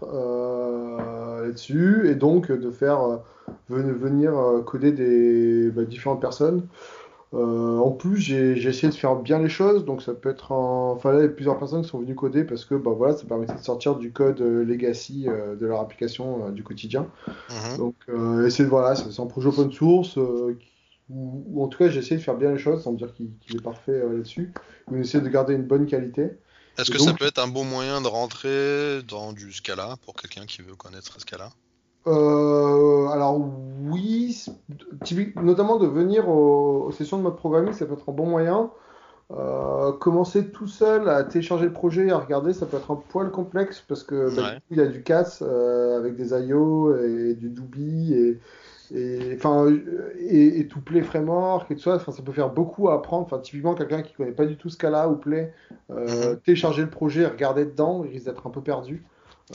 là-dessus 1.40 2.08
et 2.08 2.14
donc 2.14 2.50
de 2.50 2.70
faire 2.70 3.02
euh, 3.02 3.16
venir 3.68 4.36
euh, 4.36 4.62
coder 4.62 4.92
des 4.92 5.70
bah, 5.70 5.84
différentes 5.84 6.20
personnes. 6.20 6.66
Euh, 7.32 7.78
en 7.78 7.92
plus, 7.92 8.16
j'ai 8.16 8.56
essayé 8.56 8.88
de 8.88 8.94
faire 8.94 9.14
bien 9.14 9.38
les 9.38 9.48
choses, 9.48 9.84
donc 9.84 10.02
ça 10.02 10.14
peut 10.14 10.30
être 10.30 10.50
Enfin, 10.50 11.12
là, 11.12 11.20
il 11.20 11.22
y 11.22 11.26
a 11.26 11.28
plusieurs 11.28 11.58
personnes 11.58 11.82
qui 11.82 11.88
sont 11.88 12.00
venues 12.00 12.16
coder 12.16 12.42
parce 12.42 12.64
que 12.64 12.74
bah, 12.74 12.90
voilà, 12.90 13.16
ça 13.16 13.24
permettait 13.24 13.54
de 13.54 13.60
sortir 13.60 13.94
du 13.94 14.12
code 14.12 14.40
legacy 14.40 15.26
de 15.26 15.66
leur 15.66 15.80
application 15.80 16.50
du 16.50 16.64
quotidien. 16.64 17.06
Mhm. 17.50 17.78
Donc, 17.78 17.94
essayer 18.44 18.64
de, 18.64 18.70
voilà, 18.70 18.96
c'est 18.96 19.22
un 19.22 19.26
projet 19.26 19.48
open 19.48 19.70
source, 19.70 20.18
ou, 21.08 21.62
en 21.62 21.68
tout 21.68 21.78
cas, 21.78 21.88
j'ai 21.88 22.00
essayé 22.00 22.16
de 22.16 22.22
faire 22.22 22.36
bien 22.36 22.50
les 22.50 22.58
choses 22.58 22.82
sans 22.82 22.94
dire 22.94 23.14
qu'il 23.14 23.30
est 23.54 23.62
parfait 23.62 24.00
là-dessus. 24.00 24.52
On 24.90 24.96
essaie 24.96 25.20
de 25.20 25.28
garder 25.28 25.54
une 25.54 25.64
bonne 25.64 25.86
qualité. 25.86 26.32
Est-ce 26.80 26.90
que 26.90 26.98
ça 26.98 27.12
peut 27.12 27.26
être 27.26 27.38
un 27.38 27.48
bon 27.48 27.64
moyen 27.64 28.00
de 28.00 28.08
rentrer 28.08 29.02
dans 29.08 29.32
du 29.32 29.52
Scala 29.52 29.96
pour 30.04 30.14
quelqu'un 30.14 30.46
qui 30.46 30.62
veut 30.62 30.74
connaître 30.74 31.20
Scala? 31.20 31.50
Euh, 32.06 33.08
alors 33.08 33.38
oui, 33.82 34.46
notamment 35.36 35.76
de 35.76 35.86
venir 35.86 36.28
aux, 36.28 36.90
sessions 36.92 37.18
de 37.18 37.22
mode 37.22 37.36
programming, 37.36 37.72
ça 37.74 37.86
peut 37.86 37.94
être 37.94 38.08
un 38.08 38.12
bon 38.12 38.26
moyen. 38.26 38.70
Euh, 39.32 39.92
commencer 39.92 40.50
tout 40.50 40.66
seul 40.66 41.08
à 41.08 41.22
télécharger 41.22 41.66
le 41.66 41.72
projet 41.72 42.08
et 42.08 42.10
à 42.10 42.18
regarder, 42.18 42.52
ça 42.52 42.66
peut 42.66 42.78
être 42.78 42.90
un 42.90 42.96
poil 42.96 43.30
complexe 43.30 43.84
parce 43.86 44.02
que 44.02 44.34
bah, 44.34 44.54
il 44.70 44.78
y 44.78 44.80
a 44.80 44.86
du 44.86 45.04
CAS 45.04 45.38
euh, 45.42 45.98
avec 45.98 46.16
des 46.16 46.30
IO 46.30 46.96
et 46.96 47.34
du 47.34 47.48
Doobie 47.50 48.14
et, 48.14 48.40
et 48.92 49.34
enfin 49.36 49.72
et, 50.18 50.66
tout 50.68 50.80
Play 50.80 51.02
Framework 51.02 51.70
et 51.70 51.76
tout 51.76 51.82
ça 51.82 51.96
enfin 51.96 52.12
ça 52.12 52.22
peut 52.22 52.32
faire 52.32 52.50
beaucoup 52.50 52.88
à 52.88 52.94
apprendre. 52.94 53.24
Enfin 53.26 53.38
typiquement 53.38 53.74
quelqu'un 53.74 54.02
qui 54.02 54.12
connaît 54.12 54.32
pas 54.32 54.46
du 54.46 54.56
tout 54.56 54.70
Scala 54.70 55.08
ou 55.08 55.16
Play 55.16 55.52
euh, 55.90 56.32
mhm. 56.32 56.40
télécharger 56.40 56.82
le 56.82 56.90
projet 56.90 57.26
regarder 57.26 57.64
dedans 57.64 58.04
il 58.04 58.10
risque 58.10 58.26
d'être 58.26 58.46
un 58.46 58.50
peu 58.50 58.62
perdu. 58.62 59.04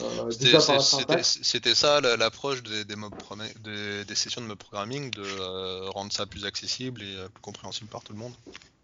Euh, 0.02 0.30
c'était 0.30 1.74
ça 1.74 2.00
l'approche 2.18 2.62
des, 2.62 2.84
des, 2.84 4.14
sessions 4.14 4.42
de 4.42 4.46
mob 4.46 4.58
programming 4.58 5.10
de 5.10 5.22
euh, 5.22 5.88
rendre 5.88 6.12
ça 6.12 6.26
plus 6.26 6.44
accessible 6.44 7.00
et 7.00 7.14
plus 7.32 7.40
compréhensible 7.40 7.88
par 7.88 8.02
tout 8.02 8.12
le 8.12 8.18
monde. 8.18 8.32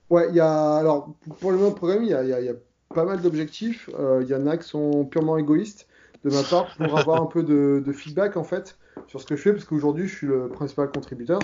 Ouais 0.08 0.28
il 0.30 0.34
y 0.34 0.40
a 0.40 0.76
alors 0.76 1.10
pour 1.40 1.52
le 1.52 1.58
mob 1.58 1.74
programming 1.74 2.08
il 2.08 2.12
y 2.12 2.14
a, 2.14 2.40
y 2.40 2.48
a, 2.48 2.54
pas 2.94 3.04
mal 3.04 3.22
d'objectifs. 3.22 3.88
Il 4.20 4.26
y 4.26 4.34
en 4.34 4.46
a 4.46 4.58
qui 4.58 4.68
sont 4.68 5.06
purement 5.06 5.38
égoïstes 5.38 5.86
de 6.24 6.30
ma 6.30 6.42
part 6.42 6.74
pour 6.76 6.98
avoir 6.98 7.22
un 7.22 7.26
peu 7.26 7.42
de, 7.42 7.82
de 7.84 7.92
feedback 7.92 8.36
en 8.36 8.44
fait 8.44 8.76
sur 9.08 9.20
ce 9.20 9.26
que 9.26 9.36
je 9.36 9.42
fais 9.42 9.52
parce 9.52 9.64
qu'aujourd'hui 9.64 10.08
je 10.08 10.14
suis 10.14 10.26
le 10.26 10.48
principal 10.48 10.90
contributeur. 10.90 11.40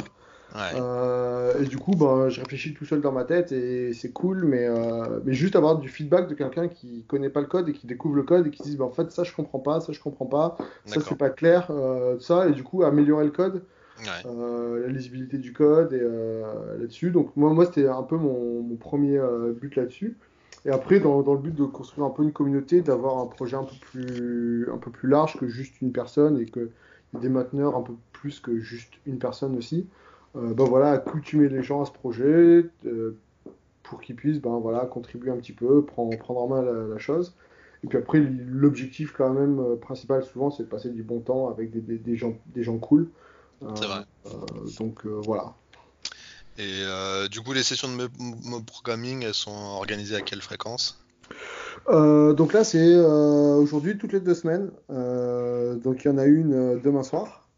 Euh, 0.57 1.61
et 1.61 1.67
du 1.67 1.79
coup, 1.79 1.93
ben, 1.95 2.29
je 2.29 2.41
réfléchis 2.41 2.75
tout 2.75 2.85
seul 2.85 3.01
dans 3.01 3.13
ma 3.13 3.25
tête 3.25 3.53
et 3.53 3.93
c'est 3.93 4.13
cool, 4.13 4.45
mais, 4.45 4.67
euh, 4.67 5.21
mais 5.25 5.35
juste 5.35 5.57
avoir 5.57 5.79
du 5.79 5.89
feedback 5.89 6.29
de 6.29 6.35
quelqu'un 6.35 6.69
qui 6.69 7.05
connaît 7.07 7.29
pas 7.29 7.41
le 7.41 7.47
code 7.47 7.69
et 7.69 7.73
qui 7.73 7.87
découvre 7.87 8.17
le 8.17 8.23
code 8.23 8.47
et 8.47 8.51
qui 8.51 8.63
dit 8.63 8.77
ben, 8.77 8.87
en 8.87 8.91
fait 8.91 9.11
ça 9.11 9.25
je 9.25 9.35
comprends 9.35 9.59
pas, 9.59 9.81
ça 9.81 9.93
je 9.93 10.01
comprends 10.01 10.27
pas, 10.27 10.57
ça 10.87 11.01
c'est 11.01 11.19
pas 11.19 11.31
clair, 11.31 11.69
euh, 11.71 12.19
ça 12.21 12.49
et 12.49 12.53
du 12.53 12.63
coup 12.63 12.83
améliorer 12.83 13.25
le 13.25 13.31
code, 13.31 13.63
la 14.05 14.89
lisibilité 14.89 15.39
du 15.39 15.53
code 15.53 15.93
et 15.93 16.01
là-dessus. 16.79 17.11
Donc 17.11 17.37
moi, 17.37 17.53
moi 17.53 17.67
c'était 17.67 17.89
un 17.89 18.03
peu 18.03 18.17
mon, 18.17 18.63
mon 18.63 18.77
premier 18.77 19.21
but 19.61 19.77
là-dessus. 19.77 20.17
Et 20.65 20.71
après, 20.71 20.99
dans, 20.99 21.23
dans, 21.23 21.35
le 21.35 21.39
but 21.39 21.55
de 21.55 21.65
construire 21.65 22.05
un 22.07 22.11
peu 22.11 22.25
une 22.25 22.33
communauté, 22.33 22.83
d'avoir 22.83 23.19
un 23.19 23.27
projet 23.27 23.57
un 23.57 23.63
peu 23.63 23.77
plus 23.81 24.69
un 24.73 24.77
peu 24.77 24.91
plus 24.91 25.09
large 25.09 25.39
que 25.39 25.47
juste 25.47 25.81
une 25.81 25.93
personne 25.93 26.39
et 26.39 26.47
que 26.47 26.71
des 27.15 27.29
mainteneurs 27.29 27.77
un 27.77 27.83
peu 27.83 27.95
plus 28.13 28.41
que 28.41 28.59
juste 28.59 28.93
une 29.07 29.19
personne 29.19 29.57
aussi. 29.57 29.87
Euh, 30.37 30.53
ben 30.53 30.65
voilà, 30.65 30.91
accoutumer 30.91 31.49
les 31.49 31.63
gens 31.63 31.83
à 31.83 31.87
ce 31.87 31.91
projet 31.91 32.67
euh, 32.87 33.19
pour 33.83 34.01
qu'ils 34.01 34.17
puissent 34.17 34.41
ben 34.41 34.59
voilà, 34.59 34.85
contribuer 34.87 35.31
un 35.31 35.37
petit 35.37 35.53
peu, 35.53 35.85
prendre, 35.85 36.17
prendre 36.19 36.41
en 36.41 36.49
main 36.49 36.63
la, 36.63 36.99
chose. 36.99 37.35
Et 37.85 37.87
puis 37.87 37.97
après, 37.97 38.21
l'objectif 38.21 39.13
quand 39.17 39.33
même 39.33 39.61
euh, 39.61 39.77
principal 39.77 40.25
souvent, 40.25 40.51
c'est 40.51 40.65
de 40.65 40.69
passer 40.69 40.91
du 40.91 41.03
bon 41.03 41.21
temps 41.21 41.49
avec 41.49 41.71
des, 41.71 41.81
des, 41.81 41.97
des 41.97 42.17
gens, 42.17 42.37
des 42.47 42.63
gens 42.63 42.79
cool. 42.79 43.09
c'est 43.75 43.87
vrai. 43.87 44.05
donc 44.79 45.07
voilà. 45.07 45.55
Et 46.59 46.83
du 47.31 47.41
coup, 47.41 47.53
les 47.53 47.63
sessions 47.63 47.89
de 47.89 48.09
mob 48.19 48.65
programming, 48.65 49.23
elles 49.23 49.33
sont 49.33 49.53
organisées 49.53 50.17
à 50.17 50.23
quelle 50.23 50.43
fréquence? 50.43 51.01
Euh, 51.89 52.33
donc 52.33 52.53
là, 52.53 52.65
c'est 52.65 52.79
euh, 52.81 53.57
aujourd'hui 53.57 53.97
toutes 53.99 54.13
les 54.13 54.21
deux 54.21 54.35
semaines. 54.35 54.71
Euh, 54.91 55.77
donc 55.77 56.05
il 56.05 56.09
y 56.09 56.11
en 56.11 56.19
a 56.19 56.25
une 56.25 56.81
demain 56.81 57.03
soir. 57.03 57.49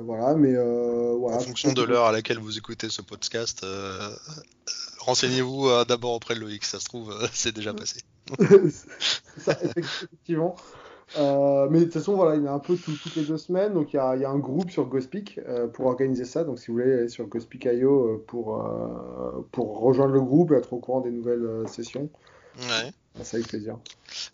voilà, 0.00 0.34
mais 0.34 0.54
voilà. 0.54 1.36
En 1.36 1.40
fonction 1.40 1.72
de 1.72 1.82
l'heure 1.82 2.06
à 2.06 2.12
laquelle 2.12 2.38
vous 2.38 2.58
écoutez 2.58 2.88
ce 2.88 3.02
podcast, 3.02 3.64
renseignez-vous 4.98 5.68
d'abord 5.88 6.12
auprès 6.14 6.34
de 6.34 6.40
Loïc. 6.40 6.64
Ça 6.64 6.80
se 6.80 6.84
trouve, 6.84 7.14
c'est 7.32 7.54
déjà 7.54 7.72
passé. 7.74 8.00
ça, 9.38 9.58
effectivement. 9.62 10.56
mais 11.16 11.80
de 11.80 11.84
toute 11.84 11.92
façon, 11.94 12.14
voilà, 12.16 12.36
il 12.36 12.42
y 12.42 12.48
en 12.48 12.52
a 12.52 12.54
un 12.54 12.58
peu 12.58 12.76
toutes 12.76 13.16
les 13.16 13.24
deux 13.24 13.38
semaines. 13.38 13.74
Donc, 13.74 13.92
il 13.92 13.96
y 13.96 13.98
a, 13.98 14.16
y 14.16 14.24
a 14.24 14.30
un 14.30 14.38
groupe 14.38 14.70
sur 14.70 14.86
Ghostpeak 14.86 15.40
pour 15.72 15.86
organiser 15.86 16.24
ça. 16.24 16.44
Donc, 16.44 16.58
si 16.58 16.68
vous 16.68 16.74
voulez 16.74 16.92
aller 16.92 17.08
sur 17.08 17.26
Ghostpeak.io 17.26 18.24
pour, 18.26 18.62
pour 19.52 19.80
rejoindre 19.80 20.12
le 20.12 20.22
groupe 20.22 20.52
et 20.52 20.56
être 20.56 20.72
au 20.72 20.78
courant 20.78 21.00
des 21.00 21.10
nouvelles 21.10 21.68
sessions, 21.68 22.10
Ouais. 22.58 22.92
Ça 23.22 23.36
avec 23.36 23.48
plaisir. 23.48 23.78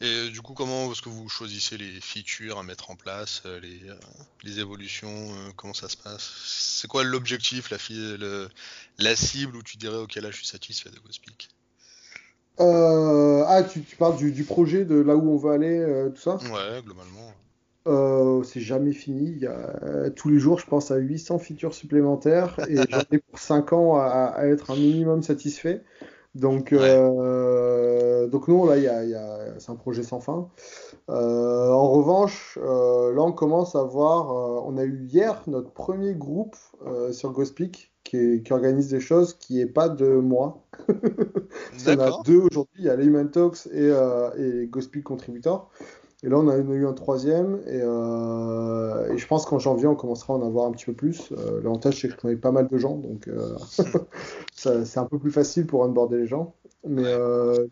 Et 0.00 0.06
euh, 0.06 0.30
du 0.30 0.40
coup, 0.40 0.54
comment 0.54 0.90
est-ce 0.90 1.02
que 1.02 1.10
vous 1.10 1.28
choisissez 1.28 1.76
les 1.76 2.00
features 2.00 2.58
à 2.58 2.62
mettre 2.62 2.90
en 2.90 2.96
place, 2.96 3.42
euh, 3.44 3.60
les, 3.60 3.88
euh, 3.88 3.94
les 4.42 4.58
évolutions, 4.58 5.28
comment 5.56 5.74
ça 5.74 5.88
se 5.90 5.98
passe? 5.98 6.30
C'est 6.46 6.88
quoi 6.88 7.04
l'objectif, 7.04 7.70
la, 7.70 7.76
la 8.98 9.16
cible 9.16 9.56
où 9.56 9.62
tu 9.62 9.76
dirais, 9.76 9.98
ok, 9.98 10.14
là 10.16 10.30
je 10.30 10.36
suis 10.36 10.46
satisfait 10.46 10.88
de 10.88 10.98
GhostPeak 10.98 11.50
Ah, 12.58 13.62
tu, 13.70 13.82
tu 13.82 13.96
parles 13.96 14.16
du, 14.16 14.32
du, 14.32 14.44
projet, 14.44 14.86
de 14.86 14.96
là 14.96 15.14
où 15.14 15.30
on 15.30 15.36
va 15.36 15.52
aller, 15.52 16.08
tout 16.14 16.20
ça? 16.20 16.36
Ouais, 16.50 16.82
globalement. 16.82 18.42
c'est 18.44 18.60
jamais 18.62 18.94
fini. 18.94 19.30
Il 19.30 19.38
y 19.40 19.46
a, 19.46 20.08
tous 20.16 20.30
les 20.30 20.38
jours, 20.38 20.58
je 20.58 20.66
pense 20.66 20.90
à 20.90 20.96
800 20.96 21.38
features 21.38 21.74
supplémentaires 21.74 22.56
et 22.66 22.76
j'en 22.76 23.02
ai 23.12 23.18
pour 23.18 23.38
5 23.38 23.74
ans 23.74 23.96
à, 23.96 24.32
à, 24.34 24.46
être 24.46 24.70
un 24.70 24.76
minimum 24.76 25.22
satisfait. 25.22 25.82
Donc, 26.34 26.72
euh, 26.72 28.28
donc 28.28 28.46
non, 28.46 28.64
là, 28.64 28.76
y 28.76 28.86
a, 28.86 29.04
y 29.04 29.14
a, 29.14 29.58
c'est 29.58 29.72
un 29.72 29.76
projet 29.76 30.02
sans 30.02 30.20
fin. 30.20 30.48
Euh, 31.08 31.70
en 31.70 31.90
revanche, 31.90 32.56
euh, 32.62 33.12
là, 33.14 33.22
on 33.22 33.32
commence 33.32 33.74
à 33.74 33.82
voir. 33.82 34.30
Euh, 34.30 34.62
on 34.64 34.76
a 34.76 34.84
eu 34.84 35.04
hier 35.06 35.42
notre 35.48 35.72
premier 35.72 36.14
groupe 36.14 36.56
euh, 36.86 37.12
sur 37.12 37.32
Ghostpeak 37.32 37.92
qui, 38.04 38.42
qui, 38.42 38.52
organise 38.52 38.88
des 38.88 39.00
choses 39.00 39.34
qui 39.34 39.56
n'est 39.56 39.66
pas 39.66 39.88
de 39.88 40.06
moi. 40.06 40.64
on 40.88 41.98
a 41.98 42.22
deux 42.24 42.38
aujourd'hui. 42.38 42.74
Il 42.78 42.84
y 42.84 42.88
a 42.88 42.96
Layman 42.96 43.30
Talks 43.30 43.66
et, 43.72 43.90
et 44.38 44.66
Ghostpeak 44.68 45.02
Contributor. 45.02 45.70
Et 46.22 46.28
là, 46.28 46.36
on 46.36 46.48
a 46.48 46.56
eu 46.56 46.86
un 46.86 46.92
troisième. 46.92 47.60
Et, 47.66 47.80
euh, 47.82 49.12
et 49.12 49.18
je 49.18 49.26
pense 49.26 49.46
qu'en 49.46 49.58
janvier, 49.58 49.86
on 49.86 49.94
commencera 49.94 50.34
à 50.34 50.36
en 50.36 50.46
avoir 50.46 50.66
un 50.66 50.72
petit 50.72 50.84
peu 50.86 50.92
plus. 50.92 51.32
Euh, 51.32 51.60
L'avantage, 51.62 52.00
c'est 52.00 52.08
que 52.08 52.14
je 52.14 52.18
connais 52.18 52.36
pas 52.36 52.52
mal 52.52 52.68
de 52.68 52.76
gens. 52.76 52.96
Donc, 52.96 53.28
euh, 53.28 53.56
c'est 54.52 54.98
un 54.98 55.06
peu 55.06 55.18
plus 55.18 55.30
facile 55.30 55.66
pour 55.66 55.80
onboarder 55.80 56.18
les 56.18 56.26
gens. 56.26 56.54
Mais 56.86 57.14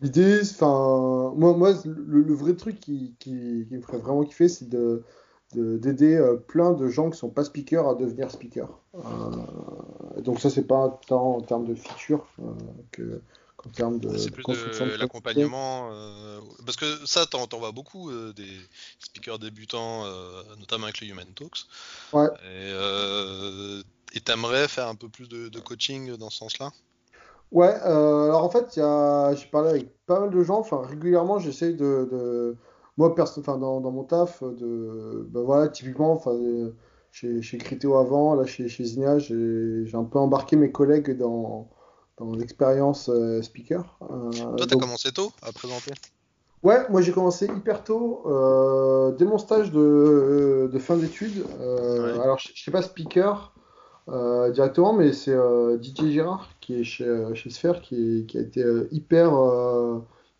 l'idée, 0.01 0.39
enfin, 0.41 1.33
moi, 1.35 1.55
moi 1.57 1.73
le, 1.85 2.33
vrai 2.33 2.53
truc 2.53 2.79
qui, 2.79 3.15
qui, 3.19 3.65
qui, 3.67 3.75
me 3.75 3.81
ferait 3.81 3.97
vraiment 3.97 4.23
kiffer, 4.23 4.47
c'est 4.47 4.69
de 4.69 5.03
d'aider 5.55 6.23
plein 6.47 6.73
de 6.73 6.89
gens 6.89 7.09
qui 7.09 7.17
sont 7.17 7.31
pas 7.31 7.43
speakers 7.43 7.89
à 7.89 7.95
devenir 7.95 8.29
speakers. 8.29 8.69
Donc 10.19 10.39
ça, 10.39 10.51
c'est 10.51 10.67
pas 10.67 10.99
tant 11.07 11.37
en 11.37 11.41
termes 11.41 11.65
de 11.65 11.73
feature 11.73 12.27
que, 12.91 13.21
en 13.65 13.69
termes 13.69 13.99
de, 13.99 14.17
C'est 14.17 14.29
de 14.29 14.33
plus 14.33 14.43
construction 14.43 14.85
de 14.85 14.91
de 14.91 14.95
l'accompagnement. 14.95 15.89
euh, 15.91 16.39
parce 16.65 16.77
que 16.77 16.85
ça, 17.05 17.25
t'en 17.25 17.45
vois 17.59 17.71
beaucoup 17.71 18.09
euh, 18.09 18.33
des 18.33 18.49
speakers 18.99 19.39
débutants, 19.39 20.05
euh, 20.05 20.43
notamment 20.59 20.85
avec 20.85 21.01
les 21.01 21.07
Human 21.07 21.27
Talks. 21.35 21.65
Ouais. 22.13 22.29
Et 24.15 24.21
t'aimerais 24.21 24.67
faire 24.67 24.87
un 24.87 24.95
peu 24.95 25.09
plus 25.09 25.29
de, 25.29 25.49
de 25.49 25.59
coaching 25.59 26.15
dans 26.17 26.29
ce 26.29 26.37
sens-là? 26.37 26.71
Ouais, 27.51 27.67
alors 27.67 28.43
en 28.43 28.49
fait, 28.49 28.65
j'ai 28.75 29.47
parlé 29.47 29.69
avec 29.69 30.05
pas 30.05 30.19
mal 30.19 30.29
de 30.31 30.43
gens. 30.43 30.59
Enfin, 30.59 30.81
régulièrement, 30.85 31.39
j'essaye 31.39 31.75
de, 31.75 32.55
Moi, 32.97 33.13
perso... 33.15 33.41
enfin, 33.41 33.57
dans, 33.57 33.81
dans 33.81 33.91
mon 33.91 34.03
taf, 34.03 34.43
de. 34.43 35.27
Ben 35.29 35.41
voilà, 35.41 35.67
typiquement, 35.67 36.13
enfin, 36.13 36.31
chez, 37.11 37.41
chez 37.41 37.57
Criteo 37.57 37.97
avant, 37.97 38.35
là, 38.35 38.45
chez, 38.45 38.67
chez 38.67 38.83
Zinnia, 38.83 39.19
j'ai 39.19 39.85
j'ai 39.85 39.97
un 39.97 40.03
peu 40.05 40.19
embarqué 40.19 40.55
mes 40.55 40.71
collègues 40.71 41.17
dans, 41.17 41.69
dans 42.19 42.33
l'expérience 42.35 43.09
euh, 43.09 43.41
speaker. 43.41 43.97
Euh, 44.01 44.31
Toi, 44.31 44.55
t'as 44.57 44.65
donc, 44.65 44.81
commencé 44.81 45.11
tôt 45.11 45.31
à 45.41 45.51
présenter 45.51 45.91
Ouais, 46.61 46.79
moi 46.89 47.01
j'ai 47.01 47.13
commencé 47.13 47.45
hyper 47.45 47.85
tôt, 47.85 48.23
euh, 48.25 49.13
dès 49.13 49.23
mon 49.23 49.37
stage 49.37 49.71
de, 49.71 50.69
de 50.71 50.79
fin 50.79 50.97
d'études. 50.97 51.45
Euh, 51.61 52.13
Ouais. 52.13 52.19
alors, 52.21 52.37
je 52.37 52.49
je 52.53 52.61
sais 52.63 52.71
pas 52.71 52.81
speaker 52.81 53.53
euh, 54.09 54.51
directement, 54.51 54.91
mais 54.91 55.13
c'est 55.13 55.37
Didier 55.79 56.11
Girard 56.11 56.49
qui 56.59 56.81
est 56.81 56.83
chez, 56.83 57.05
chez 57.33 57.49
Sphere 57.49 57.81
qui, 57.81 58.25
a 58.35 58.39
été 58.39 58.63
hyper, 58.91 59.31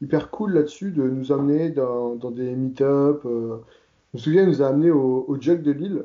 hyper 0.01 0.29
cool 0.31 0.53
là-dessus 0.53 0.91
de 0.91 1.03
nous 1.03 1.31
amener 1.31 1.69
dans, 1.69 2.15
dans 2.15 2.31
des 2.31 2.53
meet-up. 2.55 3.21
Je 3.23 4.17
me 4.17 4.19
souviens, 4.19 4.43
il 4.43 4.49
nous 4.49 4.61
a 4.61 4.67
amenés 4.67 4.91
au, 4.91 5.23
au 5.27 5.39
Jug 5.39 5.61
de 5.61 5.71
Lille. 5.71 6.03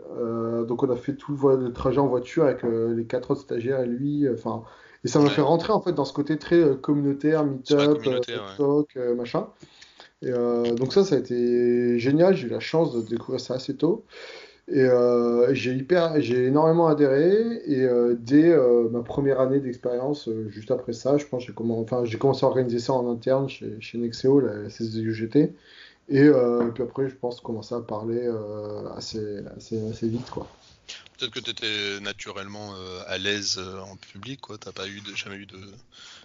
donc, 0.69 0.85
on 0.85 0.91
a 0.91 0.97
fait 0.97 1.15
tout 1.15 1.37
le, 1.49 1.73
trajet 1.73 1.99
en 1.99 2.07
voiture 2.07 2.45
avec 2.45 2.63
les 2.63 3.05
quatre 3.05 3.33
autres 3.33 3.41
stagiaires 3.43 3.81
et 3.81 3.87
lui. 3.87 4.29
Enfin, 4.33 4.63
et 5.05 5.09
ça 5.09 5.19
m'a 5.19 5.27
Ouais. 5.27 5.31
fait 5.31 5.43
rentrer 5.43 5.73
en 5.73 5.81
fait 5.81 5.93
dans 5.93 6.05
ce 6.05 6.13
côté 6.13 6.39
très 6.39 6.57
euh, 6.57 6.75
communautaire, 6.75 7.45
meet-up, 7.45 8.03
communauté, 8.03 8.33
euh, 8.33 8.39
ouais. 8.39 8.57
talk, 8.57 8.97
euh, 8.97 9.15
machin. 9.15 9.47
Et 10.23 10.31
donc 10.31 10.95
ça, 10.95 11.05
ça 11.05 11.17
a 11.17 11.19
été 11.19 11.99
génial. 11.99 12.35
J'ai 12.35 12.47
eu 12.47 12.51
la 12.51 12.61
chance 12.61 12.95
de 12.95 13.03
découvrir 13.03 13.41
ça 13.41 13.55
assez 13.55 13.77
tôt. 13.77 14.05
Et 14.69 14.81
euh, 14.81 15.53
j'ai 15.53 15.75
hyper, 15.75 16.19
j'ai 16.23 16.47
énormément 16.47 16.87
adhéré. 16.87 17.61
Et 17.67 17.83
euh, 17.83 18.17
dès 18.19 18.49
euh, 18.51 18.89
ma 18.89 19.03
première 19.03 19.39
année 19.41 19.61
d'expérience, 19.61 20.31
juste 20.49 20.71
après 20.71 20.95
ça, 20.95 21.19
je 21.19 21.27
pense 21.27 21.43
que 21.43 21.49
j'ai 21.49 21.53
commencé, 21.55 21.83
enfin, 21.83 22.07
j'ai 22.07 22.17
commencé 22.17 22.47
à 22.47 22.49
organiser 22.49 22.79
ça 22.79 22.95
en 22.95 23.11
interne 23.13 23.51
chez, 23.51 23.77
chez 23.81 23.99
Nexeo, 23.99 24.41
la 24.41 24.71
SSUGT. 24.71 25.53
Et 26.09 26.31
puis 26.73 26.83
après, 26.83 27.09
je 27.11 27.15
pense 27.17 27.43
commencer 27.43 27.75
à 27.75 27.81
parler 27.81 28.27
assez, 28.97 29.41
assez, 29.59 29.79
assez 29.91 30.09
vite, 30.09 30.31
quoi. 30.31 30.47
Peut-être 31.25 31.35
que 31.35 31.41
tu 31.41 31.51
étais 31.51 32.01
naturellement 32.01 32.75
euh, 32.75 33.01
à 33.07 33.17
l'aise 33.17 33.57
euh, 33.59 33.81
en 33.81 33.97
public, 33.97 34.43
quoi. 34.43 34.59
T'as 34.59 34.73
pas 34.73 34.87
eu 34.87 35.01
de, 35.01 35.15
jamais 35.15 35.37
eu 35.37 35.47
de, 35.47 35.59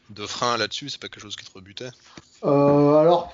de 0.09 0.25
frein 0.25 0.57
là-dessus, 0.57 0.89
c'est 0.89 0.99
pas 0.99 1.07
quelque 1.07 1.21
chose 1.21 1.37
qui 1.37 1.45
te 1.45 1.51
rebutait? 1.53 1.89
Euh, 2.43 2.95
alors, 2.95 3.31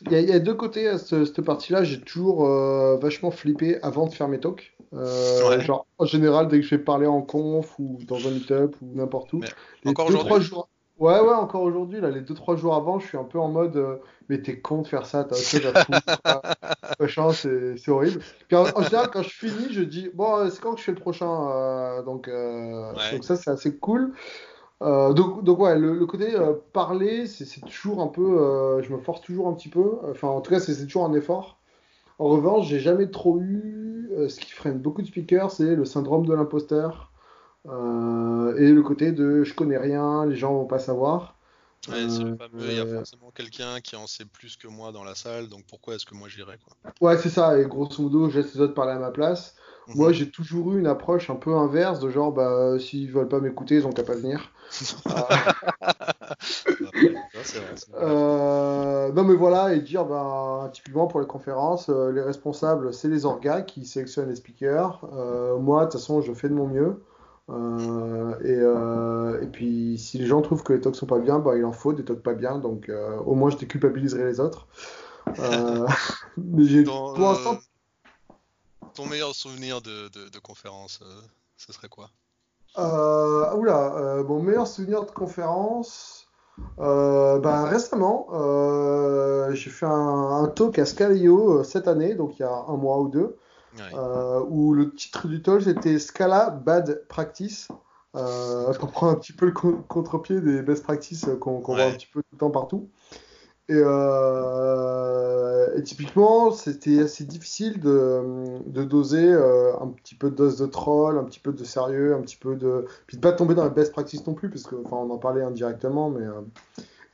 il 0.00 0.12
y, 0.12 0.14
a- 0.14 0.20
il 0.20 0.28
y 0.28 0.32
a 0.32 0.38
deux 0.38 0.54
côtés 0.54 0.88
à 0.88 0.98
ce- 0.98 1.26
cette 1.26 1.42
partie-là. 1.42 1.84
J'ai 1.84 2.00
toujours 2.00 2.46
vachement 2.98 3.30
flippé 3.30 3.78
avant 3.82 4.06
de 4.06 4.14
faire 4.14 4.28
mes 4.28 4.40
talks. 4.40 4.74
Ouais. 4.92 5.64
genre, 5.64 5.86
en 5.98 6.06
général, 6.06 6.48
dès 6.48 6.60
que 6.60 6.66
je 6.66 6.76
vais 6.76 6.82
parler 6.82 7.06
en 7.06 7.20
conf 7.22 7.78
ou 7.78 7.98
dans 8.06 8.26
un 8.26 8.30
meet-up 8.30 8.76
ou 8.80 8.94
n'importe 8.94 9.32
où, 9.34 9.40
Mais 9.40 9.48
les 9.84 9.90
encore 9.90 10.06
deux, 10.06 10.14
aujourd'hui? 10.14 10.28
trois 10.28 10.40
jours. 10.40 10.68
Ouais, 11.02 11.18
ouais, 11.18 11.34
encore 11.34 11.62
aujourd'hui, 11.62 12.00
là, 12.00 12.10
les 12.10 12.20
deux, 12.20 12.34
trois 12.34 12.54
jours 12.54 12.76
avant, 12.76 13.00
je 13.00 13.08
suis 13.08 13.18
un 13.18 13.24
peu 13.24 13.40
en 13.40 13.48
mode, 13.48 13.76
euh, 13.76 13.96
mais 14.28 14.40
t'es 14.40 14.60
con 14.60 14.82
de 14.82 14.86
faire 14.86 15.04
ça, 15.04 15.24
t'as 15.24 15.34
machin, 17.00 17.32
c'est 17.32 17.88
horrible. 17.88 18.20
Puis 18.46 18.56
en, 18.56 18.66
en 18.76 18.82
général, 18.84 19.10
quand 19.12 19.22
je 19.24 19.30
finis, 19.30 19.72
je 19.72 19.82
dis, 19.82 20.10
bon, 20.14 20.36
euh, 20.36 20.48
c'est 20.48 20.62
quand 20.62 20.74
que 20.74 20.78
je 20.78 20.84
fais 20.84 20.92
le 20.92 21.00
prochain, 21.00 21.50
euh, 21.50 22.02
donc, 22.04 22.28
euh, 22.28 22.92
Ouais. 22.92 23.14
donc 23.14 23.24
ça, 23.24 23.34
c'est 23.34 23.50
assez 23.50 23.76
cool. 23.78 24.12
Euh, 24.80 25.12
donc, 25.12 25.42
donc 25.42 25.58
ouais, 25.58 25.76
le, 25.76 25.98
le 25.98 26.06
côté 26.06 26.36
euh, 26.36 26.52
parler, 26.72 27.26
c'est 27.26 27.60
toujours 27.62 28.00
un 28.00 28.06
peu, 28.06 28.80
je 28.80 28.92
me 28.92 28.98
force 28.98 29.22
toujours 29.22 29.48
un 29.48 29.54
petit 29.54 29.70
peu. 29.70 29.98
Enfin, 30.08 30.28
en 30.28 30.40
tout 30.40 30.52
cas, 30.52 30.60
c'est 30.60 30.86
toujours 30.86 31.04
un 31.04 31.14
effort. 31.14 31.58
En 32.20 32.28
revanche, 32.28 32.68
j'ai 32.68 32.78
jamais 32.78 33.10
trop 33.10 33.40
eu 33.40 34.08
ce 34.28 34.38
qui 34.38 34.52
freine 34.52 34.78
beaucoup 34.78 35.02
de 35.02 35.08
speakers, 35.08 35.50
c'est 35.50 35.74
le 35.74 35.84
syndrome 35.84 36.26
de 36.26 36.32
l'imposteur 36.32 37.11
euh, 37.68 38.56
et 38.56 38.72
le 38.72 38.82
côté 38.82 39.12
de 39.12 39.44
je 39.44 39.54
connais 39.54 39.78
rien, 39.78 40.26
les 40.26 40.36
gens 40.36 40.52
vont 40.54 40.66
pas 40.66 40.78
savoir. 40.78 41.36
Ouais, 41.88 42.08
c'est 42.08 42.24
le 42.24 42.30
Euh, 42.30 42.36
fameux, 42.36 42.70
il 42.70 42.76
y 42.76 42.78
a 42.78 42.82
euh, 42.82 42.96
forcément 42.98 43.30
quelqu'un 43.32 43.80
qui 43.80 43.96
en 43.96 44.06
sait 44.06 44.24
plus 44.24 44.56
que 44.56 44.68
moi 44.68 44.92
dans 44.92 45.04
la 45.04 45.14
salle, 45.14 45.48
donc 45.48 45.64
pourquoi 45.66 45.96
est-ce 45.96 46.06
que 46.06 46.14
moi 46.14 46.28
j'irais, 46.28 46.58
quoi? 46.58 46.76
Ouais, 47.00 47.18
c'est 47.18 47.28
ça. 47.30 47.58
Et 47.58 47.64
grosso 47.66 48.02
modo, 48.02 48.30
je 48.30 48.40
laisse 48.40 48.54
les 48.54 48.60
autres 48.60 48.74
parler 48.74 48.92
à 48.92 48.98
ma 48.98 49.10
place. 49.10 49.56
Mhm. 49.88 49.96
Moi, 49.96 50.12
j'ai 50.12 50.30
toujours 50.30 50.72
eu 50.72 50.78
une 50.78 50.86
approche 50.86 51.28
un 51.28 51.34
peu 51.34 51.54
inverse 51.56 51.98
de 51.98 52.08
genre, 52.08 52.32
bah, 52.32 52.78
s'ils 52.78 53.10
veulent 53.10 53.28
pas 53.28 53.40
m'écouter, 53.40 53.76
ils 53.76 53.86
ont 53.86 53.90
qu'à 53.92 54.04
pas 54.04 54.14
venir. 54.14 54.52
Vrai. 55.24 55.44
Euh, 57.94 59.12
non 59.12 59.24
mais 59.24 59.34
voilà, 59.34 59.74
et 59.74 59.80
dire, 59.80 60.04
ben, 60.04 60.70
typiquement 60.72 61.06
pour 61.06 61.20
les 61.20 61.26
conférences, 61.26 61.88
les 61.88 62.22
responsables, 62.22 62.92
c'est 62.94 63.08
les 63.08 63.24
orgas 63.26 63.62
qui 63.62 63.84
sélectionnent 63.84 64.28
les 64.28 64.36
speakers. 64.36 65.04
Euh, 65.12 65.58
moi, 65.58 65.80
de 65.80 65.90
toute 65.90 66.00
façon, 66.00 66.20
je 66.20 66.32
fais 66.32 66.48
de 66.48 66.54
mon 66.54 66.68
mieux. 66.68 67.02
Euh, 67.50 68.38
et, 68.40 68.58
euh, 68.58 69.42
et 69.42 69.46
puis, 69.46 69.98
si 69.98 70.18
les 70.18 70.26
gens 70.26 70.42
trouvent 70.42 70.62
que 70.62 70.72
les 70.72 70.80
talks 70.80 70.96
sont 70.96 71.06
pas 71.06 71.18
bien, 71.18 71.38
ben, 71.38 71.56
il 71.56 71.64
en 71.64 71.72
faut 71.72 71.92
des 71.92 72.04
talks 72.04 72.22
pas 72.22 72.34
bien. 72.34 72.58
Donc, 72.58 72.88
euh, 72.88 73.18
au 73.18 73.34
moins, 73.34 73.50
je 73.50 73.56
déculpabiliserai 73.56 74.24
les 74.24 74.40
autres. 74.40 74.66
Mais 76.36 76.64
j'ai, 76.64 76.84
Ton, 76.84 77.14
pour 77.14 77.28
l'instant, 77.28 77.58
ton 78.94 79.06
meilleur 79.06 79.34
souvenir 79.34 79.80
de, 79.80 80.08
de, 80.08 80.28
de 80.28 80.38
conférence, 80.38 81.00
ce 81.56 81.72
serait 81.72 81.88
quoi? 81.88 82.10
Euh, 82.78 83.54
oula, 83.54 83.94
euh, 83.96 84.24
mon 84.24 84.42
meilleur 84.42 84.66
souvenir 84.66 85.04
de 85.04 85.10
conférence, 85.10 86.26
euh, 86.78 87.38
ben, 87.38 87.64
récemment, 87.64 88.28
j'ai 89.52 89.70
fait 89.70 89.86
un, 89.86 90.42
un 90.42 90.48
talk 90.48 90.78
à 90.78 90.86
Scala.io 90.86 91.58
euh, 91.58 91.64
cette 91.64 91.86
année, 91.88 92.14
donc 92.14 92.38
il 92.38 92.42
y 92.42 92.44
a 92.44 92.64
un 92.68 92.76
mois 92.76 92.98
ou 92.98 93.08
deux, 93.08 93.36
Ouais. 93.74 93.98
euh, 93.98 94.40
où 94.48 94.74
le 94.74 94.94
titre 94.94 95.28
du 95.28 95.42
talk 95.42 95.62
c'était 95.62 95.98
Scala 95.98 96.50
Bad 96.50 97.04
Practice. 97.08 97.68
Euh, 98.14 98.72
je 98.72 98.78
comprends 98.78 99.08
un 99.08 99.14
petit 99.14 99.32
peu 99.32 99.46
le 99.46 99.52
con- 99.52 99.82
contre-pied 99.88 100.40
des 100.40 100.62
best 100.62 100.82
practices 100.82 101.28
euh, 101.28 101.36
qu'on 101.36 101.60
voit 101.60 101.76
un 101.86 101.92
petit 101.92 102.08
peu 102.12 102.20
tout 102.20 102.28
le 102.32 102.38
temps 102.38 102.50
partout. 102.50 102.88
Et, 103.68 103.74
euh, 103.76 105.66
et 105.76 105.82
typiquement, 105.82 106.50
c'était 106.50 107.00
assez 107.00 107.24
difficile 107.24 107.80
de, 107.80 108.20
de 108.66 108.84
doser 108.84 109.32
euh, 109.32 109.72
un 109.80 109.88
petit 109.88 110.14
peu 110.14 110.30
de 110.30 110.36
dose 110.36 110.58
de 110.58 110.66
troll, 110.66 111.18
un 111.18 111.24
petit 111.24 111.40
peu 111.40 111.52
de 111.52 111.64
sérieux, 111.64 112.14
un 112.14 112.20
petit 112.20 112.36
peu 112.36 112.56
de. 112.56 112.86
Puis 113.06 113.16
de 113.16 113.22
pas 113.22 113.32
tomber 113.32 113.54
dans 113.54 113.64
la 113.64 113.70
best 113.70 113.92
practice 113.92 114.26
non 114.26 114.34
plus, 114.34 114.50
parce 114.50 114.64
que, 114.64 114.76
enfin, 114.84 114.96
on 114.96 115.10
en 115.10 115.18
parlait 115.18 115.42
indirectement, 115.42 116.10
mais. 116.10 116.26
euh, 116.26 116.40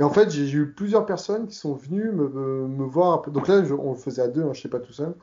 Et 0.00 0.04
en 0.04 0.10
fait, 0.10 0.30
j'ai 0.30 0.48
eu 0.50 0.72
plusieurs 0.72 1.06
personnes 1.06 1.46
qui 1.46 1.56
sont 1.56 1.74
venues 1.74 2.10
me, 2.12 2.28
me, 2.28 2.68
me 2.68 2.84
voir. 2.84 3.22
Donc 3.30 3.48
là, 3.48 3.64
je- 3.64 3.74
on 3.74 3.92
le 3.92 3.98
faisait 3.98 4.22
à 4.22 4.28
deux, 4.28 4.42
hein, 4.42 4.50
je 4.52 4.60
sais 4.62 4.68
pas 4.68 4.80
tout 4.80 4.92
seul. 4.92 5.14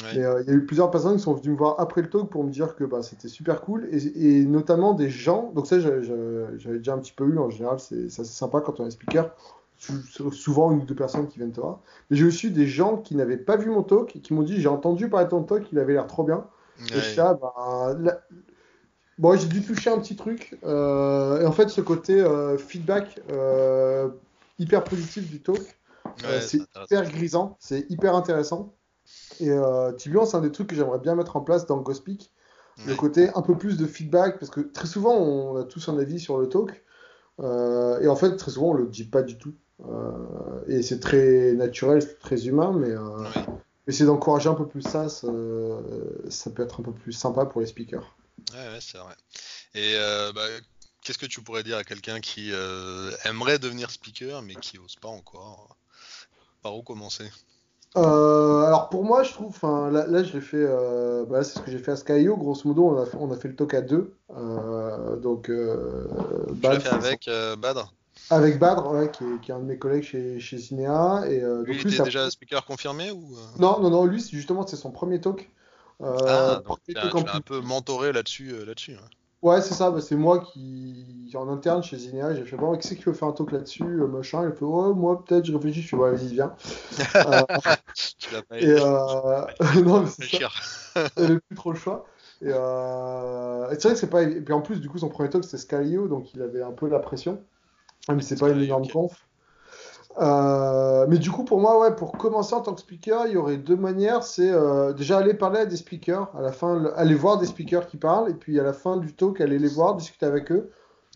Ouais. 0.00 0.14
Mais 0.14 0.24
euh, 0.24 0.42
il 0.42 0.48
y 0.48 0.50
a 0.50 0.54
eu 0.54 0.64
plusieurs 0.66 0.90
personnes 0.90 1.16
qui 1.16 1.22
sont 1.22 1.34
venues 1.34 1.50
me 1.52 1.56
voir 1.56 1.78
après 1.80 2.02
le 2.02 2.08
talk 2.10 2.30
pour 2.30 2.44
me 2.44 2.50
dire 2.50 2.76
que 2.76 2.84
bah, 2.84 3.02
c'était 3.02 3.28
super 3.28 3.60
cool. 3.62 3.88
Et, 3.92 4.40
et 4.40 4.44
notamment 4.44 4.94
des 4.94 5.10
gens. 5.10 5.50
Donc 5.54 5.66
ça, 5.66 5.80
j'avais 5.80 6.78
déjà 6.78 6.94
un 6.94 6.98
petit 6.98 7.12
peu 7.12 7.26
eu 7.26 7.38
en 7.38 7.50
général. 7.50 7.78
C'est 7.80 8.08
sympa 8.10 8.60
quand 8.60 8.80
on 8.80 8.86
est 8.86 8.90
speaker. 8.90 9.34
Sou- 9.78 10.30
Souvent 10.32 10.70
une 10.72 10.80
ou 10.80 10.84
deux 10.84 10.94
personnes 10.94 11.26
qui 11.28 11.38
viennent 11.38 11.52
te 11.52 11.60
voir. 11.60 11.80
Mais 12.10 12.16
j'ai 12.16 12.24
aussi 12.24 12.50
des 12.50 12.66
gens 12.66 12.96
qui 12.98 13.16
n'avaient 13.16 13.36
pas 13.36 13.56
vu 13.56 13.70
mon 13.70 13.82
talk 13.82 14.14
et 14.16 14.20
qui 14.20 14.32
m'ont 14.34 14.42
dit 14.42 14.60
j'ai 14.60 14.68
entendu 14.68 15.08
parler 15.08 15.26
de 15.26 15.30
ton 15.30 15.42
talk, 15.42 15.64
il 15.72 15.78
avait 15.78 15.92
l'air 15.94 16.06
trop 16.06 16.24
bien. 16.24 16.46
Et 16.90 16.94
Ouais. 16.94 17.00
je 17.00 17.06
suis 17.06 17.16
là, 17.18 17.34
bah, 17.34 17.96
Bon, 19.18 19.36
j'ai 19.38 19.46
dû 19.48 19.62
toucher 19.62 19.90
un 19.90 19.98
petit 19.98 20.16
truc. 20.16 20.58
euh, 20.64 21.40
et 21.42 21.46
en 21.46 21.52
fait, 21.52 21.68
ce 21.68 21.80
côté 21.80 22.20
euh, 22.20 22.56
feedback 22.58 23.20
hyper 24.58 24.84
positif 24.84 25.28
du 25.28 25.42
talk, 25.42 25.58
Ouais, 26.24 26.40
c'est 26.40 26.58
hyper 26.84 27.10
grisant, 27.10 27.56
c'est 27.60 27.86
hyper 27.90 28.14
intéressant. 28.14 28.74
Et 29.40 29.50
euh, 29.50 29.92
c'est 29.98 30.34
un 30.34 30.40
des 30.40 30.52
trucs 30.52 30.68
que 30.68 30.76
j'aimerais 30.76 30.98
bien 30.98 31.14
mettre 31.14 31.36
en 31.36 31.40
place 31.40 31.66
dans 31.66 31.78
GoSpeak. 31.78 32.32
Le 32.84 32.92
Ouais. 32.92 32.96
côté 32.96 33.30
un 33.34 33.42
peu 33.42 33.56
plus 33.56 33.76
de 33.76 33.86
feedback, 33.86 34.38
parce 34.38 34.50
que 34.50 34.60
très 34.60 34.86
souvent, 34.88 35.14
on 35.14 35.56
a 35.56 35.64
tous 35.64 35.88
un 35.88 35.98
avis 35.98 36.18
sur 36.18 36.38
le 36.38 36.48
talk. 36.48 36.82
euh, 37.40 38.00
et 38.00 38.08
en 38.08 38.16
fait, 38.16 38.36
très 38.36 38.50
souvent, 38.50 38.70
on 38.70 38.74
le 38.74 38.86
dit 38.86 39.04
pas 39.04 39.22
du 39.22 39.38
tout. 39.38 39.54
Euh, 39.88 40.60
et 40.68 40.82
c'est 40.82 41.00
très 41.00 41.52
naturel, 41.52 42.02
c'est 42.02 42.18
très 42.18 42.46
humain, 42.46 42.72
mais 42.72 42.90
euh, 42.90 43.00
Ouais. 43.24 43.46
essayer 43.86 44.06
d'encourager 44.06 44.48
un 44.48 44.54
peu 44.54 44.66
plus 44.66 44.82
ça, 44.82 45.08
ça, 45.08 45.28
ça 46.28 46.50
peut 46.50 46.62
être 46.62 46.80
un 46.80 46.82
peu 46.84 46.92
plus 46.92 47.12
sympa 47.12 47.46
pour 47.46 47.60
les 47.60 47.66
speakers. 47.66 48.16
Ouais, 48.52 48.68
ouais, 48.68 48.80
c'est 48.80 48.98
vrai. 48.98 49.14
Et 49.74 49.94
bah, 50.34 50.46
qu'est-ce 51.02 51.18
que 51.18 51.26
tu 51.26 51.42
pourrais 51.42 51.62
dire 51.62 51.78
à 51.78 51.84
quelqu'un 51.84 52.20
qui 52.20 52.52
aimerait 53.24 53.58
devenir 53.58 53.90
speaker 53.90 54.42
mais 54.42 54.56
qui 54.56 54.78
ose 54.78 54.96
pas 54.96 55.08
encore? 55.08 55.76
Par 56.62 56.76
où 56.76 56.82
commencer? 56.82 57.30
Euh, 57.98 58.62
alors 58.64 58.88
pour 58.88 59.04
moi, 59.04 59.22
je 59.22 59.32
trouve, 59.32 59.58
là, 59.62 60.06
là, 60.06 60.22
je 60.22 60.32
l'ai 60.32 60.40
fait, 60.40 60.56
euh, 60.56 61.26
bah, 61.26 61.44
c'est 61.44 61.58
ce 61.58 61.62
que 61.62 61.70
j'ai 61.70 61.78
fait 61.78 61.92
à 61.92 61.96
Skyo. 61.96 62.36
Grosso 62.38 62.66
modo, 62.66 62.88
on 62.88 62.98
a 63.02 63.04
fait, 63.06 63.16
on 63.20 63.30
a 63.30 63.36
fait 63.36 63.48
le 63.48 63.56
talk 63.56 63.74
à 63.74 63.82
deux. 63.82 64.16
Euh, 64.30 65.16
donc 65.16 65.50
euh, 65.50 66.06
Bad, 66.54 66.80
fait 66.80 66.88
avec 66.88 67.28
Badr? 67.58 67.92
avec 68.30 68.58
Badr, 68.58 68.90
ouais, 68.90 69.10
qui 69.10 69.24
est, 69.24 69.40
qui 69.40 69.50
est 69.50 69.54
un 69.54 69.60
de 69.60 69.64
mes 69.64 69.78
collègues 69.78 70.02
chez, 70.04 70.40
chez 70.40 70.58
Cinéa. 70.58 71.22
Et 71.28 71.40
Lui, 71.40 71.74
donc 71.74 71.76
il 71.76 71.80
lui, 71.84 71.92
était 71.92 71.96
ça- 71.96 72.04
déjà 72.04 72.30
speaker 72.30 72.64
confirmé 72.64 73.10
ou 73.10 73.36
non, 73.58 73.80
non, 73.80 73.90
non, 73.90 74.04
lui, 74.06 74.20
justement, 74.20 74.66
c'est 74.66 74.76
son 74.76 74.90
premier 74.90 75.20
talk. 75.20 75.50
Ah, 76.00 76.60
donc 76.64 76.78
premier 76.84 76.94
tu 76.94 77.00
talk 77.00 77.14
en 77.14 77.22
tu 77.24 77.30
un 77.36 77.40
peu 77.40 77.60
mentoré 77.60 78.12
là-dessus, 78.12 78.64
là-dessus. 78.64 78.94
hein. 78.94 79.08
Ouais, 79.42 79.60
c'est 79.60 79.74
ça, 79.74 79.90
bah, 79.90 80.00
c'est 80.00 80.14
moi 80.14 80.38
qui, 80.40 81.32
en 81.34 81.48
interne 81.48 81.82
chez 81.82 81.96
Zinea, 81.98 82.34
j'ai 82.34 82.44
fait 82.44 82.56
bon, 82.56 82.76
qui 82.76 82.86
c'est 82.86 82.96
qui 82.96 83.02
veut 83.02 83.12
faire 83.12 83.28
un 83.28 83.32
talk 83.32 83.50
là-dessus, 83.50 83.82
euh, 83.82 84.06
machin, 84.06 84.48
il 84.48 84.54
fait 84.56 84.64
ouais, 84.64 84.94
moi 84.94 85.24
peut-être, 85.24 85.44
je 85.44 85.52
réfléchis, 85.52 85.82
je 85.82 85.88
fais 85.88 85.96
ouais, 85.96 86.12
vas-y, 86.12 86.28
viens. 86.28 86.54
euh, 87.16 87.42
Tu 88.18 88.32
l'as 88.32 88.42
pas 88.42 88.60
et 88.60 88.68
euh... 88.68 89.44
non, 89.84 90.02
mais 90.02 90.08
c'est 90.08 90.26
ça, 90.38 90.48
avait 91.16 91.40
plus 91.40 91.56
trop 91.56 91.72
le 91.72 91.78
choix. 91.78 92.06
Et, 92.40 92.50
euh... 92.50 93.70
et 93.70 93.74
c'est 93.74 93.82
vrai 93.82 93.94
que 93.94 93.98
c'est 94.00 94.10
pas. 94.10 94.22
Et 94.22 94.40
puis 94.40 94.54
en 94.54 94.60
plus, 94.60 94.80
du 94.80 94.88
coup, 94.88 94.98
son 94.98 95.08
premier 95.08 95.30
talk 95.30 95.44
c'était 95.44 95.58
Scalio, 95.58 96.06
donc 96.08 96.32
il 96.34 96.42
avait 96.42 96.62
un 96.62 96.72
peu 96.72 96.88
la 96.88 96.98
pression. 97.00 97.42
Même 98.08 98.20
si 98.20 98.28
c'est 98.28 98.40
pas 98.40 98.50
une 98.50 98.62
énorme 98.62 98.82
ok. 98.84 98.92
conf. 98.92 99.26
Euh, 100.20 101.06
mais 101.08 101.18
du 101.18 101.30
coup, 101.30 101.44
pour 101.44 101.58
moi, 101.58 101.80
ouais, 101.80 101.94
pour 101.94 102.12
commencer 102.12 102.54
en 102.54 102.60
tant 102.60 102.74
que 102.74 102.80
speaker, 102.80 103.26
il 103.26 103.32
y 103.32 103.36
aurait 103.36 103.56
deux 103.56 103.76
manières. 103.76 104.22
C'est 104.22 104.50
euh, 104.50 104.92
déjà 104.92 105.18
aller 105.18 105.34
parler 105.34 105.60
à 105.60 105.66
des 105.66 105.76
speakers, 105.76 106.30
à 106.36 106.42
la 106.42 106.52
fin, 106.52 106.78
le- 106.78 106.98
aller 106.98 107.14
voir 107.14 107.38
des 107.38 107.46
speakers 107.46 107.86
qui 107.86 107.96
parlent, 107.96 108.30
et 108.30 108.34
puis 108.34 108.58
à 108.60 108.62
la 108.62 108.72
fin 108.72 108.96
du 108.96 109.14
talk, 109.14 109.40
aller 109.40 109.58
les 109.58 109.68
voir, 109.68 109.96
discuter 109.96 110.26
avec 110.26 110.52
eux, 110.52 110.70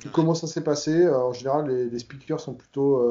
de 0.05 0.09
comment 0.09 0.35
ça 0.35 0.47
s'est 0.47 0.63
passé. 0.63 1.05
Euh, 1.05 1.19
en 1.19 1.33
général, 1.33 1.69
les, 1.69 1.99
speakers 1.99 2.41
sont 2.41 2.55
plutôt 2.55 3.03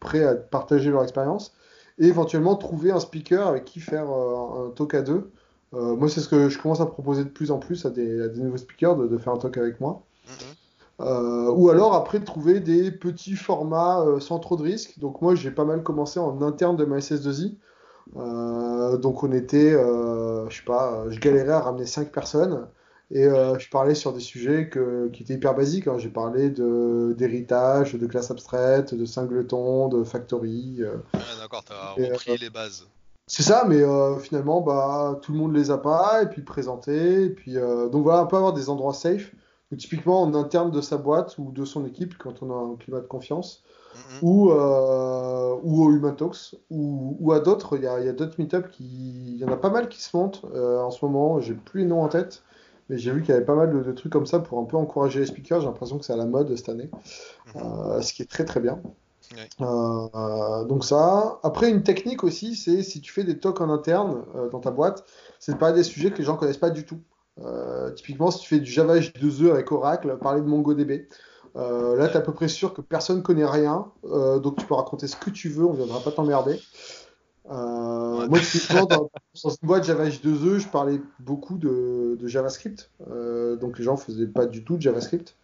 prêts 0.00 0.24
à 0.24 0.34
partager 0.34 0.90
leur 0.90 1.02
expérience, 1.02 1.54
et 1.98 2.06
éventuellement 2.06 2.56
trouver 2.56 2.90
un 2.90 3.00
speaker 3.00 3.46
avec 3.46 3.64
qui 3.64 3.80
faire 3.80 4.08
un 4.08 4.70
talk 4.74 4.94
à 4.94 5.02
deux. 5.02 5.30
Moi, 5.72 6.08
c'est 6.08 6.20
ce 6.20 6.28
que 6.28 6.48
je 6.48 6.58
commence 6.58 6.80
à 6.80 6.86
proposer 6.86 7.24
de 7.24 7.28
plus 7.28 7.50
en 7.50 7.58
plus 7.58 7.84
à 7.84 7.90
des, 7.90 8.28
nouveaux 8.36 8.56
speakers, 8.56 8.96
de, 8.96 9.06
de 9.06 9.18
faire 9.18 9.34
un 9.34 9.38
talk 9.38 9.58
avec 9.58 9.80
moi. 9.80 10.02
Mhm. 10.26 10.54
Euh, 11.00 11.50
ou 11.50 11.68
alors 11.68 11.92
après 11.94 12.18
de 12.20 12.24
trouver 12.24 12.60
des 12.60 12.90
petits 12.90 13.34
formats 13.36 14.00
euh, 14.00 14.18
sans 14.18 14.38
trop 14.38 14.56
de 14.56 14.62
risques. 14.62 14.98
Donc 14.98 15.20
moi 15.20 15.34
j'ai 15.34 15.50
pas 15.50 15.64
mal 15.64 15.82
commencé 15.82 16.18
en 16.18 16.40
interne 16.40 16.76
de 16.76 16.84
ma 16.86 16.98
SS2I. 16.98 17.56
Euh, 18.16 18.96
donc 18.96 19.22
on 19.22 19.32
était, 19.32 19.72
je 19.72 20.46
sais 20.56 20.64
pas, 20.64 21.04
je 21.10 21.18
galérais 21.20 21.52
à 21.52 21.60
ramener 21.60 21.86
5 21.86 22.10
personnes 22.12 22.66
et 23.10 23.24
je 23.24 23.68
parlais 23.70 23.94
sur 23.94 24.12
des 24.12 24.20
sujets 24.20 24.68
que- 24.68 25.08
qui 25.12 25.22
étaient 25.22 25.34
hyper 25.34 25.54
basiques. 25.54 25.86
hein. 25.86 25.96
J'ai 25.98 26.08
parlé 26.08 26.50
de 26.50 27.14
d'héritage, 27.18 27.94
de 27.94 28.06
classe 28.06 28.30
abstraite, 28.30 28.94
de 28.94 29.04
singleton, 29.04 29.88
de 29.88 30.02
factory. 30.02 30.78
Ouais, 30.82 31.20
d'accord, 31.40 31.62
t'as 31.64 31.92
repris 32.12 32.38
les 32.38 32.50
bases. 32.50 32.86
C'est 33.28 33.42
ça, 33.42 33.64
mais 33.68 33.82
finalement 34.20 34.60
bah 34.62 35.18
tout 35.20 35.32
le 35.32 35.38
monde 35.38 35.54
les 35.54 35.70
a 35.70 35.78
pas 35.78 36.22
et 36.22 36.26
puis 36.26 36.42
présenter 36.42 37.24
et 37.24 37.30
puis 37.30 37.54
donc 37.92 38.02
voilà, 38.04 38.22
on 38.22 38.26
peut 38.28 38.36
avoir 38.36 38.52
des 38.54 38.70
endroits 38.70 38.94
safe. 38.94 39.32
Donc, 39.70 39.80
typiquement 39.80 40.22
en 40.22 40.34
interne 40.34 40.70
de 40.70 40.80
sa 40.80 40.96
boîte 40.96 41.38
ou 41.38 41.50
de 41.52 41.64
son 41.64 41.84
équipe 41.86 42.16
quand 42.18 42.42
on 42.42 42.50
a 42.50 42.72
un 42.72 42.76
climat 42.76 43.00
de 43.00 43.06
confiance 43.06 43.62
Mhm. 43.94 44.28
ou, 44.28 44.50
euh, 44.50 45.56
ou 45.62 45.84
au 45.84 45.90
Human 45.90 46.14
Talks, 46.14 46.54
ou, 46.70 47.16
ou 47.18 47.32
à 47.32 47.40
d'autres. 47.40 47.76
Il 47.76 47.82
y 47.82 47.86
a, 47.86 47.94
a 47.94 48.12
d'autres 48.12 48.34
meet-up 48.38 48.68
qui. 48.70 48.84
Il 48.84 49.36
y 49.38 49.44
en 49.44 49.50
a 49.50 49.56
pas 49.56 49.70
mal 49.70 49.88
qui 49.88 50.00
se 50.02 50.16
montent 50.16 50.42
euh, 50.54 50.80
en 50.80 50.90
ce 50.90 51.04
moment. 51.04 51.40
J'ai 51.40 51.54
plus 51.54 51.80
les 51.80 51.86
noms 51.86 52.02
en 52.02 52.08
tête, 52.08 52.42
mais 52.88 52.98
j'ai 52.98 53.10
vu 53.10 53.22
qu'il 53.22 53.30
y 53.30 53.36
avait 53.36 53.44
pas 53.44 53.54
mal 53.54 53.72
de, 53.72 53.82
de 53.82 53.92
trucs 53.92 54.12
comme 54.12 54.26
ça 54.26 54.38
pour 54.38 54.58
un 54.58 54.64
peu 54.64 54.76
encourager 54.76 55.20
les 55.20 55.26
speakers. 55.26 55.60
J'ai 55.60 55.66
l'impression 55.66 55.98
que 55.98 56.04
c'est 56.04 56.12
à 56.12 56.16
la 56.16 56.26
mode 56.26 56.54
cette 56.56 56.68
année, 56.68 56.90
Mhm. 57.54 57.62
euh, 57.62 58.00
ce 58.02 58.12
qui 58.12 58.22
est 58.22 58.30
très 58.30 58.44
très 58.44 58.60
bien. 58.60 58.80
Ouais. 59.32 59.48
Euh, 59.60 60.64
donc 60.64 60.84
ça. 60.84 61.40
Après, 61.42 61.70
une 61.70 61.82
technique 61.82 62.22
aussi, 62.22 62.54
c'est 62.54 62.82
si 62.82 63.00
tu 63.00 63.12
fais 63.12 63.24
des 63.24 63.38
talks 63.38 63.60
en 63.60 63.70
interne 63.70 64.22
euh, 64.36 64.48
dans 64.50 64.60
ta 64.60 64.70
boîte, 64.70 65.04
c'est 65.40 65.52
de 65.52 65.58
parler 65.58 65.74
des 65.74 65.82
sujets 65.84 66.10
que 66.10 66.18
les 66.18 66.24
gens 66.24 66.36
connaissent 66.36 66.58
pas 66.58 66.70
du 66.70 66.84
tout. 66.84 66.98
Euh, 67.44 67.90
typiquement, 67.90 68.30
si 68.30 68.40
tu 68.40 68.48
fais 68.48 68.60
du 68.60 68.70
Java 68.70 68.98
J2E 68.98 69.50
avec 69.50 69.70
Oracle, 69.72 70.16
parler 70.18 70.40
de 70.40 70.46
MongoDB. 70.46 71.08
Euh, 71.56 71.96
là, 71.96 72.08
tu 72.08 72.14
es 72.14 72.16
à 72.16 72.20
peu 72.20 72.32
près 72.32 72.48
sûr 72.48 72.74
que 72.74 72.82
personne 72.82 73.22
connaît 73.22 73.46
rien, 73.46 73.86
euh, 74.04 74.38
donc 74.38 74.56
tu 74.58 74.66
peux 74.66 74.74
raconter 74.74 75.06
ce 75.06 75.16
que 75.16 75.30
tu 75.30 75.48
veux, 75.48 75.64
on 75.64 75.72
ne 75.72 75.78
viendra 75.78 76.00
pas 76.00 76.12
t'emmerder. 76.12 76.60
Ouais. 77.48 78.28
Moi, 78.28 78.40
typiquement, 78.40 78.84
dans, 78.84 79.10
dans 79.42 79.50
une 79.50 79.56
boîte 79.62 79.84
Java 79.84 80.08
J2E, 80.08 80.58
je 80.58 80.68
parlais 80.68 81.00
beaucoup 81.20 81.56
de, 81.56 82.16
de 82.20 82.26
JavaScript, 82.26 82.90
donc 83.60 83.78
les 83.78 83.84
gens 83.84 83.96
faisaient 83.96 84.26
pas 84.26 84.46
du 84.46 84.64
tout 84.64 84.76
de 84.76 84.82
JavaScript. 84.82 85.36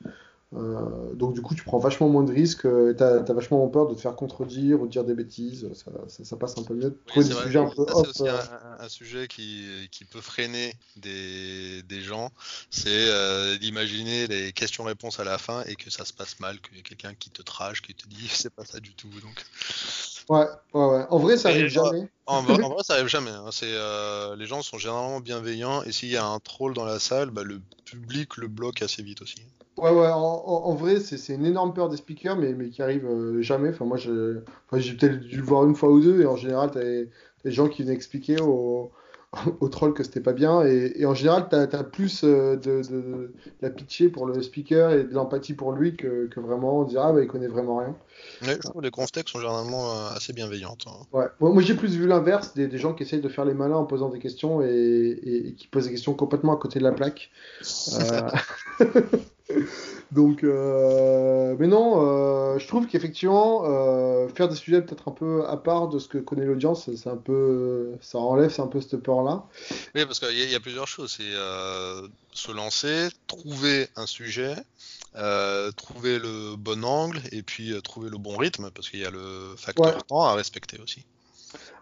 Euh, 0.54 1.14
donc 1.14 1.34
du 1.34 1.40
coup, 1.40 1.54
tu 1.54 1.64
prends 1.64 1.78
vachement 1.78 2.08
moins 2.08 2.24
de 2.24 2.32
risques, 2.32 2.66
euh, 2.66 2.94
tu 2.94 3.02
as, 3.02 3.22
vachement 3.32 3.58
moins 3.58 3.68
peur 3.68 3.88
de 3.88 3.94
te 3.94 4.00
faire 4.00 4.14
contredire 4.16 4.80
ou 4.82 4.86
de 4.86 4.90
dire 4.92 5.04
des 5.04 5.14
bêtises, 5.14 5.66
ça, 5.72 5.90
ça- 6.08 6.24
ça 6.24 6.36
passe 6.36 6.58
un 6.58 6.62
peu 6.62 6.74
mieux. 6.74 6.94
Oui, 7.16 7.24
c'est 7.24 7.32
un 7.32 7.66
aussi 7.66 8.22
euh, 8.22 8.32
un, 8.80 8.84
un- 8.84 8.88
sujet 8.88 9.28
qui, 9.28 9.88
qui 9.90 10.04
peut 10.04 10.20
freiner 10.20 10.74
des, 10.96 11.82
des 11.84 12.02
gens, 12.02 12.30
c'est 12.70 12.90
euh, 12.90 13.56
d'imaginer 13.56 14.26
les 14.26 14.52
questions-réponses 14.52 15.20
à 15.20 15.24
la 15.24 15.38
fin 15.38 15.62
et 15.66 15.74
que 15.76 15.90
ça 15.90 16.04
se 16.04 16.12
passe 16.12 16.38
mal, 16.40 16.60
qu'il 16.60 16.78
y 16.78 16.82
quelqu'un 16.82 17.14
qui 17.14 17.30
te 17.30 17.40
trash, 17.42 17.80
qui 17.80 17.94
te 17.94 18.06
dit 18.08 18.28
c'est 18.32 18.52
pas 18.52 18.64
ça 18.64 18.80
du 18.80 18.94
tout. 18.94 19.08
Donc, 19.08 19.42
Ouais, 20.32 20.46
ouais, 20.72 20.86
ouais. 20.86 21.04
En 21.10 21.18
vrai, 21.18 21.36
ça 21.36 21.50
arrive 21.50 21.66
jamais. 21.66 22.08
en 22.24 22.40
vrai, 22.40 22.62
en 22.64 22.70
vrai, 22.70 22.82
ça 22.82 22.94
arrive 22.94 23.06
jamais. 23.06 23.30
hein. 23.30 23.50
C'est, 23.50 23.66
euh, 23.68 24.34
les 24.34 24.46
gens 24.46 24.62
sont 24.62 24.78
généralement 24.78 25.20
bienveillants 25.20 25.82
et 25.82 25.92
s'il 25.92 26.08
y 26.08 26.16
a 26.16 26.24
un 26.24 26.38
troll 26.38 26.72
dans 26.72 26.86
la 26.86 26.98
salle, 26.98 27.28
bah, 27.28 27.42
le 27.44 27.60
public 27.84 28.38
le 28.38 28.48
bloque 28.48 28.80
assez 28.80 29.02
vite 29.02 29.20
aussi. 29.20 29.42
Ouais, 29.76 29.90
ouais, 29.90 30.08
en, 30.08 30.74
vrai, 30.74 31.00
c'est 31.00 31.18
c'est 31.18 31.34
une 31.34 31.44
énorme 31.44 31.74
peur 31.74 31.90
des 31.90 31.98
speakers, 31.98 32.36
mais, 32.36 32.54
mais 32.54 32.70
qui 32.70 32.80
arrive 32.80 33.04
euh, 33.04 33.42
jamais. 33.42 33.70
Enfin, 33.70 33.84
moi, 33.84 33.98
enfin, 33.98 34.80
j'ai 34.80 34.94
peut-être 34.94 35.20
dû 35.20 35.36
le 35.36 35.42
voir 35.42 35.66
une 35.66 35.74
fois 35.74 35.90
ou 35.90 36.00
deux, 36.00 36.22
et 36.22 36.26
en 36.26 36.36
général, 36.36 36.70
t'as 36.70 36.80
des 36.80 37.50
gens 37.50 37.68
qui 37.68 37.82
venaient 37.82 37.94
expliquer 37.94 38.40
aux, 38.40 38.90
aux 39.60 39.68
trolls 39.68 39.94
que 39.94 40.02
c'était 40.04 40.20
pas 40.20 40.32
bien. 40.34 40.62
Et, 40.66 40.92
et 40.96 41.06
en 41.06 41.14
général, 41.14 41.46
t'as, 41.50 41.66
t'as 41.66 41.82
plus 41.84 42.22
euh, 42.24 42.56
de, 42.56 42.82
de- 42.82 43.00
de 43.00 43.32
la 43.62 43.70
pitié 43.70 44.08
pour 44.08 44.26
le 44.26 44.42
speaker 44.42 44.92
et 44.92 45.04
de 45.04 45.14
l'empathie 45.14 45.54
pour 45.54 45.72
lui 45.72 45.96
que, 45.96 46.26
que 46.26 46.38
vraiment 46.40 46.84
dire, 46.84 47.00
ah, 47.02 47.12
bah, 47.12 47.22
il 47.22 47.28
connaît 47.28 47.46
vraiment 47.48 47.78
rien. 47.78 47.96
Je 48.42 48.52
trouve 48.58 48.82
les 48.82 48.90
conftech 48.90 49.28
sont 49.28 49.40
généralement 49.40 49.90
euh, 49.92 50.08
assez 50.14 50.32
biinveillantes. 50.32 50.84
hein. 50.86 51.06
Ouais. 51.12 51.26
Moi, 51.40 51.50
moi, 51.52 51.62
j'ai 51.62 51.74
plus 51.74 51.96
vu 51.96 52.06
l'inverse, 52.06 52.52
des, 52.54 52.68
des 52.68 52.78
gens 52.78 52.92
qui 52.92 53.04
essayent 53.04 53.20
de 53.22 53.28
faire 53.28 53.44
les 53.46 53.54
malins 53.54 53.76
en 53.76 53.84
posant 53.86 54.10
des 54.10 54.18
questions 54.18 54.60
et, 54.62 54.66
et- 54.68 55.48
et 55.48 55.52
qui 55.54 55.66
posent 55.66 55.84
des 55.86 55.92
questions 55.92 56.12
complètement 56.14 56.52
à 56.54 56.56
côté 56.58 56.78
de 56.78 56.84
la 56.84 56.92
plaque. 56.92 57.30
Euh, 57.94 58.28
Donc, 60.12 60.44
euh, 60.44 61.56
mais 61.58 61.66
non, 61.66 62.02
euh, 62.06 62.58
je 62.58 62.66
trouve 62.66 62.86
qu'effectivement, 62.86 63.62
euh, 63.64 64.28
faire 64.28 64.48
des 64.48 64.56
sujets 64.56 64.82
peut-être 64.82 65.08
un 65.08 65.12
peu 65.12 65.44
à 65.46 65.56
part 65.56 65.88
de 65.88 65.98
ce 65.98 66.08
que 66.08 66.18
connaît 66.18 66.44
l'audience, 66.44 66.94
c'est 66.94 67.08
un 67.10 67.16
peu, 67.16 67.92
ça 68.00 68.18
enlève 68.18 68.54
un 68.60 68.66
peu 68.66 68.80
cette 68.80 68.96
peur-là. 69.02 69.46
Oui, 69.94 70.04
parce 70.06 70.20
qu'il 70.20 70.36
y, 70.36 70.42
a- 70.42 70.44
il 70.44 70.50
y 70.50 70.54
a 70.54 70.60
plusieurs 70.60 70.88
choses. 70.88 71.12
C'est 71.16 71.32
se 72.32 72.52
lancer, 72.52 73.08
trouver 73.26 73.88
un 73.96 74.06
sujet, 74.06 74.56
trouver 75.76 76.18
le 76.18 76.56
bon 76.56 76.84
angle 76.84 77.20
et 77.32 77.42
puis 77.42 77.74
trouver 77.82 78.10
le 78.10 78.18
bon 78.18 78.36
rythme, 78.36 78.70
parce 78.70 78.88
qu'il 78.90 79.00
y 79.00 79.04
a 79.06 79.10
le 79.10 79.54
facteur 79.56 79.94
Ouais. 79.94 80.04
temps 80.04 80.22
à 80.22 80.34
respecter 80.34 80.80
aussi. 80.80 81.06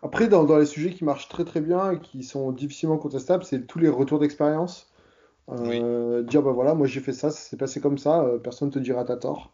Après, 0.03 0.29
dans, 0.29 0.45
dans 0.45 0.59
les 0.59 0.67
sujets 0.67 0.91
qui 0.93 1.05
marchent 1.05 1.29
très 1.29 1.45
très 1.45 1.61
bien 1.61 1.93
et 1.93 2.01
qui 2.01 2.23
sont 2.25 2.53
difficilement 2.53 2.99
contestables, 2.99 3.45
c'est 3.45 3.67
tous 3.67 3.79
les 3.79 3.89
retours 3.89 4.19
d'expérience. 4.19 4.90
Euh, 5.53 6.23
Dire, 6.23 6.43
bah 6.43 6.53
voilà, 6.53 6.75
moi 6.75 6.87
j'ai 6.87 7.01
fait 7.01 7.13
ça, 7.13 7.31
ça 7.31 7.39
s'est 7.41 7.57
passé 7.57 7.81
comme 7.81 7.99
ça, 7.99 8.23
euh, 8.23 8.39
personne 8.39 8.69
ne 8.69 8.73
te 8.73 8.79
dira 8.79 9.05
t'as 9.05 9.17
tort. 9.17 9.53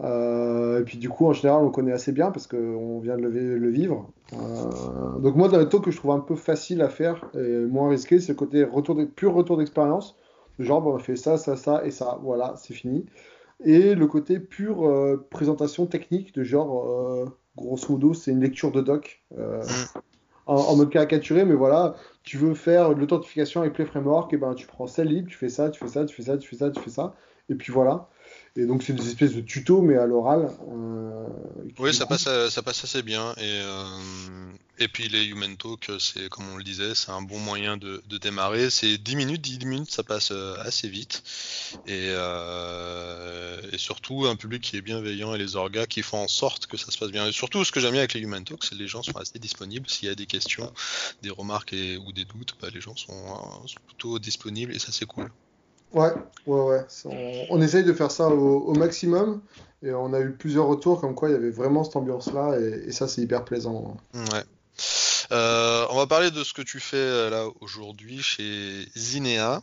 Euh, 0.00 0.80
et 0.80 0.84
puis 0.84 0.98
du 0.98 1.08
coup, 1.08 1.26
en 1.26 1.32
général, 1.32 1.64
on 1.64 1.70
connaît 1.70 1.92
assez 1.92 2.12
bien 2.12 2.30
parce 2.30 2.46
qu'on 2.46 2.98
vient 3.00 3.16
de 3.16 3.22
le, 3.22 3.30
vi- 3.30 3.58
le 3.58 3.70
vivre. 3.70 4.10
Euh, 4.32 5.18
donc 5.20 5.36
moi, 5.36 5.48
dans 5.48 5.58
les 5.58 5.68
talks 5.68 5.84
que 5.84 5.90
je 5.90 5.96
trouve 5.96 6.10
un 6.10 6.20
peu 6.20 6.34
facile 6.34 6.82
à 6.82 6.88
faire 6.88 7.24
et 7.34 7.58
moins 7.66 7.88
risqué, 7.88 8.18
c'est 8.18 8.32
le 8.32 8.36
côté 8.36 8.64
retour 8.64 8.96
de, 8.96 9.04
pur 9.04 9.34
retour 9.34 9.56
d'expérience. 9.56 10.16
Genre, 10.58 10.82
bah, 10.82 10.90
on 10.94 10.98
fait 10.98 11.16
ça, 11.16 11.36
ça, 11.36 11.56
ça 11.56 11.84
et 11.84 11.90
ça, 11.90 12.18
voilà, 12.22 12.54
c'est 12.56 12.74
fini. 12.74 13.06
Et 13.64 13.94
le 13.94 14.06
côté 14.06 14.40
pure 14.40 14.86
euh, 14.86 15.26
présentation 15.30 15.86
technique 15.86 16.34
de 16.34 16.42
genre, 16.42 17.28
grosso 17.56 17.92
modo, 17.92 18.14
c'est 18.14 18.32
une 18.32 18.40
lecture 18.40 18.72
de 18.72 18.80
doc. 18.80 19.22
En, 20.46 20.54
en 20.56 20.76
mode 20.76 20.90
caricaturé, 20.90 21.44
mais 21.44 21.54
voilà, 21.54 21.94
tu 22.22 22.38
veux 22.38 22.54
faire 22.54 22.90
l'authentification 22.94 23.60
avec 23.62 23.74
Play 23.74 23.84
Framework, 23.86 24.32
et 24.32 24.36
ben 24.36 24.54
tu 24.54 24.66
prends 24.66 24.86
celle 24.86 25.08
libre, 25.08 25.28
tu 25.28 25.36
fais 25.36 25.48
ça, 25.48 25.70
tu 25.70 25.80
fais 25.80 25.88
ça, 25.88 26.04
tu 26.04 26.14
fais 26.14 26.22
ça, 26.22 26.38
tu 26.38 26.48
fais 26.48 26.56
ça, 26.56 26.70
tu 26.70 26.80
fais 26.80 26.90
ça, 26.90 27.14
et 27.48 27.54
puis 27.54 27.72
voilà. 27.72 28.08
Et 28.56 28.66
donc 28.66 28.84
c'est 28.84 28.92
des 28.92 29.08
espèces 29.08 29.34
de 29.34 29.40
tutos, 29.40 29.82
mais 29.82 29.96
à 29.96 30.06
l'oral. 30.06 30.48
euh, 30.70 31.26
Oui, 31.78 31.92
ça 31.92 32.06
passe, 32.06 32.26
euh, 32.28 32.50
ça 32.50 32.62
passe 32.62 32.84
assez 32.84 33.02
bien. 33.02 33.32
Et, 33.32 33.40
euh, 33.42 33.84
et 34.78 34.86
puis 34.86 35.08
les 35.08 35.24
Human 35.24 35.56
Talk, 35.56 35.90
c'est 35.98 36.28
comme 36.28 36.48
on 36.52 36.56
le 36.56 36.62
disait, 36.62 36.94
c'est 36.94 37.10
un 37.10 37.22
bon 37.22 37.40
moyen 37.40 37.76
de, 37.76 38.00
de 38.06 38.16
démarrer. 38.18 38.70
C'est 38.70 38.96
10 38.96 39.16
minutes, 39.16 39.40
10 39.40 39.66
minutes, 39.66 39.90
ça 39.90 40.04
passe 40.04 40.30
assez 40.30 40.88
vite. 40.88 41.24
Et, 41.86 42.10
euh, 42.10 43.60
et 43.72 43.78
surtout, 43.78 44.26
un 44.26 44.36
public 44.36 44.62
qui 44.62 44.76
est 44.76 44.82
bienveillant 44.82 45.34
et 45.34 45.38
les 45.38 45.56
orgas 45.56 45.86
qui 45.86 46.02
font 46.02 46.18
en 46.18 46.28
sorte 46.28 46.66
que 46.68 46.76
ça 46.76 46.92
se 46.92 46.98
passe 46.98 47.10
bien. 47.10 47.26
Et 47.26 47.32
surtout, 47.32 47.64
ce 47.64 47.72
que 47.72 47.80
j'aime 47.80 47.92
bien 47.92 48.00
avec 48.02 48.14
les 48.14 48.20
Human 48.20 48.44
Talk, 48.44 48.62
c'est 48.62 48.76
que 48.76 48.80
les 48.80 48.86
gens 48.88 49.02
sont 49.02 49.16
assez 49.16 49.40
disponibles. 49.40 49.88
S'il 49.90 50.08
y 50.08 50.12
a 50.12 50.14
des 50.14 50.26
questions, 50.26 50.72
des 51.22 51.30
remarques 51.30 51.72
et, 51.72 51.96
ou 51.96 52.12
des 52.12 52.24
doutes, 52.24 52.54
bah, 52.62 52.68
les 52.72 52.80
gens 52.80 52.94
sont, 52.94 53.66
sont 53.66 53.80
plutôt 53.86 54.20
disponibles 54.20 54.72
et 54.74 54.78
ça, 54.78 54.92
c'est 54.92 55.06
cool. 55.06 55.30
Ouais, 55.94 56.12
ouais, 56.46 56.60
ouais. 56.60 56.84
On, 57.06 57.46
on 57.50 57.62
essaye 57.62 57.84
de 57.84 57.92
faire 57.92 58.10
ça 58.10 58.28
au, 58.28 58.58
au 58.60 58.74
maximum, 58.74 59.40
et 59.82 59.92
on 59.92 60.12
a 60.12 60.20
eu 60.20 60.32
plusieurs 60.32 60.66
retours 60.66 61.00
comme 61.00 61.14
quoi 61.14 61.28
il 61.28 61.32
y 61.32 61.36
avait 61.36 61.50
vraiment 61.50 61.84
cette 61.84 61.96
ambiance-là, 61.96 62.58
et, 62.58 62.88
et 62.88 62.92
ça 62.92 63.06
c'est 63.08 63.22
hyper 63.22 63.44
plaisant. 63.44 63.96
Ouais. 64.14 64.44
Euh, 65.32 65.86
on 65.90 65.96
va 65.96 66.06
parler 66.06 66.30
de 66.30 66.44
ce 66.44 66.52
que 66.52 66.62
tu 66.62 66.80
fais 66.80 66.96
euh, 66.96 67.30
là 67.30 67.46
aujourd'hui 67.60 68.22
chez 68.22 68.86
Zinea. 68.96 69.62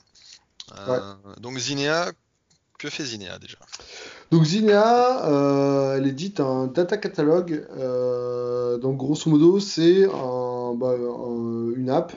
Euh, 0.87 0.99
Donc 1.37 1.57
Zinea, 1.57 2.11
que 2.79 2.89
fait 2.89 3.03
Zinea 3.05 3.37
déjà? 3.37 3.57
Donc 4.31 4.45
Zinea, 4.45 5.27
euh, 5.27 5.97
elle 5.97 6.07
édite 6.07 6.39
un 6.39 6.67
data 6.67 6.97
catalogue. 6.97 7.67
donc 8.81 8.97
grosso 8.97 9.29
modo, 9.29 9.59
c'est 9.59 10.05
un- 10.05 10.73
bah, 10.75 10.93
un- 10.97 11.73
une 11.75 11.89
app 11.89 12.13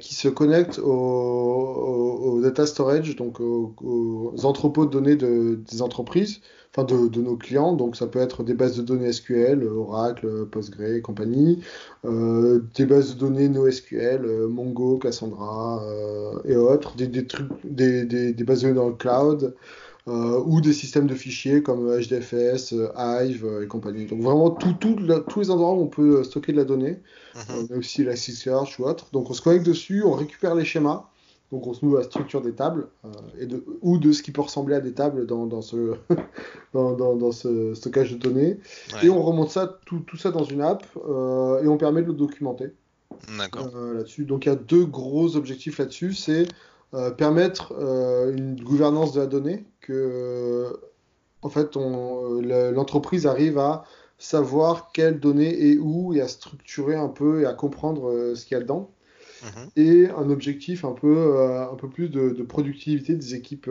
qui 0.00 0.14
se 0.14 0.28
connectent 0.28 0.78
au, 0.78 2.40
data 2.42 2.66
storage, 2.66 3.16
donc 3.16 3.40
aux, 3.40 4.34
entrepôts 4.44 4.86
de 4.86 4.90
données 4.90 5.16
des 5.16 5.82
entreprises, 5.82 6.40
enfin 6.74 6.84
de, 6.84 7.20
nos 7.20 7.36
clients. 7.36 7.72
Donc 7.72 7.96
ça 7.96 8.06
peut 8.06 8.20
être 8.20 8.42
des 8.42 8.54
bases 8.54 8.76
de 8.76 8.82
données 8.82 9.12
SQL, 9.12 9.64
Oracle, 9.64 10.46
Postgre 10.46 10.84
et 10.84 11.00
compagnie, 11.00 11.62
des 12.04 12.86
bases 12.86 13.14
de 13.14 13.20
données 13.20 13.48
NoSQL, 13.48 14.46
Mongo, 14.48 14.98
Cassandra 14.98 15.82
et 16.44 16.56
autres, 16.56 16.96
des, 16.96 17.26
trucs, 17.26 17.48
des, 17.64 18.04
bases 18.44 18.62
de 18.62 18.68
données 18.68 18.74
dans 18.74 18.88
le 18.88 18.94
cloud. 18.94 19.54
Euh, 20.08 20.42
ou 20.46 20.62
des 20.62 20.72
systèmes 20.72 21.06
de 21.06 21.14
fichiers 21.14 21.62
comme 21.62 21.86
HDFS, 22.00 22.72
Hive 22.96 23.44
euh, 23.44 23.64
et 23.64 23.66
compagnie. 23.66 24.06
Donc 24.06 24.22
vraiment 24.22 24.50
tout, 24.50 24.72
tous 24.72 25.40
les 25.40 25.50
endroits 25.50 25.74
où 25.74 25.82
on 25.82 25.86
peut 25.86 26.24
stocker 26.24 26.52
de 26.52 26.56
la 26.56 26.64
donnée. 26.64 26.98
On 27.50 27.74
a 27.74 27.76
aussi 27.76 28.04
la 28.04 28.16
Search 28.16 28.78
ou 28.78 28.84
autre. 28.84 29.08
Donc 29.12 29.28
on 29.28 29.34
se 29.34 29.42
connecte 29.42 29.66
dessus, 29.66 30.02
on 30.04 30.12
récupère 30.12 30.54
les 30.54 30.64
schémas. 30.64 31.04
Donc 31.52 31.66
on 31.66 31.74
se 31.74 31.84
noue 31.84 31.96
la 31.96 32.04
structure 32.04 32.40
des 32.40 32.52
tables 32.52 32.88
euh, 33.04 33.08
et 33.38 33.46
de, 33.46 33.62
ou 33.82 33.98
de 33.98 34.12
ce 34.12 34.22
qui 34.22 34.32
peut 34.32 34.42
ressembler 34.42 34.76
à 34.76 34.80
des 34.80 34.92
tables 34.92 35.26
dans, 35.26 35.46
dans 35.46 35.62
ce, 35.62 35.94
dans, 36.72 36.94
dans, 36.94 37.32
ce 37.32 37.74
stockage 37.74 38.12
de 38.12 38.16
données. 38.18 38.58
Et 39.02 39.10
on 39.10 39.22
remonte 39.22 39.50
ça, 39.50 39.78
tout, 39.84 40.00
tout, 40.00 40.16
ça 40.16 40.30
dans 40.30 40.44
une 40.44 40.62
app 40.62 40.84
et 40.96 41.68
on 41.68 41.76
permet 41.76 42.02
de 42.02 42.08
le 42.08 42.14
documenter. 42.14 42.72
D'accord. 43.36 43.70
là-dessus. 43.74 44.24
Donc 44.24 44.46
il 44.46 44.48
y 44.48 44.52
a 44.52 44.56
deux 44.56 44.84
gros 44.84 45.36
objectifs 45.36 45.78
là-dessus. 45.78 46.14
C'est 46.14 46.46
euh, 46.46 46.46
permettre 47.16 47.74
euh, 47.78 48.32
une 48.34 48.62
gouvernance 48.62 49.12
de 49.12 49.20
la 49.20 49.26
donnée, 49.26 49.66
que 49.80 49.92
euh, 49.92 50.72
en 51.42 51.48
fait 51.48 51.76
l'entreprise 51.76 53.26
arrive 53.26 53.58
à 53.58 53.84
savoir 54.18 54.90
quelles 54.92 55.20
données 55.20 55.66
et 55.66 55.78
où 55.78 56.14
et 56.14 56.20
à 56.20 56.28
structurer 56.28 56.96
un 56.96 57.08
peu 57.08 57.42
et 57.42 57.46
à 57.46 57.52
comprendre 57.52 58.32
ce 58.34 58.44
qu'il 58.44 58.56
y 58.56 58.58
a 58.58 58.62
dedans. 58.62 58.90
Mhm. 59.42 59.70
Et 59.76 60.08
un 60.08 60.30
objectif 60.30 60.84
un 60.84 60.92
peu, 60.92 61.40
un 61.40 61.76
peu 61.76 61.88
plus 61.88 62.08
de, 62.08 62.42
productivité 62.42 63.14
des 63.14 63.34
équipes 63.34 63.70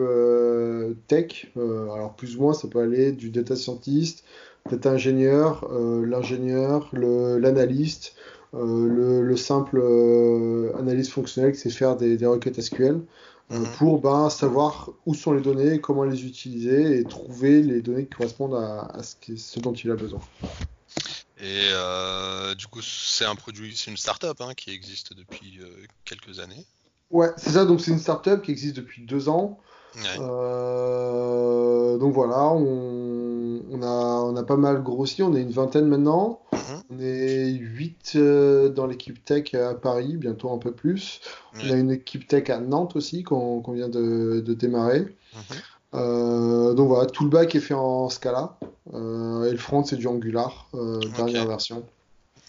tech. 1.08 1.52
alors 1.56 2.14
plus 2.16 2.36
ou 2.36 2.42
moins, 2.42 2.54
ça 2.54 2.68
peut 2.68 2.78
aller 2.78 3.12
du 3.12 3.30
data 3.30 3.56
scientist, 3.56 4.24
data 4.70 4.92
ingénieur, 4.92 5.68
l'ingénieur, 5.70 6.88
l'analyste, 6.94 8.14
euh, 8.54 9.20
le, 9.22 9.36
simple 9.36 9.78
euh, 9.78 10.72
analyse 10.78 11.10
fonctionnelle, 11.10 11.54
c'est 11.54 11.68
faire 11.70 11.96
des, 11.96 12.24
requêtes 12.24 12.60
SQL 12.60 13.02
euh, 13.50 13.58
mhm. 13.58 13.66
pour 13.76 14.00
ben, 14.00 14.30
savoir 14.30 14.90
où 15.04 15.14
sont 15.14 15.32
les 15.32 15.42
données, 15.42 15.80
comment 15.80 16.04
les 16.04 16.24
utiliser 16.24 16.98
et 16.98 17.04
trouver 17.04 17.62
les 17.62 17.82
données 17.82 18.04
qui 18.04 18.16
correspondent 18.16 18.54
à, 18.54 19.02
ce, 19.02 19.60
dont 19.60 19.74
il 19.74 19.90
a 19.90 19.96
besoin. 19.96 20.20
Et 21.40 21.68
du 22.56 22.66
coup, 22.66 22.80
c'est 22.82 23.26
un 23.26 23.34
produit, 23.34 23.76
c'est 23.76 23.90
une 23.90 23.96
startup 23.96 24.40
hein, 24.40 24.54
qui 24.56 24.70
existe 24.70 25.14
depuis 25.14 25.60
quelques 26.04 26.40
années. 26.40 26.64
Ouais, 27.10 27.30
c'est 27.36 27.50
ça. 27.50 27.64
Donc 27.64 27.80
c'est 27.80 27.90
une 27.90 27.98
startup 27.98 28.42
qui 28.42 28.50
existe 28.50 28.76
depuis 28.76 29.02
deux 29.02 29.28
ans. 29.28 29.60
donc 29.94 30.14
voilà, 32.14 32.44
on, 32.48 33.27
on, 33.70 33.82
a, 33.82 33.86
on 33.86 34.36
a 34.36 34.42
pas 34.42 34.56
mal 34.56 34.82
grossi. 34.82 35.22
On 35.22 35.34
est 35.34 35.42
une 35.42 35.50
vingtaine 35.50 35.86
maintenant. 35.86 36.40
On 36.90 36.98
est 37.00 37.50
8 37.50 38.12
euh, 38.16 38.68
dans 38.68 38.86
l'équipe 38.86 39.24
tech 39.24 39.54
à 39.54 39.74
Paris, 39.74 40.16
bientôt 40.16 40.52
un 40.52 40.58
peu 40.58 40.72
plus. 40.72 41.20
On 41.54 41.70
a 41.70 41.74
une 41.74 41.90
équipe 41.90 42.26
tech 42.26 42.50
à 42.50 42.58
Nantes 42.58 42.96
aussi 42.96 43.22
qu'on 43.22 43.62
vient 43.72 43.88
de, 43.88 44.42
démarrer. 44.46 45.00
Mhm. 45.00 45.42
Euh, 45.94 46.74
donc 46.74 46.88
voilà, 46.88 47.06
tout 47.06 47.24
le 47.24 47.30
back 47.30 47.54
est 47.54 47.60
fait 47.60 47.74
en 47.74 48.08
Scala. 48.08 48.58
Euh, 48.94 49.48
et 49.48 49.50
le 49.50 49.58
front, 49.58 49.84
c'est 49.84 49.96
du 49.96 50.06
Angular, 50.06 50.68
dernière 51.16 51.46
version. 51.46 51.84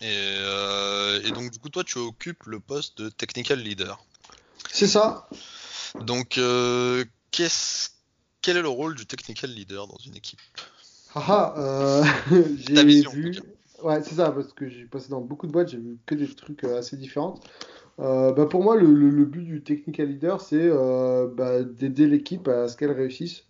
Et, 0.01 1.32
donc, 1.34 1.51
du 1.51 1.59
coup, 1.59 1.70
toi, 1.70 1.84
tu 1.84 1.97
occupes 1.99 2.43
le 2.45 2.59
poste 2.59 3.01
de 3.01 3.09
technical 3.09 3.59
leader. 3.59 3.99
C'est 4.72 4.88
ça. 4.88 5.28
Donc, 6.01 6.39
qu'est-ce 7.32 7.89
quel 8.41 8.57
est 8.57 8.61
le 8.61 8.70
rôle 8.70 8.95
du 8.95 9.05
technical 9.05 9.49
leader 9.49 9.88
dans 9.88 9.97
une 10.05 10.15
équipe? 10.15 10.39
Ah, 11.16 11.53
ah 11.57 12.03
j'ai 12.57 13.01
vu. 13.01 13.39
Ouais, 13.84 14.01
c'est 14.03 14.16
ça, 14.16 14.32
parce 14.32 14.51
que 14.53 14.68
j'ai 14.68 14.86
passé 14.86 15.10
dans 15.10 15.22
beaucoup 15.22 15.47
de 15.47 15.51
boîtes, 15.51 15.70
j'ai 15.70 15.78
vu 15.78 15.97
que 16.05 16.16
des 16.16 16.28
trucs 16.28 16.64
euh, 16.64 16.80
assez 16.80 16.97
différents. 16.97 17.36
Euh, 17.99 18.32
bah 18.32 18.45
pour 18.45 18.64
moi, 18.64 18.78
le, 18.78 18.88
le, 18.93 19.26
but 19.26 19.43
du 19.43 19.62
technical 19.62 20.07
leader, 20.07 20.39
c'est 20.39 20.57
euh, 20.62 21.28
bah, 21.28 21.64
d'aider 21.64 22.07
l'équipe 22.07 22.47
à 22.47 22.68
ce 22.68 22.78
qu'elle 22.78 22.91
réussisse 22.91 23.43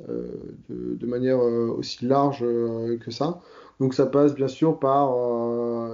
de, 0.70 0.96
de, 0.96 1.06
manière 1.06 1.40
aussi 1.40 2.06
large 2.06 2.40
que 2.40 3.12
ça. 3.12 3.42
Donc 3.80 3.94
ça 3.94 4.08
passe 4.08 4.34
bien 4.34 4.48
sûr 4.48 4.80
par 4.80 5.16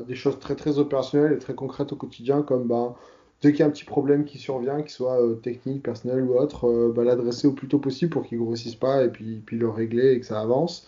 des 0.05 0.15
choses 0.15 0.39
très 0.39 0.55
très 0.55 0.79
opérationnelles 0.79 1.33
et 1.33 1.37
très 1.37 1.53
concrètes 1.53 1.91
au 1.91 1.97
quotidien, 1.97 2.43
comme 2.43 2.65
bah, 2.65 2.95
dès 3.41 3.51
qu'il 3.51 3.59
y 3.59 3.63
a 3.63 3.67
un 3.67 3.71
petit 3.71 3.85
problème 3.85 4.25
qui 4.25 4.37
survient, 4.37 4.81
qu'il 4.81 4.91
soit 4.91 5.21
euh, 5.21 5.35
technique, 5.35 5.83
personnel 5.83 6.23
ou 6.23 6.37
autre, 6.37 6.67
euh, 6.67 6.93
bah, 6.95 7.03
l'adresser 7.03 7.47
au 7.47 7.51
plus 7.51 7.67
tôt 7.67 7.79
possible 7.79 8.11
pour 8.11 8.23
qu'il 8.23 8.39
ne 8.39 8.43
grossisse 8.43 8.75
pas 8.75 9.03
et 9.03 9.09
puis, 9.09 9.41
puis 9.45 9.57
le 9.57 9.69
régler 9.69 10.13
et 10.13 10.19
que 10.19 10.25
ça 10.25 10.41
avance. 10.41 10.87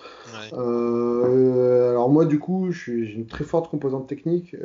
Euh, 0.54 1.92
alors 1.92 2.10
moi 2.10 2.26
du 2.26 2.40
coup, 2.40 2.72
j'ai 2.72 2.94
une 2.94 3.28
très 3.28 3.44
forte 3.44 3.70
composante 3.70 4.08
technique, 4.08 4.56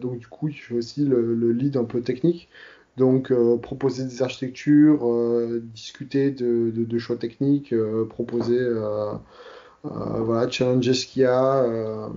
donc 0.00 0.18
du 0.18 0.26
coup 0.26 0.48
je 0.50 0.62
fais 0.62 0.74
aussi 0.74 1.04
le, 1.04 1.52
lead 1.52 1.76
un 1.76 1.84
peu 1.84 2.00
technique. 2.00 2.48
Donc 2.96 3.32
proposer 3.62 4.04
des 4.04 4.22
architectures, 4.22 5.08
discuter 5.74 6.30
de, 6.30 6.70
de, 6.70 6.98
choix 6.98 7.16
techniques, 7.16 7.74
proposer, 8.08 8.58
voilà, 9.82 10.50
challenger 10.50 10.94
ce 10.94 11.06
qu'il 11.06 11.22
y 11.22 11.26
a. 11.26 12.10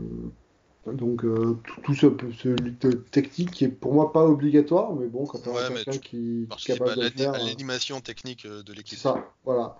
Donc 0.85 1.23
euh, 1.23 1.57
tout, 1.85 1.95
ce, 1.95 2.07
ce 2.37 2.87
technique 2.89 3.51
qui 3.51 3.63
est 3.63 3.69
pour 3.69 3.93
moi 3.93 4.11
pas 4.11 4.25
obligatoire, 4.25 4.93
mais 4.93 5.07
bon, 5.07 5.25
quand 5.25 5.39
on 5.47 5.55
a 5.55 5.69
quelqu'un 5.69 5.97
qui, 5.97 6.45
est 6.51 6.65
capable 6.65 7.01
de 7.01 7.09
faire... 7.09 7.33
Euh, 7.33 7.37
l'animation 7.37 8.01
technique 8.01 8.45
euh, 8.45 8.63
de 8.63 8.73
l'équipe. 8.73 8.99
Ça, 8.99 9.29
voilà. 9.45 9.77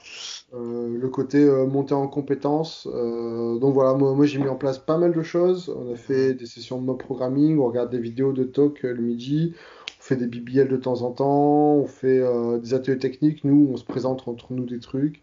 le 0.54 1.06
côté 1.10 1.46
monter 1.68 1.94
en 1.94 2.08
compétences. 2.08 2.88
donc 2.88 3.74
voilà, 3.74 3.94
moi, 3.96 4.14
moi 4.14 4.26
j'ai 4.26 4.40
mis 4.40 4.48
en 4.48 4.56
place 4.56 4.80
pas 4.80 4.98
mal 4.98 5.12
de 5.14 5.24
choses. 5.24 5.74
On 5.76 5.94
a 5.94 5.98
fait 5.98 6.34
des 6.36 6.46
sessions 6.46 6.80
de 6.80 6.86
mob 6.86 7.00
programming, 7.00 7.60
on 7.60 7.68
regarde 7.68 7.90
des 7.90 8.00
vidéos 8.00 8.32
de 8.32 8.46
talk 8.46 8.84
le 8.84 9.02
midi, 9.02 9.54
on 10.00 10.04
fait 10.04 10.16
des 10.16 10.28
BBL 10.28 10.70
de 10.70 10.78
temps 10.78 11.02
en 11.02 11.12
temps, 11.12 11.74
on 11.74 11.88
fait 11.88 12.22
des 12.62 12.74
ateliers 12.74 13.00
techniques, 13.00 13.44
nous 13.44 13.72
on 13.74 13.76
se 13.76 13.84
présente 13.84 14.26
entre 14.30 14.54
nous 14.54 14.66
des 14.66 14.80
trucs. 14.80 15.22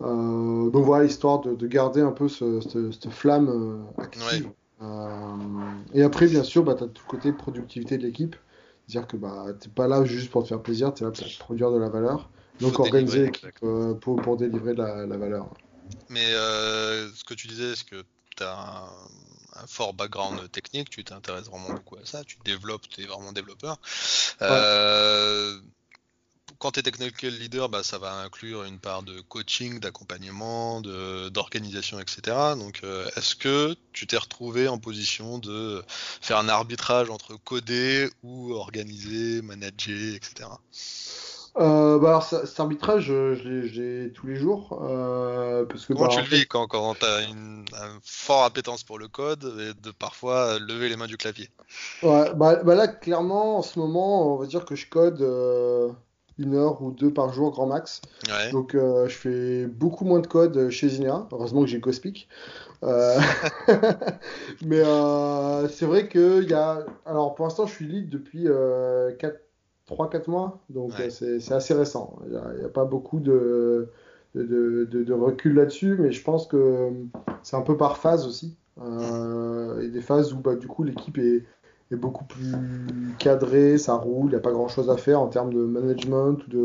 donc 0.00 0.84
voilà, 0.84 1.04
histoire 1.04 1.40
de, 1.40 1.66
garder 1.68 2.00
un 2.00 2.12
peu 2.12 2.28
cette 2.28 3.10
flamme 3.10 3.84
active. 3.96 4.46
Euh, 4.46 4.63
et 5.92 6.02
après, 6.02 6.26
bien 6.26 6.42
sûr, 6.42 6.64
bah, 6.64 6.74
tu 6.74 6.84
as 6.84 6.88
tout 6.88 7.02
le 7.06 7.10
côté 7.10 7.32
productivité 7.32 7.98
de 7.98 8.02
l'équipe. 8.02 8.36
C'est-à-dire 8.86 9.08
que 9.08 9.16
bah, 9.16 9.46
tu 9.60 9.68
n'es 9.68 9.74
pas 9.74 9.88
là 9.88 10.04
juste 10.04 10.30
pour 10.30 10.42
te 10.42 10.48
faire 10.48 10.60
plaisir, 10.60 10.92
tu 10.92 11.02
es 11.02 11.06
là 11.06 11.12
pour 11.12 11.26
produire 11.38 11.70
de 11.70 11.78
la 11.78 11.88
valeur. 11.88 12.30
Donc 12.60 12.78
organiser 12.78 13.26
l'équipe 13.26 13.50
euh, 13.62 13.94
pour, 13.94 14.16
pour, 14.16 14.36
délivrer 14.36 14.74
de 14.74 14.78
la, 14.78 15.16
valeur. 15.16 15.48
Mais 16.08 16.32
euh, 16.34 17.10
ce 17.12 17.24
que 17.24 17.34
tu 17.34 17.48
disais, 17.48 17.72
est-ce 17.72 17.84
que 17.84 18.04
tu 18.36 18.42
as 18.42 18.84
un, 19.56 19.66
fort 19.66 19.94
background 19.94 20.50
technique, 20.50 20.90
tu 20.90 21.02
t'intéresses 21.02 21.46
vraiment 21.48 21.70
beaucoup 21.70 21.96
à 21.96 22.04
ça, 22.04 22.24
tu 22.24 22.38
développes, 22.44 22.88
tu 22.88 23.02
es 23.02 23.06
vraiment 23.06 23.32
développeur? 23.32 23.78
Quand 26.64 26.70
tu 26.70 26.80
es 26.80 26.82
technical 26.82 27.30
leader, 27.30 27.68
bah, 27.68 27.82
ça 27.82 27.98
va 27.98 28.14
inclure 28.22 28.64
une 28.64 28.78
part 28.78 29.02
de 29.02 29.20
coaching, 29.20 29.80
d'accompagnement, 29.80 30.80
d'organisation, 30.80 32.00
etc. 32.00 32.54
Donc, 32.56 32.80
euh, 32.84 33.04
est-ce 33.16 33.34
que 33.34 33.76
tu 33.92 34.06
t'es 34.06 34.16
retrouvé 34.16 34.66
en 34.66 34.78
position 34.78 35.36
de 35.36 35.84
faire 36.22 36.38
un 36.38 36.48
arbitrage 36.48 37.10
entre 37.10 37.36
coder 37.36 38.08
ou 38.22 38.54
organiser, 38.54 39.42
manager, 39.42 40.14
etc. 40.14 40.48
Euh, 41.58 41.98
bah 41.98 42.08
alors, 42.08 42.22
cet 42.22 42.58
arbitrage, 42.58 43.04
je 43.04 44.02
l'ai 44.04 44.10
tous 44.14 44.26
les 44.26 44.36
jours. 44.36 44.80
Euh, 44.88 45.66
parce 45.66 45.84
que, 45.84 45.92
Comment 45.92 46.06
bah, 46.06 46.14
tu 46.14 46.20
le 46.20 46.38
vis 46.38 46.46
quand, 46.46 46.66
quand 46.66 46.94
tu 46.94 47.04
as 47.04 47.24
une, 47.24 47.66
forte 48.02 48.46
appétence 48.46 48.84
pour 48.84 48.98
le 48.98 49.08
code 49.08 49.44
et 49.60 49.82
de 49.82 49.90
parfois 49.90 50.58
lever 50.58 50.88
les 50.88 50.96
mains 50.96 51.08
du 51.08 51.18
clavier? 51.18 51.50
Ouais, 52.02 52.32
bah, 52.34 52.62
bah, 52.64 52.74
Là, 52.74 52.88
clairement, 52.88 53.58
en 53.58 53.62
ce 53.62 53.78
moment, 53.78 54.34
on 54.34 54.38
va 54.38 54.46
dire 54.46 54.64
que 54.64 54.74
je 54.74 54.88
code 54.88 55.20
une 56.38 56.54
heure 56.54 56.82
ou 56.82 56.90
deux 56.90 57.12
par 57.12 57.32
jour 57.32 57.50
grand 57.50 57.66
max. 57.66 58.00
Donc 58.52 58.74
euh, 58.74 59.08
je 59.08 59.14
fais 59.14 59.66
beaucoup 59.66 60.04
moins 60.04 60.20
de 60.20 60.26
code 60.26 60.70
chez 60.70 60.88
Zinea. 60.88 61.28
Heureusement 61.32 61.62
que 61.62 61.68
j'ai 61.68 61.78
Gospeak. 61.78 62.28
Euh... 62.82 63.18
Mais 64.64 64.80
euh, 64.80 65.68
c'est 65.68 65.86
vrai 65.86 66.08
qu'il 66.08 66.48
y 66.48 66.54
a. 66.54 66.84
Alors 67.06 67.34
pour 67.34 67.46
l'instant, 67.46 67.66
je 67.66 67.74
suis 67.74 67.86
lead 67.86 68.08
depuis 68.08 68.44
3-4 68.44 68.48
euh, 68.50 70.20
mois. 70.28 70.60
Donc 70.70 70.92
c'est 71.10 71.52
assez 71.52 71.74
récent. 71.74 72.18
Il 72.26 72.32
n'y 72.58 72.64
a, 72.64 72.68
pas 72.68 72.84
beaucoup 72.84 73.20
de, 73.20 73.90
de, 74.34 74.84
de, 74.90 75.12
recul 75.12 75.54
là-dessus. 75.54 75.96
Mais 75.98 76.10
je 76.10 76.22
pense 76.22 76.46
que 76.46 76.90
c'est 77.42 77.56
un 77.56 77.62
peu 77.62 77.76
par 77.76 77.98
phase 77.98 78.26
aussi. 78.26 78.56
et 78.80 79.88
des 79.88 80.02
phases 80.02 80.32
où 80.32 80.38
bah, 80.38 80.56
du 80.56 80.66
coup 80.66 80.82
l'équipe 80.82 81.18
est 81.18 81.44
est 81.94 81.98
beaucoup 81.98 82.24
plus 82.24 82.52
cadré, 83.18 83.78
ça 83.78 83.94
roule, 83.94 84.26
il 84.26 84.30
n'y 84.30 84.36
a 84.36 84.40
pas 84.40 84.52
grand 84.52 84.68
chose 84.68 84.90
à 84.90 84.96
faire 84.96 85.20
en 85.20 85.28
termes 85.28 85.52
de 85.52 85.64
management 85.64 86.38
ou 86.46 86.50
de, 86.50 86.64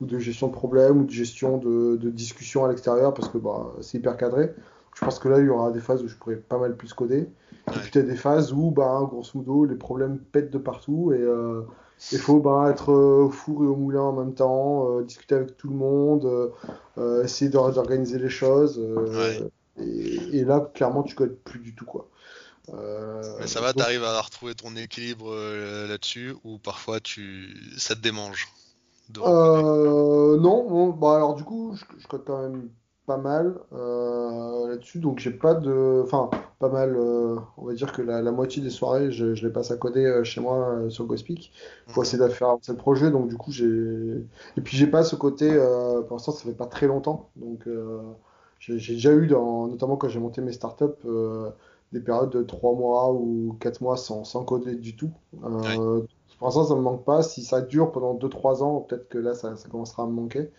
ou 0.00 0.06
de 0.06 0.18
gestion 0.18 0.48
de 0.48 0.52
problèmes 0.52 1.00
ou 1.00 1.04
de 1.04 1.10
gestion 1.10 1.58
de, 1.58 1.96
de 1.96 2.10
discussion 2.10 2.64
à 2.64 2.68
l'extérieur 2.68 3.12
parce 3.14 3.28
que 3.28 3.38
bah, 3.38 3.72
c'est 3.80 3.98
hyper 3.98 4.16
cadré. 4.16 4.54
Je 4.94 5.04
pense 5.04 5.18
que 5.18 5.28
là, 5.28 5.38
il 5.38 5.46
y 5.46 5.48
aura 5.48 5.70
des 5.70 5.80
phases 5.80 6.02
où 6.02 6.08
je 6.08 6.16
pourrais 6.16 6.36
pas 6.36 6.58
mal 6.58 6.76
plus 6.76 6.92
coder. 6.92 7.28
Et 7.68 7.78
puis, 7.80 7.90
tu 7.90 7.98
as 7.98 8.02
des 8.02 8.16
phases 8.16 8.52
où, 8.52 8.70
bah, 8.70 9.00
grosso 9.08 9.30
modo, 9.38 9.64
les 9.64 9.76
problèmes 9.76 10.18
pètent 10.18 10.50
de 10.50 10.58
partout 10.58 11.12
et 11.12 11.24
il 12.12 12.18
faut 12.18 12.40
bah, 12.40 12.68
être 12.70 12.92
au 12.92 13.30
four 13.30 13.64
et 13.64 13.66
au 13.66 13.76
moulin 13.76 14.02
en 14.02 14.12
même 14.12 14.34
temps, 14.34 15.00
discuter 15.02 15.36
avec 15.36 15.56
tout 15.56 15.68
le 15.68 15.76
monde, 15.76 16.52
essayer 17.22 17.50
d'organiser 17.50 18.18
les 18.18 18.28
choses. 18.28 18.80
Et, 19.78 20.44
là, 20.44 20.68
clairement, 20.74 21.02
tu 21.02 21.14
codes 21.14 21.36
plus 21.44 21.60
du 21.60 21.74
tout, 21.74 21.84
quoi. 21.84 22.08
Mais 22.72 23.46
ça 23.46 23.60
va, 23.60 23.72
tu 23.72 23.82
arrives 23.82 24.04
à 24.04 24.20
retrouver 24.20 24.54
ton 24.54 24.76
équilibre 24.76 25.34
là-dessus 25.88 26.34
ou 26.44 26.58
parfois 26.58 27.00
tu 27.00 27.56
ça 27.78 27.94
te 27.94 28.00
démange 28.00 28.48
euh, 29.18 30.38
non, 30.38 30.90
bah 30.90 31.16
alors 31.16 31.34
du 31.34 31.44
coup, 31.44 31.74
je, 31.74 31.84
je 31.98 32.06
code 32.06 32.22
quand 32.24 32.42
même 32.42 32.70
pas 33.06 33.16
mal 33.16 33.58
euh, 33.72 34.68
là-dessus, 34.68 34.98
donc 34.98 35.18
j'ai 35.18 35.30
pas 35.30 35.54
de. 35.54 36.02
Enfin, 36.04 36.30
pas 36.58 36.68
mal, 36.68 36.94
euh, 36.96 37.36
on 37.56 37.66
va 37.66 37.74
dire 37.74 37.92
que 37.92 38.02
la, 38.02 38.22
moitié 38.30 38.62
des 38.62 38.70
soirées, 38.70 39.10
je, 39.10 39.32
les 39.44 39.52
passe 39.52 39.70
à 39.70 39.76
coder 39.76 40.20
chez 40.24 40.40
moi 40.40 40.88
sur 40.90 41.06
GoSpeak 41.06 41.52
pour 41.88 41.98
mhm. 41.98 42.02
essayer 42.02 42.22
de 42.22 42.28
faire 42.28 42.48
avancer 42.48 42.72
le 42.72 42.78
projet, 42.78 43.10
donc 43.10 43.28
du 43.28 43.36
coup, 43.36 43.50
j'ai. 43.50 43.66
Et 44.56 44.60
puis 44.60 44.76
j'ai 44.76 44.86
pas 44.86 45.02
ce 45.02 45.16
côté, 45.16 45.48
pour 46.06 46.16
l'instant, 46.16 46.32
ça 46.32 46.44
fait 46.44 46.54
pas 46.54 46.66
très 46.66 46.86
longtemps, 46.86 47.30
donc 47.36 47.68
j'ai 48.58 48.94
déjà 48.94 49.12
eu, 49.12 49.26
dans, 49.26 49.66
notamment 49.66 49.96
quand 49.96 50.08
j'ai 50.08 50.20
monté 50.20 50.40
mes 50.42 50.52
startups, 50.52 50.84
des 51.92 52.00
périodes 52.00 52.30
de 52.30 52.42
3 52.42 52.74
mois 52.74 53.12
ou 53.12 53.56
4 53.60 53.80
mois 53.80 53.96
sans, 53.96 54.24
sans 54.24 54.44
coder 54.44 54.76
du 54.76 54.96
tout. 54.96 55.10
Pour 56.40 56.46
l'instant, 56.46 56.64
ça 56.64 56.74
me 56.74 56.80
manque 56.80 57.04
pas. 57.04 57.22
Si 57.22 57.44
ça 57.44 57.60
dure 57.60 57.92
pendant 57.92 58.14
2-3 58.14 58.62
ans, 58.62 58.80
peut-être 58.80 59.08
que 59.08 59.18
là, 59.18 59.34
ça, 59.34 59.54
commencera 59.70 60.04
à 60.04 60.06
me 60.06 60.12
manquer. 60.12 60.50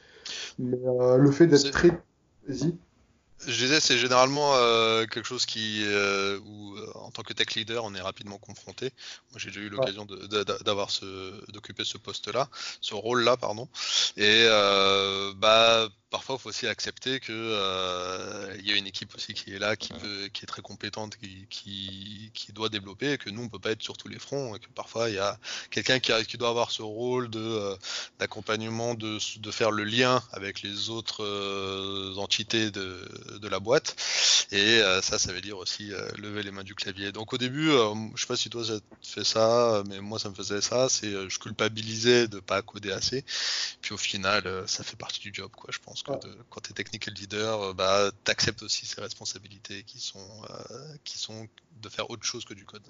Mais 0.60 0.78
euh, 0.86 1.18
le 1.18 1.32
fait 1.32 1.48
d'être 1.48 1.72
très. 1.72 1.90
Vas-y. 2.48 2.76
Je 3.48 3.58
disais, 3.58 3.80
c'est 3.80 3.98
généralement 3.98 4.54
euh, 4.54 5.08
quelque 5.08 5.26
chose 5.26 5.48
qui, 5.48 5.82
euh, 5.84 6.38
où 6.46 6.76
en 6.94 7.10
tant 7.10 7.24
que 7.24 7.34
tech 7.34 7.56
leader, 7.56 7.84
on 7.84 7.96
est 7.96 8.02
rapidement 8.02 8.38
confronté. 8.38 8.92
Moi, 9.32 9.40
j'ai 9.40 9.48
déjà 9.50 9.62
eu 9.62 9.70
l'occasion 9.70 10.06
d'avoir 10.64 10.92
ce, 10.92 11.52
d'occuper 11.52 11.84
ce 11.84 11.98
poste-là, 11.98 12.50
ce 12.82 12.94
rôle-là, 12.94 13.38
pardon. 13.38 13.68
Et 14.18 14.46
bah, 15.38 15.90
parfois, 16.12 16.36
il 16.38 16.42
faut 16.42 16.50
aussi 16.50 16.68
accepter 16.68 17.20
que 17.20 17.32
euh, 17.32 18.56
y 18.64 18.72
a 18.72 18.76
une 18.76 18.86
équipe 18.86 19.16
aussi 19.16 19.34
qui 19.34 19.54
est 19.54 19.60
là, 19.60 19.76
qui, 19.76 19.94
peut, 19.94 20.28
qui 20.34 20.44
est 20.44 20.46
très 20.46 20.62
compétente, 20.62 21.16
qui, 21.18 21.48
qui, 21.50 22.30
qui, 22.34 22.52
doit 22.52 22.70
développer, 22.70 23.14
et 23.14 23.18
que 23.18 23.30
nous, 23.30 23.44
on 23.44 23.50
peut 23.50 23.60
pas 23.60 23.72
être 23.72 23.82
sur 23.82 23.98
tous 23.98 24.10
les 24.10 24.20
fronts, 24.20 24.56
et 24.56 24.60
que 24.60 24.68
parfois, 24.76 25.10
il 25.10 25.16
y 25.16 25.20
a 25.20 25.40
quelqu'un 25.72 26.00
qui, 26.00 26.12
qui, 26.26 26.38
doit 26.38 26.50
avoir 26.50 26.70
ce 26.70 26.82
rôle 26.82 27.30
euh, 27.36 27.76
d'accompagnement, 28.20 28.94
de, 28.94 29.18
de, 29.40 29.52
faire 29.52 29.72
le 29.72 29.86
lien 29.86 30.22
avec 30.34 30.62
les 30.62 30.90
autres 30.90 31.24
euh, 31.24 32.14
entités 32.18 32.72
de, 32.72 33.08
de, 33.40 33.48
la 33.48 33.60
boîte. 33.60 33.96
Et 34.52 34.82
ça, 35.02 35.18
ça 35.18 35.32
veut 35.32 35.40
dire 35.40 35.58
aussi 35.58 35.92
lever 36.18 36.44
les 36.44 36.52
mains 36.52 36.64
du 36.64 36.76
clavier. 36.76 37.14
Donc 37.14 37.32
au 37.32 37.38
début, 37.38 37.70
je 38.16 38.22
sais 38.22 38.28
pas 38.28 38.36
si 38.36 38.50
toi 38.50 38.66
ça 38.66 38.80
te 38.80 38.86
fait 39.02 39.24
ça, 39.24 39.82
mais 39.88 40.02
moi 40.02 40.20
ça 40.20 40.30
me 40.30 40.36
faisait 40.36 40.60
ça. 40.60 40.90
C'est 40.90 41.30
je 41.30 41.40
culpabilisais 41.40 42.28
de 42.28 42.40
pas 42.42 42.62
coder 42.62 42.92
assez. 42.92 43.24
Puis 43.82 43.94
au 43.94 43.98
final, 43.98 44.64
ça 44.68 44.84
fait 44.84 44.98
partie 44.98 45.22
du 45.22 45.32
job, 45.34 45.52
quoi, 45.56 45.70
je 45.72 45.80
pense 45.80 46.01
que 46.04 46.28
quand 46.50 46.62
tu 46.62 46.72
es 46.72 46.74
technical 46.74 47.14
leader, 47.14 47.62
euh, 47.62 47.74
bah, 47.74 48.12
tu 48.24 48.32
acceptes 48.32 48.64
aussi 48.64 48.86
ces 48.86 49.02
responsabilités 49.02 49.84
qui 49.84 50.00
sont, 50.00 50.20
euh, 50.20 50.54
qui 51.04 51.18
sont 51.18 51.48
de 51.82 51.90
faire 51.90 52.10
autre 52.10 52.24
chose 52.24 52.46
que 52.46 52.54
du 52.54 52.66
code. 52.66 52.82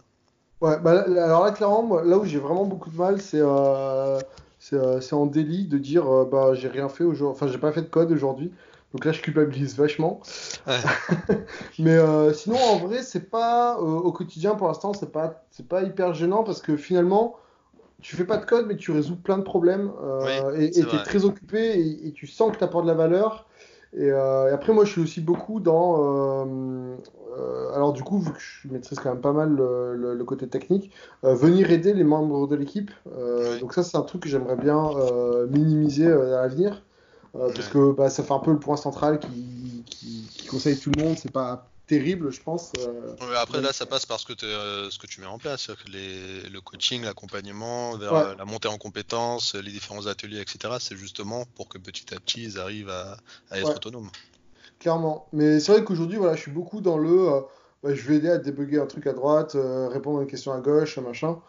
Ouais, 0.62 0.80
bah, 0.80 1.06
alors 1.08 1.46
là, 1.46 1.52
clairement, 1.52 2.02
là 2.02 2.18
où 2.18 2.26
j'ai 2.26 2.40
vraiment 2.40 2.66
beaucoup 2.66 2.90
de 2.90 2.98
mal, 2.98 3.22
c'est 3.22 3.42
euh, 3.42 4.20
c'est 4.60 5.14
en 5.14 5.26
délit 5.26 5.66
de 5.66 5.80
dire 5.80 6.06
bah, 6.26 6.54
j'ai 6.54 6.68
rien 6.68 6.88
fait 6.88 7.04
aujourd'hui, 7.04 7.36
enfin, 7.36 7.52
j'ai 7.52 7.58
pas 7.58 7.72
fait 7.72 7.82
de 7.82 7.88
code 7.88 8.12
aujourd'hui. 8.12 8.54
Donc 8.94 9.06
là, 9.06 9.12
je 9.12 9.22
culpabilise 9.22 9.76
vachement. 9.76 10.22
Mais 11.80 11.98
sinon, 12.34 12.58
en 12.58 12.78
vrai, 12.78 13.02
c'est 13.04 13.32
pas 13.32 13.78
au 13.78 14.12
quotidien 14.12 14.54
pour 14.56 14.68
l'instant, 14.68 14.94
c'est 14.94 15.12
pas, 15.12 15.44
c'est 15.50 15.68
pas 15.68 15.82
hyper 15.82 16.14
gênant 16.14 16.44
parce 16.44 16.62
que 16.62 16.78
finalement, 16.78 17.38
tu 18.02 18.16
fais 18.16 18.26
pas 18.26 18.38
de 18.38 18.46
code, 18.46 18.66
mais 18.68 18.76
tu 18.76 18.92
résous 18.92 19.16
plein 19.16 19.38
de 19.38 19.44
problèmes 19.44 19.92
euh, 20.04 20.56
et 20.60 20.72
tu 20.72 20.80
es 20.80 21.04
très 21.04 21.26
occupé 21.26 21.80
et, 22.06 22.12
tu 22.12 22.28
sens 22.28 22.52
que 22.52 22.58
tu 22.58 22.64
apportes 22.64 22.86
de 22.86 22.90
la 22.90 22.98
valeur. 22.98 23.48
Euh, 23.98 24.50
et, 24.50 24.52
après, 24.52 24.74
moi, 24.74 24.86
je 24.86 24.92
suis 24.92 25.02
aussi 25.02 25.22
beaucoup 25.22 25.60
dans. 25.60 26.46
Euh, 26.48 26.96
alors, 27.74 27.94
du 27.94 28.04
coup, 28.04 28.20
vu 28.20 28.32
que 28.32 28.40
je 28.40 28.68
maîtrise 28.70 29.00
quand 29.00 29.10
même 29.10 29.22
pas 29.22 29.34
mal 29.34 29.56
le, 29.56 30.24
côté 30.24 30.48
technique, 30.48 30.92
venir 31.24 31.72
aider 31.72 31.94
les 31.94 32.04
membres 32.04 32.48
de 32.48 32.56
l'équipe. 32.56 32.92
Donc, 33.60 33.74
ça, 33.74 33.84
c'est 33.84 33.98
un 33.98 34.02
truc 34.02 34.24
que 34.24 34.30
j'aimerais 34.30 34.58
bien 34.58 34.90
minimiser 35.50 36.12
à 36.12 36.42
l'avenir. 36.42 36.84
Parce 37.34 37.70
que 37.70 37.94
bah, 37.94 38.10
ça 38.10 38.24
fait 38.24 38.34
un 38.34 38.40
peu 38.40 38.52
le 38.52 38.60
point 38.60 38.76
central 38.76 39.20
qui, 39.20 39.84
qui, 39.86 40.28
qui 40.30 40.48
conseille 40.48 40.78
tout 40.78 40.92
le 40.96 41.04
monde. 41.04 41.16
C'est 41.18 41.32
pas 41.32 41.71
terrible, 41.92 42.32
je 42.32 42.42
pense. 42.42 42.72
Euh, 42.80 43.36
après, 43.38 43.60
là, 43.60 43.74
ça 43.74 43.86
passe 43.86 44.06
parce 44.06 44.24
que 44.24 44.34
euh, 44.44 44.90
ce 44.90 44.98
que 44.98 45.08
tu 45.08 45.20
mets 45.20 45.28
en 45.28 45.38
place, 45.38 45.70
les, 45.92 46.48
le 46.50 46.62
coaching, 46.62 47.04
l'accompagnement, 47.04 47.98
vers 47.98 48.38
la 48.38 48.46
montée 48.46 48.70
en 48.70 48.78
compétences, 48.78 49.56
les 49.56 49.72
différents 49.72 50.08
ateliers, 50.08 50.40
etc. 50.40 50.76
C'est 50.80 50.96
justement 50.96 51.44
pour 51.56 51.68
que 51.68 51.78
petit 51.78 52.14
à 52.14 52.20
petit, 52.20 52.44
ils 52.44 52.60
arrivent 52.60 52.90
à, 52.90 53.18
être 53.52 53.76
autonomes. 53.76 54.10
Clairement. 54.80 55.28
Mais 55.34 55.60
c'est 55.60 55.74
vrai 55.74 55.84
qu'aujourd'hui, 55.84 56.18
voilà, 56.18 56.36
je 56.36 56.42
suis 56.42 56.52
beaucoup 56.52 56.80
dans 56.80 56.98
le. 56.98 57.30
Euh, 57.30 57.42
bah, 57.84 57.94
je 57.94 58.08
vais 58.08 58.16
aider 58.16 58.30
à 58.30 58.38
débugger 58.38 58.80
un 58.80 58.86
truc 58.86 59.06
à 59.08 59.14
droite, 59.14 59.58
répondre 59.92 60.20
à 60.20 60.22
une 60.22 60.30
question 60.30 60.54
à 60.54 60.62
gauche, 60.62 60.98
machin. 61.00 61.40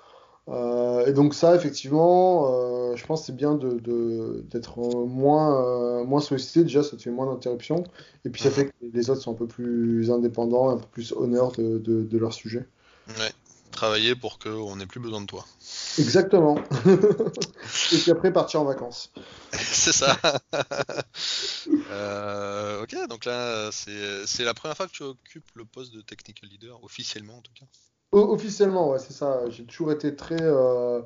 Euh, 0.49 1.07
et 1.07 1.13
donc 1.13 1.35
ça, 1.35 1.55
effectivement, 1.55 2.51
euh, 2.51 2.97
je 2.97 3.07
pense 3.07 3.21
que 3.21 3.27
c'est 3.27 3.37
bien 3.37 3.55
d'être 3.55 3.81
de, 3.81 5.07
moins, 5.07 5.65
euh, 5.65 6.05
moins 6.05 6.21
sollicité. 6.21 6.65
Déjà, 6.65 6.83
ça 6.83 6.97
te 6.97 7.03
fait 7.03 7.11
moins 7.11 7.27
d'interruptions. 7.27 7.85
Et 8.25 8.31
puis 8.31 8.43
ça 8.43 8.51
fait 8.51 8.67
que 8.67 8.73
les 8.93 9.11
autres 9.11 9.23
sont 9.23 9.33
un 9.33 9.37
peu 9.37 9.47
plus 9.47 10.11
indépendants, 10.11 10.71
un 10.71 10.79
peu 10.79 10.87
plus 10.91 11.13
honneurs 11.13 11.53
de, 11.53 11.79
de, 11.79 12.19
leur 12.19 12.33
sujet. 12.33 12.67
Ouais, 13.09 13.31
travailler 13.71 14.17
pour 14.17 14.39
qu'on 14.39 14.77
n'ait 14.77 14.87
plus 14.87 15.01
besoin 15.01 15.21
de 15.21 15.27
toi. 15.27 15.45
Exactement. 15.99 16.57
et 16.87 17.99
puis 17.99 18.11
après, 18.11 18.33
partir 18.33 18.63
en 18.63 18.65
vacances. 18.65 19.13
c'est 19.53 19.93
ça. 19.93 20.19
ok, 22.83 23.09
donc 23.09 23.27
là, 23.27 23.71
c'est 23.73 24.45
la 24.45 24.55
première 24.55 24.77
fois 24.77 24.89
que 24.89 24.93
tu 24.93 25.05
occupes 25.05 25.51
le 25.55 25.65
poste 25.65 25.95
de 25.95 26.01
technical 26.01 26.49
leader, 26.49 26.83
officiellement 26.83 27.39
en 27.39 27.43
tout 27.43 27.53
cas. 27.55 27.67
Officiellement, 28.13 28.91
ouais, 28.91 28.99
c'est 28.99 29.15
ça. 29.15 29.49
J'ai 29.49 29.65
toujours 29.65 29.93
été 29.93 30.15
très. 30.15 30.41
Euh... 30.41 31.01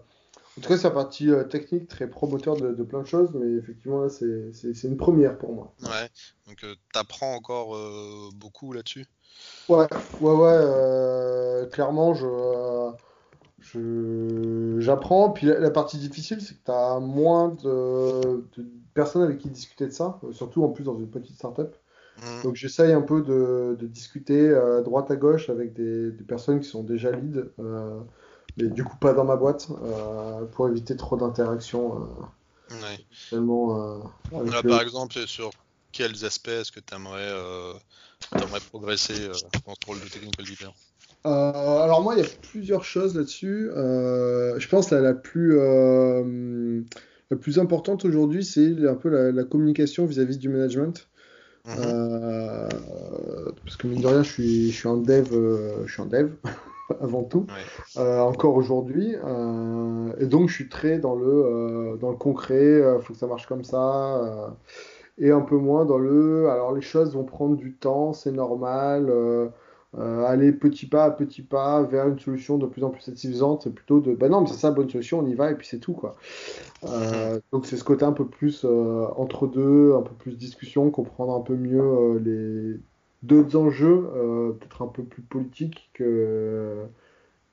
En 0.59 0.63
tout 0.63 0.69
cas, 0.71 0.79
sa 0.79 0.91
partie 0.91 1.31
euh, 1.31 1.45
technique, 1.45 1.87
très 1.87 2.09
promoteur 2.09 2.57
de, 2.57 2.83
plein 2.83 3.03
de 3.03 3.07
choses, 3.07 3.31
mais 3.35 3.59
effectivement, 3.59 4.01
là, 4.01 4.09
c'est 4.09 4.85
une 4.85 4.97
première 4.97 5.37
pour 5.37 5.53
moi. 5.53 5.75
Ouais, 5.83 6.09
donc 6.47 6.65
euh, 6.65 6.75
tu 6.93 6.99
apprends 6.99 7.35
encore 7.35 7.77
euh, 7.77 8.31
beaucoup 8.35 8.73
là-dessus? 8.73 9.05
Ouais, 9.69 9.87
ouais, 10.21 10.33
ouais. 10.33 11.69
clairement, 11.71 12.15
je. 12.15 12.93
J'apprends, 14.79 15.31
puis 15.31 15.49
la, 15.49 15.71
partie 15.71 15.99
difficile, 15.99 16.41
c'est 16.41 16.55
que 16.55 16.65
tu 16.65 16.71
as 16.71 17.01
moins 17.01 17.49
de, 17.49 18.47
de, 18.57 18.67
personnes 18.95 19.23
avec 19.23 19.39
qui 19.39 19.51
discuter 19.51 19.87
de 19.87 19.93
ça, 19.93 20.21
surtout 20.33 20.63
en 20.63 20.69
plus 20.69 20.85
dans 20.85 20.97
une 20.97 21.11
petite 21.11 21.35
startup. 21.35 21.77
Mm. 22.23 22.43
Donc 22.45 22.57
j'essaye 22.57 22.93
un 22.93 23.03
peu 23.03 23.23
de, 23.23 23.77
discuter 23.87 24.55
à 24.55 24.81
droite 24.81 25.11
à 25.11 25.17
gauche 25.17 25.51
avec 25.51 25.73
des, 25.75 26.11
personnes 26.27 26.61
qui 26.61 26.69
sont 26.69 26.83
déjà 26.83 27.11
lead, 27.11 27.51
euh, 27.59 28.01
mais 28.57 28.69
du 28.69 28.85
coup 28.85 28.97
pas 28.97 29.13
dans 29.13 29.25
ma 29.25 29.37
boîte, 29.37 29.69
euh, 29.83 30.45
pour 30.47 30.69
éviter 30.69 30.97
trop 30.97 31.17
d'interactions. 31.17 32.09
Euh, 33.33 33.39
ouais. 33.41 34.63
Par 34.63 34.83
exemple, 34.83 35.15
sur 35.27 35.51
quels 35.93 36.25
aspects 36.25 36.49
est-ce 36.49 36.73
que 36.73 36.81
tu 36.81 36.95
aimerais, 36.95 37.33
progresser 38.71 39.29
dans 39.29 39.75
ce 39.75 39.87
rôle 39.87 40.01
de 40.01 40.09
technical 40.09 40.47
leader? 40.47 40.75
Alors 41.25 42.03
moi, 42.03 42.15
il 42.15 42.23
y 42.23 42.25
a 42.25 42.29
plusieurs 42.51 42.85
choses 42.85 43.17
là-dessus. 43.17 43.71
je 43.75 44.69
pense 44.69 44.91
la, 44.91 45.01
la 45.01 45.15
plus 45.15 45.59
la 47.31 47.37
plus 47.37 47.59
importante 47.59 48.05
aujourd'hui, 48.05 48.45
c'est 48.45 48.87
un 48.87 48.95
peu 48.95 49.09
la, 49.09 49.45
communication 49.45 50.07
vis-à-vis 50.07 50.39
du 50.39 50.49
management. 50.49 51.09
Mhm. 51.67 51.75
Euh, 51.79 52.69
parce 53.65 53.77
que 53.77 53.87
mine 53.87 54.01
de 54.01 54.07
rien, 54.07 54.23
je 54.23 54.31
suis, 54.31 54.71
je 54.71 54.77
suis 54.77 54.89
un 54.89 54.97
dev, 54.97 55.29
euh, 55.33 55.85
je 55.87 55.93
suis 55.93 56.03
un 56.03 56.07
dev 56.07 56.31
avant 57.01 57.25
tout, 57.25 57.47
euh, 57.97 58.21
encore 58.21 58.55
aujourd'hui. 58.55 59.17
et 60.19 60.27
donc, 60.27 60.49
je 60.49 60.55
suis 60.55 60.69
très 60.69 60.99
dans 60.99 61.17
le, 61.17 61.99
dans 62.01 62.11
le 62.11 62.17
concret, 62.17 62.81
il 62.81 63.03
faut 63.03 63.13
que 63.13 63.19
ça 63.19 63.27
marche 63.27 63.47
comme 63.47 63.65
ça. 63.65 64.55
et 65.19 65.31
un 65.31 65.41
peu 65.41 65.57
moins 65.57 65.85
dans 65.85 65.99
le. 65.99 66.49
Alors, 66.51 66.73
les 66.73 66.83
choses 66.83 67.15
vont 67.15 67.25
prendre 67.25 67.57
du 67.57 67.75
temps, 67.75 68.13
c'est 68.13 68.33
normal. 68.33 69.11
Euh, 69.99 70.25
aller 70.25 70.53
petit 70.53 70.87
pas 70.87 71.05
à 71.05 71.11
petit 71.11 71.41
pas 71.41 71.83
vers 71.83 72.07
une 72.09 72.19
solution 72.19 72.59
de 72.59 72.67
plus 72.67 72.85
en 72.85 72.91
plus 72.91 73.01
satisfaisante, 73.01 73.71
plutôt 73.71 74.01
de 74.01 74.15
bah 74.15 74.29
non, 74.29 74.43
mais 74.43 74.47
c'est 74.47 74.59
ça 74.59 74.71
bonne 74.71 74.91
solution, 74.91 75.21
on 75.21 75.27
y 75.27 75.35
va 75.35 75.51
et 75.51 75.55
puis 75.55 75.67
c'est 75.67 75.79
tout 75.79 75.95
quoi. 75.95 76.17
Euh, 76.85 77.41
donc 77.51 77.65
c'est 77.65 77.77
ce 77.79 77.85
côté 77.85 78.05
un 78.05 78.13
peu 78.13 78.27
plus 78.27 78.65
euh, 78.65 79.07
entre 79.17 79.47
deux, 79.47 79.95
un 79.95 80.03
peu 80.03 80.13
plus 80.15 80.37
discussion, 80.37 80.91
comprendre 80.91 81.35
un 81.35 81.41
peu 81.41 81.57
mieux 81.57 82.19
les 82.19 82.79
d'autres 83.23 83.57
enjeux, 83.57 84.11
peut-être 84.61 84.83
un 84.83 84.89
peu 84.89 85.03
plus 85.03 85.23
politiques 85.23 85.91
que 85.95 86.85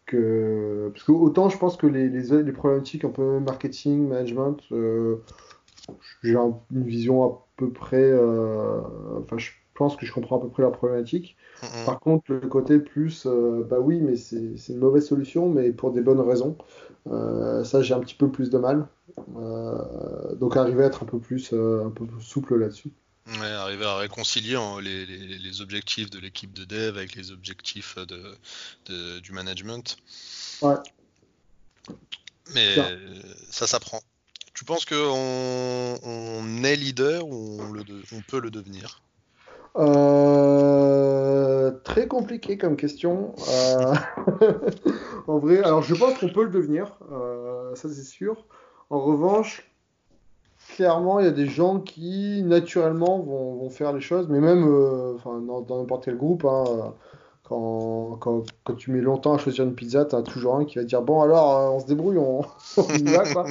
parce 0.06 1.04
que 1.06 1.12
autant 1.12 1.50
je 1.50 1.58
pense 1.58 1.78
que 1.78 1.88
les, 1.88 2.10
les, 2.10 2.44
les 2.44 2.52
problématiques 2.52 3.06
un 3.06 3.10
peu 3.10 3.39
marketing, 3.39 4.08
management, 4.10 4.62
j'ai 6.22 6.36
une 6.36 6.84
vision 6.84 7.24
à 7.24 7.46
peu 7.56 7.72
près, 7.72 8.14
enfin 8.14 9.38
je 9.38 9.52
pense 9.74 9.96
que 9.96 10.06
je 10.06 10.14
comprends 10.14 10.38
à 10.38 10.42
peu 10.42 10.50
près 10.50 10.64
leur 10.64 10.72
problématique. 10.72 11.38
Par 11.86 12.00
contre, 12.00 12.32
le 12.32 12.42
côté 12.42 12.80
plus, 12.80 13.26
bah 13.26 13.80
oui, 13.80 14.00
mais 14.02 14.16
c'est 14.16 14.38
une 14.70 14.80
mauvaise 14.80 15.08
solution, 15.08 15.50
mais 15.50 15.72
pour 15.72 15.92
des 15.92 16.02
bonnes 16.02 16.20
raisons. 16.20 16.58
ça, 17.06 17.82
j'ai 17.82 17.94
un 17.94 18.00
petit 18.00 18.16
peu 18.16 18.30
plus 18.30 18.50
de 18.50 18.58
mal. 18.58 18.88
donc, 20.40 20.58
arriver 20.58 20.84
à 20.84 20.88
être 20.88 21.04
un 21.04 21.06
peu 21.06 21.20
plus, 21.20 21.54
un 21.54 21.90
peu 21.90 22.06
plus 22.06 22.22
souple 22.22 22.56
là-dessus. 22.58 22.92
Ouais, 23.26 23.48
arriver 23.48 23.86
à 23.86 23.96
réconcilier 23.96 24.56
hein, 24.56 24.82
les, 24.82 25.06
les, 25.06 25.38
les, 25.38 25.62
objectifs 25.62 26.10
de 26.10 26.20
l'équipe 26.20 26.52
de 26.52 26.66
dev 26.66 26.98
avec 26.98 27.16
les 27.16 27.32
objectifs 27.32 27.98
de, 27.98 28.36
de 28.88 29.20
du 29.20 29.32
management. 29.32 29.96
Ouais. 30.62 30.76
Mais 32.54 32.76
ça 33.50 33.68
s'apprend. 33.68 34.02
Tu 34.54 34.66
penses 34.66 34.86
qu'on 34.86 36.00
on 36.04 36.64
est 36.64 36.76
leader 36.76 37.26
ou 37.26 37.62
on, 37.62 37.72
le 37.72 37.84
on 38.12 38.22
peut 38.22 38.40
le 38.40 38.52
devenir? 38.52 39.02
Euh, 39.78 41.72
Très 41.84 42.08
compliqué 42.08 42.58
comme 42.58 42.76
question. 42.76 43.34
Euh... 43.50 43.94
en 45.28 45.38
vrai, 45.40 45.64
alors 45.64 45.82
je 45.82 45.96
pense 45.96 46.18
qu'on 46.18 46.30
peut 46.30 46.44
le 46.44 46.50
devenir, 46.50 46.98
euh, 47.12 47.76
ça 47.76 47.90
c'est 47.90 48.04
sûr. 48.04 48.46
En 48.90 49.00
revanche, 49.00 49.72
clairement, 50.76 51.20
il 51.20 51.26
y 51.26 51.30
a 51.30 51.32
des 51.32 51.48
gens 51.48 51.80
qui 51.80 52.44
naturellement 52.44 53.20
vont, 53.20 53.70
faire 53.70 53.94
les 53.94 54.02
choses, 54.02 54.28
mais 54.30 54.40
même 54.40 54.64
enfin, 55.16 55.40
dans 55.40 55.80
n'importe 55.80 56.06
quel 56.06 56.18
groupe. 56.18 56.46
Hein, 56.46 56.94
quand, 57.44 58.18
quand, 58.20 58.74
tu 58.76 58.92
mets 58.92 59.02
longtemps 59.02 59.34
à 59.34 59.38
choisir 59.38 59.66
une 59.66 59.76
pizza, 59.76 60.06
tu 60.06 60.16
as 60.16 60.22
toujours 60.22 60.56
un 60.56 60.66
qui 60.66 60.78
va 60.78 60.84
dire 60.84 61.02
Bon, 61.02 61.22
alors, 61.22 61.76
on 61.76 61.80
se 61.80 61.86
débrouille, 61.86 62.18
on 62.18 62.44
y 62.98 63.04
va. 63.04 63.32
Quoi. 63.32 63.46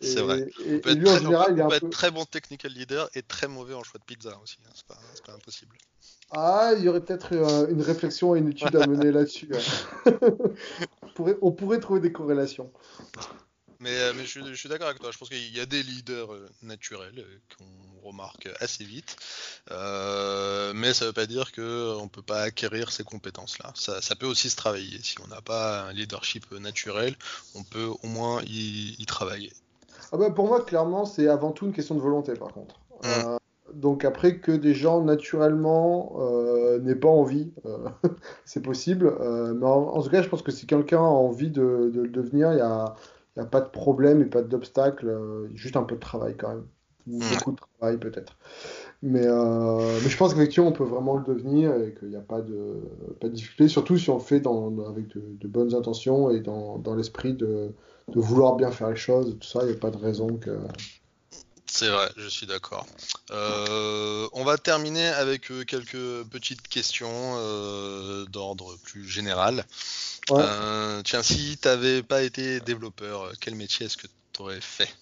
C'est 0.00 0.20
vrai. 0.20 0.46
Et, 0.64 0.76
on 0.76 0.78
peut, 0.80 0.90
être, 0.90 1.04
très, 1.04 1.18
général, 1.18 1.54
bon, 1.54 1.68
peut 1.68 1.74
être 1.74 1.90
très 1.90 2.10
bon 2.10 2.24
technical 2.24 2.72
leader 2.72 3.10
et 3.14 3.22
très 3.22 3.48
mauvais 3.48 3.74
en 3.74 3.82
choix 3.82 3.98
de 3.98 4.04
pizza 4.04 4.38
aussi. 4.42 4.58
Hein. 4.66 4.70
C'est 4.74 4.86
pas, 4.86 4.98
pas, 5.26 5.32
impossible. 5.34 5.76
Ah, 6.30 6.72
il 6.76 6.84
y 6.84 6.88
aurait 6.88 7.04
peut-être 7.04 7.32
euh, 7.32 7.68
une 7.68 7.82
réflexion 7.82 8.34
et 8.34 8.38
une 8.38 8.50
étude 8.50 8.74
à 8.76 8.86
mener 8.86 9.12
là-dessus. 9.12 9.50
on, 10.06 11.08
pourrait, 11.14 11.36
on 11.42 11.52
pourrait 11.52 11.80
trouver 11.80 12.00
des 12.00 12.12
corrélations. 12.12 12.72
Mais, 13.80 13.96
euh, 13.98 14.12
mais 14.14 14.26
je, 14.26 14.40
je, 14.44 14.54
suis 14.54 14.68
d'accord 14.68 14.88
avec 14.88 15.00
toi. 15.00 15.10
Je 15.10 15.16
pense 15.16 15.30
qu'il 15.30 15.56
y 15.56 15.58
a 15.58 15.64
des 15.64 15.82
leaders 15.82 16.32
euh, 16.34 16.48
naturels 16.62 17.24
qu'on 17.56 18.06
remarque 18.06 18.48
assez 18.60 18.84
vite. 18.84 19.16
Euh, 19.70 20.72
mais 20.74 20.92
ça 20.92 21.06
ne 21.06 21.08
veut 21.08 21.14
pas 21.14 21.26
dire 21.26 21.50
qu'on 21.52 22.02
ne 22.04 22.08
peut 22.08 22.22
pas 22.22 22.42
acquérir 22.42 22.92
ces 22.92 23.04
compétences-là. 23.04 23.72
Ça, 23.74 24.02
ça, 24.02 24.16
peut 24.16 24.26
aussi 24.26 24.50
se 24.50 24.56
travailler. 24.56 25.02
Si 25.02 25.16
on 25.22 25.28
n'a 25.28 25.40
pas 25.40 25.84
un 25.84 25.92
leadership 25.94 26.50
naturel, 26.52 27.16
on 27.54 27.64
peut 27.64 27.90
au 28.02 28.06
moins 28.06 28.42
y, 28.42 28.96
y 28.98 29.06
travailler. 29.06 29.52
Ah 30.12 30.16
bah 30.16 30.30
pour 30.30 30.46
moi, 30.46 30.60
clairement, 30.60 31.04
c'est 31.04 31.28
avant 31.28 31.52
tout 31.52 31.66
une 31.66 31.72
question 31.72 31.94
de 31.94 32.00
volonté, 32.00 32.32
par 32.34 32.52
contre. 32.52 32.80
Mmh. 33.02 33.06
Euh, 33.06 33.36
donc 33.74 34.04
après 34.04 34.38
que 34.38 34.50
des 34.50 34.74
gens 34.74 35.02
naturellement 35.02 36.16
euh, 36.18 36.80
n'aient 36.80 36.96
pas 36.96 37.08
envie, 37.08 37.52
euh, 37.66 37.78
c'est 38.44 38.62
possible. 38.62 39.12
Mais 39.54 39.66
en, 39.66 39.88
en, 39.88 40.02
tout 40.02 40.10
cas, 40.10 40.22
je 40.22 40.28
pense 40.28 40.42
que 40.42 40.50
si 40.50 40.66
quelqu'un 40.66 40.98
a 40.98 41.02
envie 41.02 41.50
de, 41.50 41.90
de 41.94 42.02
le 42.02 42.08
devenir, 42.08 42.50
il 42.52 42.56
n'y 42.56 42.60
a, 42.60 42.94
a, 43.36 43.44
pas 43.44 43.60
de 43.60 43.68
problème 43.68 44.22
et 44.22 44.26
pas 44.26 44.42
d'obstacle. 44.42 45.48
juste 45.54 45.76
un 45.76 45.84
peu 45.84 45.94
de 45.94 46.00
travail 46.00 46.36
quand 46.36 46.48
même. 46.48 46.64
Ou 47.06 47.18
mmh. 47.18 47.38
beaucoup 47.38 47.52
de 47.52 47.60
travail 47.78 47.98
peut-être. 47.98 48.36
Mais, 49.02 49.26
mais, 49.26 50.08
je 50.08 50.16
pense 50.16 50.34
qu'effectivement, 50.34 50.68
on 50.68 50.72
peut 50.72 50.84
vraiment 50.84 51.16
le 51.16 51.24
devenir 51.24 51.74
et 51.76 51.94
qu'il 51.94 52.08
n'y 52.08 52.16
a 52.16 52.20
pas 52.20 52.42
de, 52.42 52.82
pas 53.20 53.28
de 53.28 53.32
difficulté, 53.32 53.68
surtout 53.68 53.96
si 53.96 54.10
on 54.10 54.14
le 54.14 54.20
fait 54.20 54.40
dans, 54.40 54.76
avec 54.86 55.08
de, 55.16 55.22
de, 55.40 55.48
bonnes 55.48 55.74
intentions 55.74 56.28
et 56.28 56.40
dans, 56.40 56.76
dans 56.76 56.94
l'esprit 56.94 57.32
de, 57.32 57.72
de 58.12 58.20
vouloir 58.20 58.56
bien 58.56 58.70
faire 58.70 58.90
les 58.90 58.96
choses, 58.96 59.36
tout 59.40 59.48
ça, 59.48 59.60
il 59.62 59.70
n'y 59.70 59.76
a 59.76 59.78
pas 59.78 59.90
de 59.90 59.96
raison 59.96 60.36
que. 60.36 60.50
C'est 61.66 61.88
vrai, 61.88 62.10
je 62.16 62.26
suis 62.26 62.46
d'accord. 62.46 62.84
Euh, 63.30 64.28
on 64.32 64.42
va 64.42 64.58
terminer 64.58 65.06
avec 65.06 65.52
euh, 65.52 65.64
quelques 65.64 66.24
petites 66.28 66.66
questions 66.66 67.36
euh, 67.38 68.24
d'ordre 68.26 68.76
plus 68.82 69.08
général. 69.08 69.64
Ouais. 70.30 70.42
Euh, 70.42 71.02
tiens, 71.04 71.22
si 71.22 71.56
tu 71.60 71.68
n'avais 71.68 72.02
pas 72.02 72.22
été 72.22 72.60
développeur, 72.60 73.32
quel 73.40 73.54
métier 73.54 73.86
est-ce 73.86 73.96
que 73.96 74.08
tu 74.32 74.42
aurais 74.42 74.60
fait? 74.60 74.92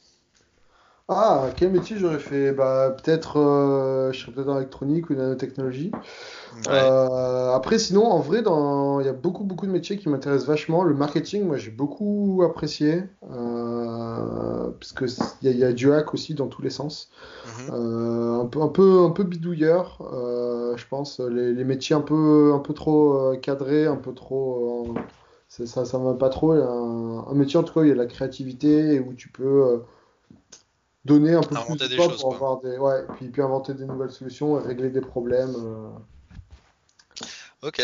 Ah, 1.11 1.49
quel 1.57 1.71
métier 1.73 1.97
j'aurais 1.97 2.19
fait? 2.19 2.53
Bah, 2.53 2.91
Peut-être, 2.91 3.39
euh, 3.39 4.13
je 4.13 4.21
serais 4.21 4.33
peut-être 4.33 4.47
dans 4.47 4.57
l'électronique 4.57 5.09
ou 5.09 5.15
nanotechnologie. 5.15 5.91
Ouais. 5.93 6.61
Euh, 6.69 7.55
après, 7.55 7.79
sinon, 7.79 8.05
en 8.05 8.21
vrai, 8.21 8.43
dans... 8.43 9.01
il 9.01 9.07
y 9.07 9.09
a 9.09 9.15
beaucoup, 9.15 9.45
beaucoup 9.45 9.67
de 9.67 9.73
métiers 9.73 9.97
qui 9.97 10.11
m'intéressent 10.11 10.47
vachement. 10.47 10.85
Le 10.85 10.93
marketing, 10.95 11.45
moi, 11.47 11.57
j'ai 11.57 11.71
beaucoup 11.71 12.43
apprécié, 12.45 13.05
euh, 13.31 14.71
parce 14.79 14.93
que 14.93 15.07
il 15.41 15.51
y, 15.51 15.57
y, 15.57 15.65
a 15.65 15.73
du 15.73 15.91
hack 15.91 16.13
aussi 16.13 16.35
dans 16.35 16.49
tous 16.49 16.61
les 16.61 16.69
sens. 16.71 17.11
-hmm. 17.47 17.73
euh, 17.73 18.43
un 18.43 18.47
peu, 18.47 18.61
un 18.61 18.69
peu, 18.69 19.01
un 19.05 19.11
peu 19.11 19.25
bidouilleur, 19.25 19.99
euh, 20.13 20.77
je 20.77 20.87
pense. 20.89 21.21
Les, 21.21 21.55
les, 21.55 21.65
métiers 21.65 21.97
un 21.97 22.03
peu, 22.03 22.53
un 22.55 22.59
peu 22.61 22.75
trop 22.75 23.35
cadrés, 23.41 23.87
un 23.87 23.97
peu 23.97 24.13
trop, 24.13 24.95
ça, 25.49 25.85
ça 25.87 25.99
me 25.99 26.05
va 26.05 26.15
pas 26.15 26.29
trop. 26.29 26.53
Un, 26.53 27.27
un, 27.31 27.35
métier 27.35 27.59
en 27.59 27.63
tout 27.63 27.73
cas 27.73 27.81
où 27.81 27.85
il 27.85 27.89
y 27.89 27.93
a 27.93 27.95
de 27.95 27.99
la 27.99 28.07
créativité 28.07 28.95
et 28.95 29.01
où 29.01 29.15
tu 29.15 29.31
peux 29.31 29.83
donner 31.09 31.35
un 31.35 31.41
peu 31.41 31.57
inventer 31.57 31.87
plus 31.87 31.97
de 31.97 31.97
temps 31.97 32.17
pour 32.17 32.35
avoir 32.35 32.61
des, 32.61 32.79
ouais, 32.79 33.05
puis, 33.17 33.29
puis 33.29 33.43
inventer 33.43 33.75
des 33.75 33.87
nouvelles 33.87 34.13
solutions 34.13 34.61
et 34.61 34.67
régler 34.67 34.91
des 34.91 35.01
problèmes. 35.01 35.55
Ok. 37.63 37.83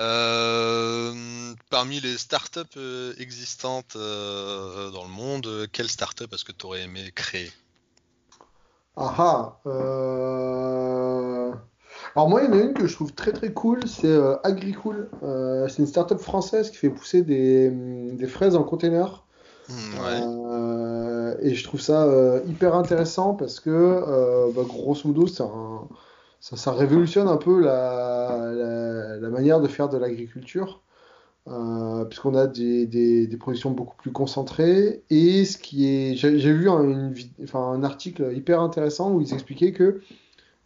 Euh, 0.00 1.54
parmi 1.68 2.00
les 2.00 2.16
startups 2.16 2.60
euh, 2.78 3.12
existantes 3.18 3.94
euh, 3.96 4.90
dans 4.90 5.04
le 5.04 5.10
monde, 5.10 5.68
quelle 5.70 5.88
startup 5.88 6.32
est-ce 6.32 6.44
que 6.44 6.52
tu 6.52 6.64
aurais 6.64 6.82
aimé 6.82 7.12
créer? 7.14 7.50
Ah 8.96 9.58
euh... 9.66 11.52
Alors 12.14 12.28
moi, 12.28 12.42
il 12.42 12.46
y 12.46 12.48
en 12.48 12.58
a 12.58 12.62
une 12.62 12.74
que 12.74 12.86
je 12.86 12.94
trouve 12.94 13.12
très 13.12 13.32
très 13.32 13.52
cool, 13.52 13.86
c'est 13.86 14.06
euh, 14.06 14.36
Agricool. 14.44 15.10
c'est 15.68 15.78
une 15.78 15.86
startup 15.86 16.18
française 16.18 16.70
qui 16.70 16.76
fait 16.78 16.90
pousser 16.90 17.22
des, 17.22 17.70
des 17.70 18.26
fraises 18.26 18.56
en 18.56 18.64
container. 18.64 19.24
Mmh, 19.68 19.94
ouais. 19.98 20.20
Et 21.40 21.54
je 21.54 21.64
trouve 21.64 21.80
ça 21.80 22.08
hyper 22.46 22.74
intéressant 22.74 23.34
parce 23.34 23.60
que, 23.60 24.52
bah, 24.54 24.62
grosso 24.66 25.08
modo, 25.08 25.26
ça, 25.26 25.48
ça, 26.40 26.72
révolutionne 26.72 27.28
un 27.28 27.36
peu 27.36 27.60
la, 27.60 29.16
la, 29.20 29.28
manière 29.30 29.60
de 29.60 29.68
faire 29.68 29.88
de 29.88 29.96
l'agriculture, 29.96 30.82
euh, 31.48 32.04
puisqu'on 32.04 32.34
a 32.34 32.46
des, 32.46 32.86
des, 32.86 33.36
productions 33.36 33.70
beaucoup 33.70 33.96
plus 33.96 34.12
concentrées. 34.12 35.02
Et 35.10 35.44
ce 35.44 35.58
qui 35.58 35.86
est, 35.88 36.14
j'ai 36.14 36.52
vu 36.52 36.68
un, 36.68 37.12
un 37.54 37.84
article 37.84 38.32
hyper 38.34 38.60
intéressant 38.60 39.12
où 39.12 39.20
ils 39.20 39.32
expliquaient 39.34 39.72
que 39.72 40.00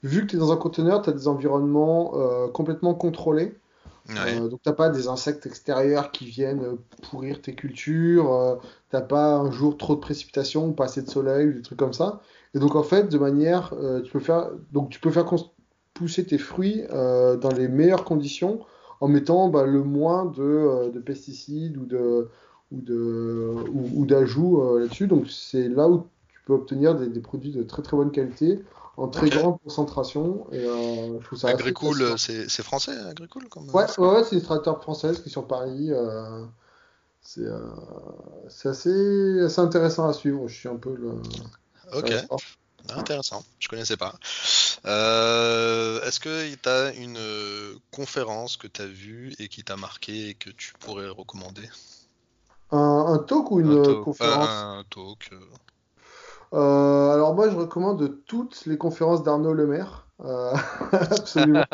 vu 0.03 0.23
que 0.23 0.27
tu 0.27 0.37
es 0.37 0.39
dans 0.39 0.53
un 0.53 0.57
conteneur, 0.57 1.03
tu 1.03 1.11
as 1.11 1.13
des 1.13 1.29
environnements 1.29 2.13
euh, 2.17 2.49
complètement 2.49 2.95
contrôlés. 2.95 3.55
Ouais. 4.09 4.41
Euh, 4.41 4.49
donc 4.49 4.61
t'as 4.63 4.73
pas 4.73 4.89
des 4.89 5.09
insectes 5.09 5.47
extérieurs 5.47 6.13
qui 6.13 6.27
viennent 6.27 6.77
pourrir 7.03 7.41
tes 7.43 7.55
cultures, 7.55 8.33
euh, 8.33 8.57
t'as 8.91 9.01
pas 9.01 9.35
un 9.35 9.51
jour 9.51 9.77
trop 9.77 9.97
de 9.97 10.01
précipitations, 10.01 10.73
pas 10.73 10.85
assez 10.85 11.03
de 11.03 11.11
soleil, 11.11 11.53
des 11.53 11.63
trucs 11.63 11.79
comme 11.79 11.93
ça. 11.93 12.21
Et 12.55 12.59
donc 12.59 12.77
en 12.77 12.83
fait, 12.83 13.09
de 13.09 13.19
manière, 13.19 13.75
euh, 13.75 14.01
tu 14.03 14.13
peux 14.13 14.21
faire, 14.21 14.51
donc 14.73 14.91
tu 14.91 15.01
peux 15.01 15.11
faire 15.11 15.27
pousser 15.97 16.25
tes 16.25 16.39
fruits 16.39 16.85
euh, 16.91 17.37
dans 17.37 17.51
les 17.51 17.69
meilleures 17.69 18.05
conditions 18.05 18.61
en 19.01 19.09
mettant 19.09 19.49
bah, 19.49 19.67
le 19.67 19.83
moins 19.83 20.27
de, 20.27 20.43
euh, 20.43 20.91
de, 20.91 21.01
pesticides 21.01 21.77
ou 21.77 21.85
de 21.85 22.29
ou 22.73 22.81
de 22.81 23.55
ou, 23.73 24.03
ou 24.03 24.07
d'ajouts 24.07 24.63
euh, 24.63 24.81
là-dessus. 24.81 25.07
Donc 25.07 25.29
c'est 25.29 25.69
là 25.69 25.89
où 25.89 26.07
tu 26.29 26.41
peux 26.47 26.55
obtenir 26.55 26.95
des, 26.95 27.09
des, 27.09 27.21
produits 27.21 27.53
de 27.53 27.63
très 27.63 27.83
très 27.83 27.97
bonne 27.97 28.11
qualité 28.11 28.61
en 28.97 29.09
très 29.09 29.27
okay. 29.27 29.39
grande 29.39 29.59
concentration. 29.63 30.47
Et 30.53 30.65
euh, 30.65 31.19
je 31.21 31.25
trouve 31.25 31.39
ça 31.39 31.49
Agricool, 31.49 32.19
c'est 32.19 32.63
français, 32.63 32.97
Agricool 33.11 33.49
comme 33.49 33.69
Ouais, 33.71 33.85
ouais, 33.99 34.09
ouais 34.09 34.25
c'est 34.25 34.37
une 34.37 34.43
start-up 34.43 34.81
française 34.83 35.21
qui 35.21 35.29
est 35.29 35.33
sur 35.33 35.47
Paris. 35.47 35.89
Euh, 35.91 36.45
c'est 37.21 38.69
assez, 38.69 39.41
assez 39.41 39.61
intéressant 39.61 40.09
à 40.09 40.13
suivre. 40.13 40.47
Je 40.49 40.55
suis 40.55 40.69
un 40.69 40.77
peu 40.77 40.95
le. 40.95 41.21
Ok. 41.93 42.13
Intéressant, 42.95 43.43
je 43.59 43.69
connaissais 43.69 43.97
pas. 43.97 44.15
Euh, 44.85 46.01
Est-ce 46.03 46.21
que 46.21 46.55
tu 46.55 46.69
as 46.69 46.93
une 46.95 47.17
euh, 47.19 47.75
conférence 47.91 48.57
que 48.57 48.69
tu 48.69 48.83
as 48.83 48.87
vue 48.87 49.35
et 49.39 49.49
qui 49.49 49.65
t'a 49.65 49.77
marqué 49.77 50.29
et 50.29 50.35
que 50.35 50.51
tu 50.51 50.73
pourrais 50.79 51.09
recommander? 51.09 51.69
Un, 52.71 53.07
un, 53.09 53.19
talk 53.19 53.51
ou 53.51 53.61
une 53.61 53.81
un 53.81 53.83
talk, 53.83 54.05
conférence? 54.05 54.49
Un 54.49 54.85
talk. 54.89 55.31
Euh, 56.55 57.11
alors 57.11 57.35
moi 57.35 57.49
je 57.51 57.57
recommande 57.57 58.25
toutes 58.27 58.67
les 58.67 58.79
conférences 58.79 59.23
d'Arnaud 59.23 59.53
Lemaire. 59.55 60.07
Euh, 60.25 60.53
absolument. 60.93 61.65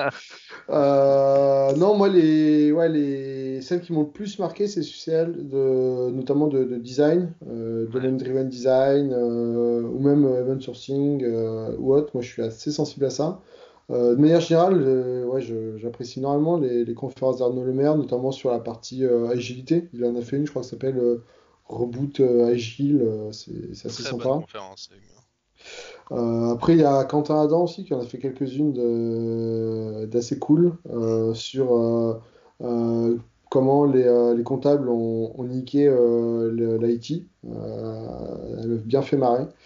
euh, 0.70 1.72
non, 1.76 1.96
moi, 1.96 2.08
les, 2.08 2.72
ouais, 2.72 2.88
les, 2.88 3.60
celles 3.60 3.80
qui 3.80 3.92
m'ont 3.92 4.02
le 4.02 4.10
plus 4.10 4.38
marqué, 4.40 4.66
c'est 4.66 4.82
celles 4.82 5.48
de, 5.48 6.10
notamment 6.10 6.48
de, 6.48 6.64
de 6.64 6.76
design, 6.76 7.32
euh, 7.48 7.86
domain-driven 7.86 8.48
design, 8.48 9.12
euh, 9.12 9.82
ou 9.82 10.00
même 10.00 10.24
event 10.26 10.60
sourcing 10.60 11.24
ou 11.78 11.94
autre. 11.94 12.10
Moi, 12.14 12.22
je 12.22 12.28
suis 12.28 12.42
assez 12.42 12.72
sensible 12.72 13.04
à 13.06 13.10
ça. 13.10 13.40
de 13.90 14.16
manière 14.16 14.40
générale, 14.40 14.82
ouais, 15.26 15.40
j'apprécie 15.76 16.18
énormément 16.18 16.56
les, 16.58 16.84
les 16.84 16.94
conférences 16.94 17.38
d'Arnaud 17.38 17.64
Lemaire, 17.64 17.96
notamment 17.96 18.32
sur 18.32 18.50
la 18.50 18.58
partie 18.58 19.04
agilité. 19.04 19.88
Il 19.92 20.04
en 20.04 20.16
a 20.16 20.20
fait 20.22 20.36
une, 20.36 20.46
je 20.46 20.50
crois, 20.50 20.62
qui 20.62 20.68
s'appelle 20.68 21.00
Reboot 21.72 22.20
Agile. 22.20 23.02
c'est 23.32 23.52
assez 23.86 24.02
sympa. 24.10 24.28
Euh, 26.10 26.50
après, 26.52 26.72
il 26.74 26.80
y 26.80 26.84
a 26.84 27.04
Quentin 27.04 27.40
Adam 27.40 27.64
aussi 27.64 27.84
qui 27.84 27.94
en 27.94 28.00
a 28.00 28.04
fait 28.04 28.18
quelques-unes 28.18 28.72
d'assez 30.06 30.38
cool 30.38 30.74
euh, 30.90 31.32
sur 31.34 31.76
euh, 31.76 32.20
euh, 32.62 33.16
comment 33.50 33.84
les, 33.84 34.04
euh, 34.04 34.34
les 34.34 34.42
comptables 34.42 34.88
ont, 34.88 35.32
ont 35.38 35.44
niqué 35.44 35.86
euh, 35.88 36.78
l'IT. 36.80 37.26
Euh, 37.46 38.56
elle 38.62 38.68
m'a 38.68 38.76
bien 38.76 39.02
fait 39.02 39.16
marrer. 39.16 39.46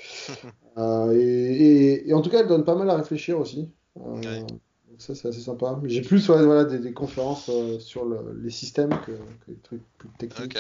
Euh, 0.78 1.12
et, 1.14 1.22
et- 1.22 2.10
et 2.10 2.12
en 2.12 2.20
tout 2.20 2.28
cas, 2.28 2.40
elle 2.40 2.48
donne 2.48 2.64
pas 2.64 2.74
mal 2.74 2.90
à 2.90 2.96
réfléchir 2.96 3.40
aussi. 3.40 3.70
Euh, 3.98 4.16
Ouais. 4.16 4.40
donc 4.42 4.58
ça, 4.98 5.14
c'est 5.14 5.26
assez 5.28 5.40
sympa. 5.40 5.80
J'ai 5.84 6.02
plus 6.02 6.26
voilà, 6.28 6.64
des, 6.66 6.78
des 6.78 6.92
conférences 6.92 7.48
euh, 7.48 7.78
sur 7.78 8.04
le- 8.04 8.38
les 8.42 8.50
systèmes 8.50 8.90
que, 8.90 9.12
que 9.12 9.52
des 9.52 9.56
trucs 9.62 9.80
plus 9.96 10.10
techniques. 10.18 10.58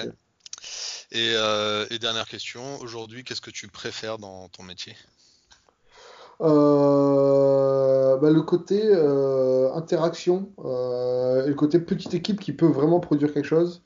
Et, 1.16 1.32
euh, 1.34 1.86
et 1.90 1.98
dernière 1.98 2.28
question, 2.28 2.78
aujourd'hui, 2.82 3.24
qu'est-ce 3.24 3.40
que 3.40 3.50
tu 3.50 3.68
préfères 3.68 4.18
dans 4.18 4.48
ton 4.48 4.62
métier? 4.62 4.94
Euh, 6.42 8.18
bah, 8.18 8.28
le 8.28 8.42
côté 8.42 8.82
euh, 8.84 9.72
interaction 9.72 10.52
et 10.58 11.48
le 11.48 11.54
côté 11.54 11.78
petite 11.78 12.12
équipe 12.12 12.38
qui 12.38 12.52
peut 12.52 12.66
vraiment 12.66 13.00
produire 13.00 13.32
quelque 13.32 13.46
chose. 13.46 13.82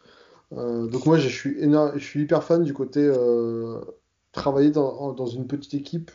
Donc 0.51 1.07
moi 1.07 1.16
je 1.16 1.28
suis 1.28 1.61
éno- 1.61 1.93
je 1.95 2.05
suis 2.05 2.22
hyper 2.22 2.43
fan 2.43 2.64
du 2.64 2.74
côté 2.74 3.09
travailler 4.33 4.72
dans, 4.72 5.26
une 5.26 5.47
petite 5.47 5.74
équipe 5.74 6.11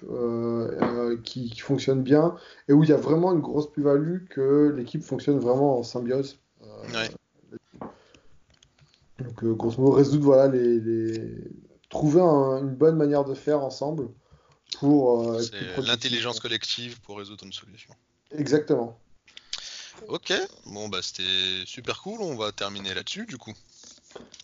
qui, 1.24 1.50
qui 1.50 1.60
fonctionne 1.62 2.04
bien 2.04 2.36
et 2.68 2.74
où 2.74 2.84
il 2.84 2.90
y 2.90 2.94
a 2.94 2.98
vraiment 2.98 3.32
une 3.32 3.40
grosse 3.40 3.72
plus-value 3.72 4.26
que 4.30 4.74
l'équipe 4.76 5.02
fonctionne 5.02 5.40
vraiment 5.40 5.80
en 5.80 5.84
symbiose. 5.84 6.38
Ouais. 6.94 7.10
Donc 9.20 9.44
euh, 9.44 9.54
grosso 9.54 9.82
modo 9.82 9.96
résoudre 9.96 10.26
voilà 10.26 10.48
les, 10.48 10.80
les- 10.80 11.38
trouver 11.90 12.22
un- 12.22 12.60
une 12.60 12.76
bonne 12.76 12.96
manière 12.96 13.24
de 13.24 13.34
faire 13.34 13.64
ensemble 13.64 14.10
pour 14.80 15.22
euh, 15.22 15.42
C'est 15.42 15.82
l'intelligence 15.82 16.40
collective 16.40 17.00
pour 17.02 17.18
résoudre 17.18 17.46
une 17.46 17.54
solution. 17.54 17.94
Exactement. 18.32 19.00
Ok, 20.08 20.34
bon 20.66 20.90
bah 20.90 21.00
c'était 21.02 21.64
super 21.66 22.02
cool, 22.02 22.22
on 22.22 22.36
va 22.36 22.52
terminer 22.52 22.94
là-dessus 22.94 23.26
du 23.26 23.38
coup. 23.38 23.54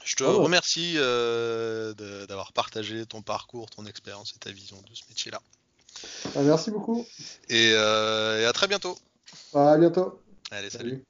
Je 0.04 0.16
te 0.16 0.24
Ah 0.24 0.32
remercie 0.32 0.94
euh, 0.98 1.94
d'avoir 2.26 2.54
partagé 2.54 3.06
ton 3.06 3.22
parcours, 3.22 3.70
ton 3.70 3.86
expérience 3.86 4.34
et 4.36 4.40
ta 4.40 4.52
vision 4.52 4.78
de 4.90 4.96
ce 4.96 5.04
métier-là. 5.10 5.42
Ah, 6.36 6.42
merci 6.44 6.72
beaucoup. 6.72 7.06
Et, 7.50 7.72
euh, 7.74 8.42
et 8.42 8.46
à 8.46 8.54
très 8.54 8.68
bientôt. 8.68 8.98
À 9.54 9.78
bientôt. 9.78 10.20
Allez, 10.52 10.70
salut. 10.70 10.90
Salut. 10.90 11.04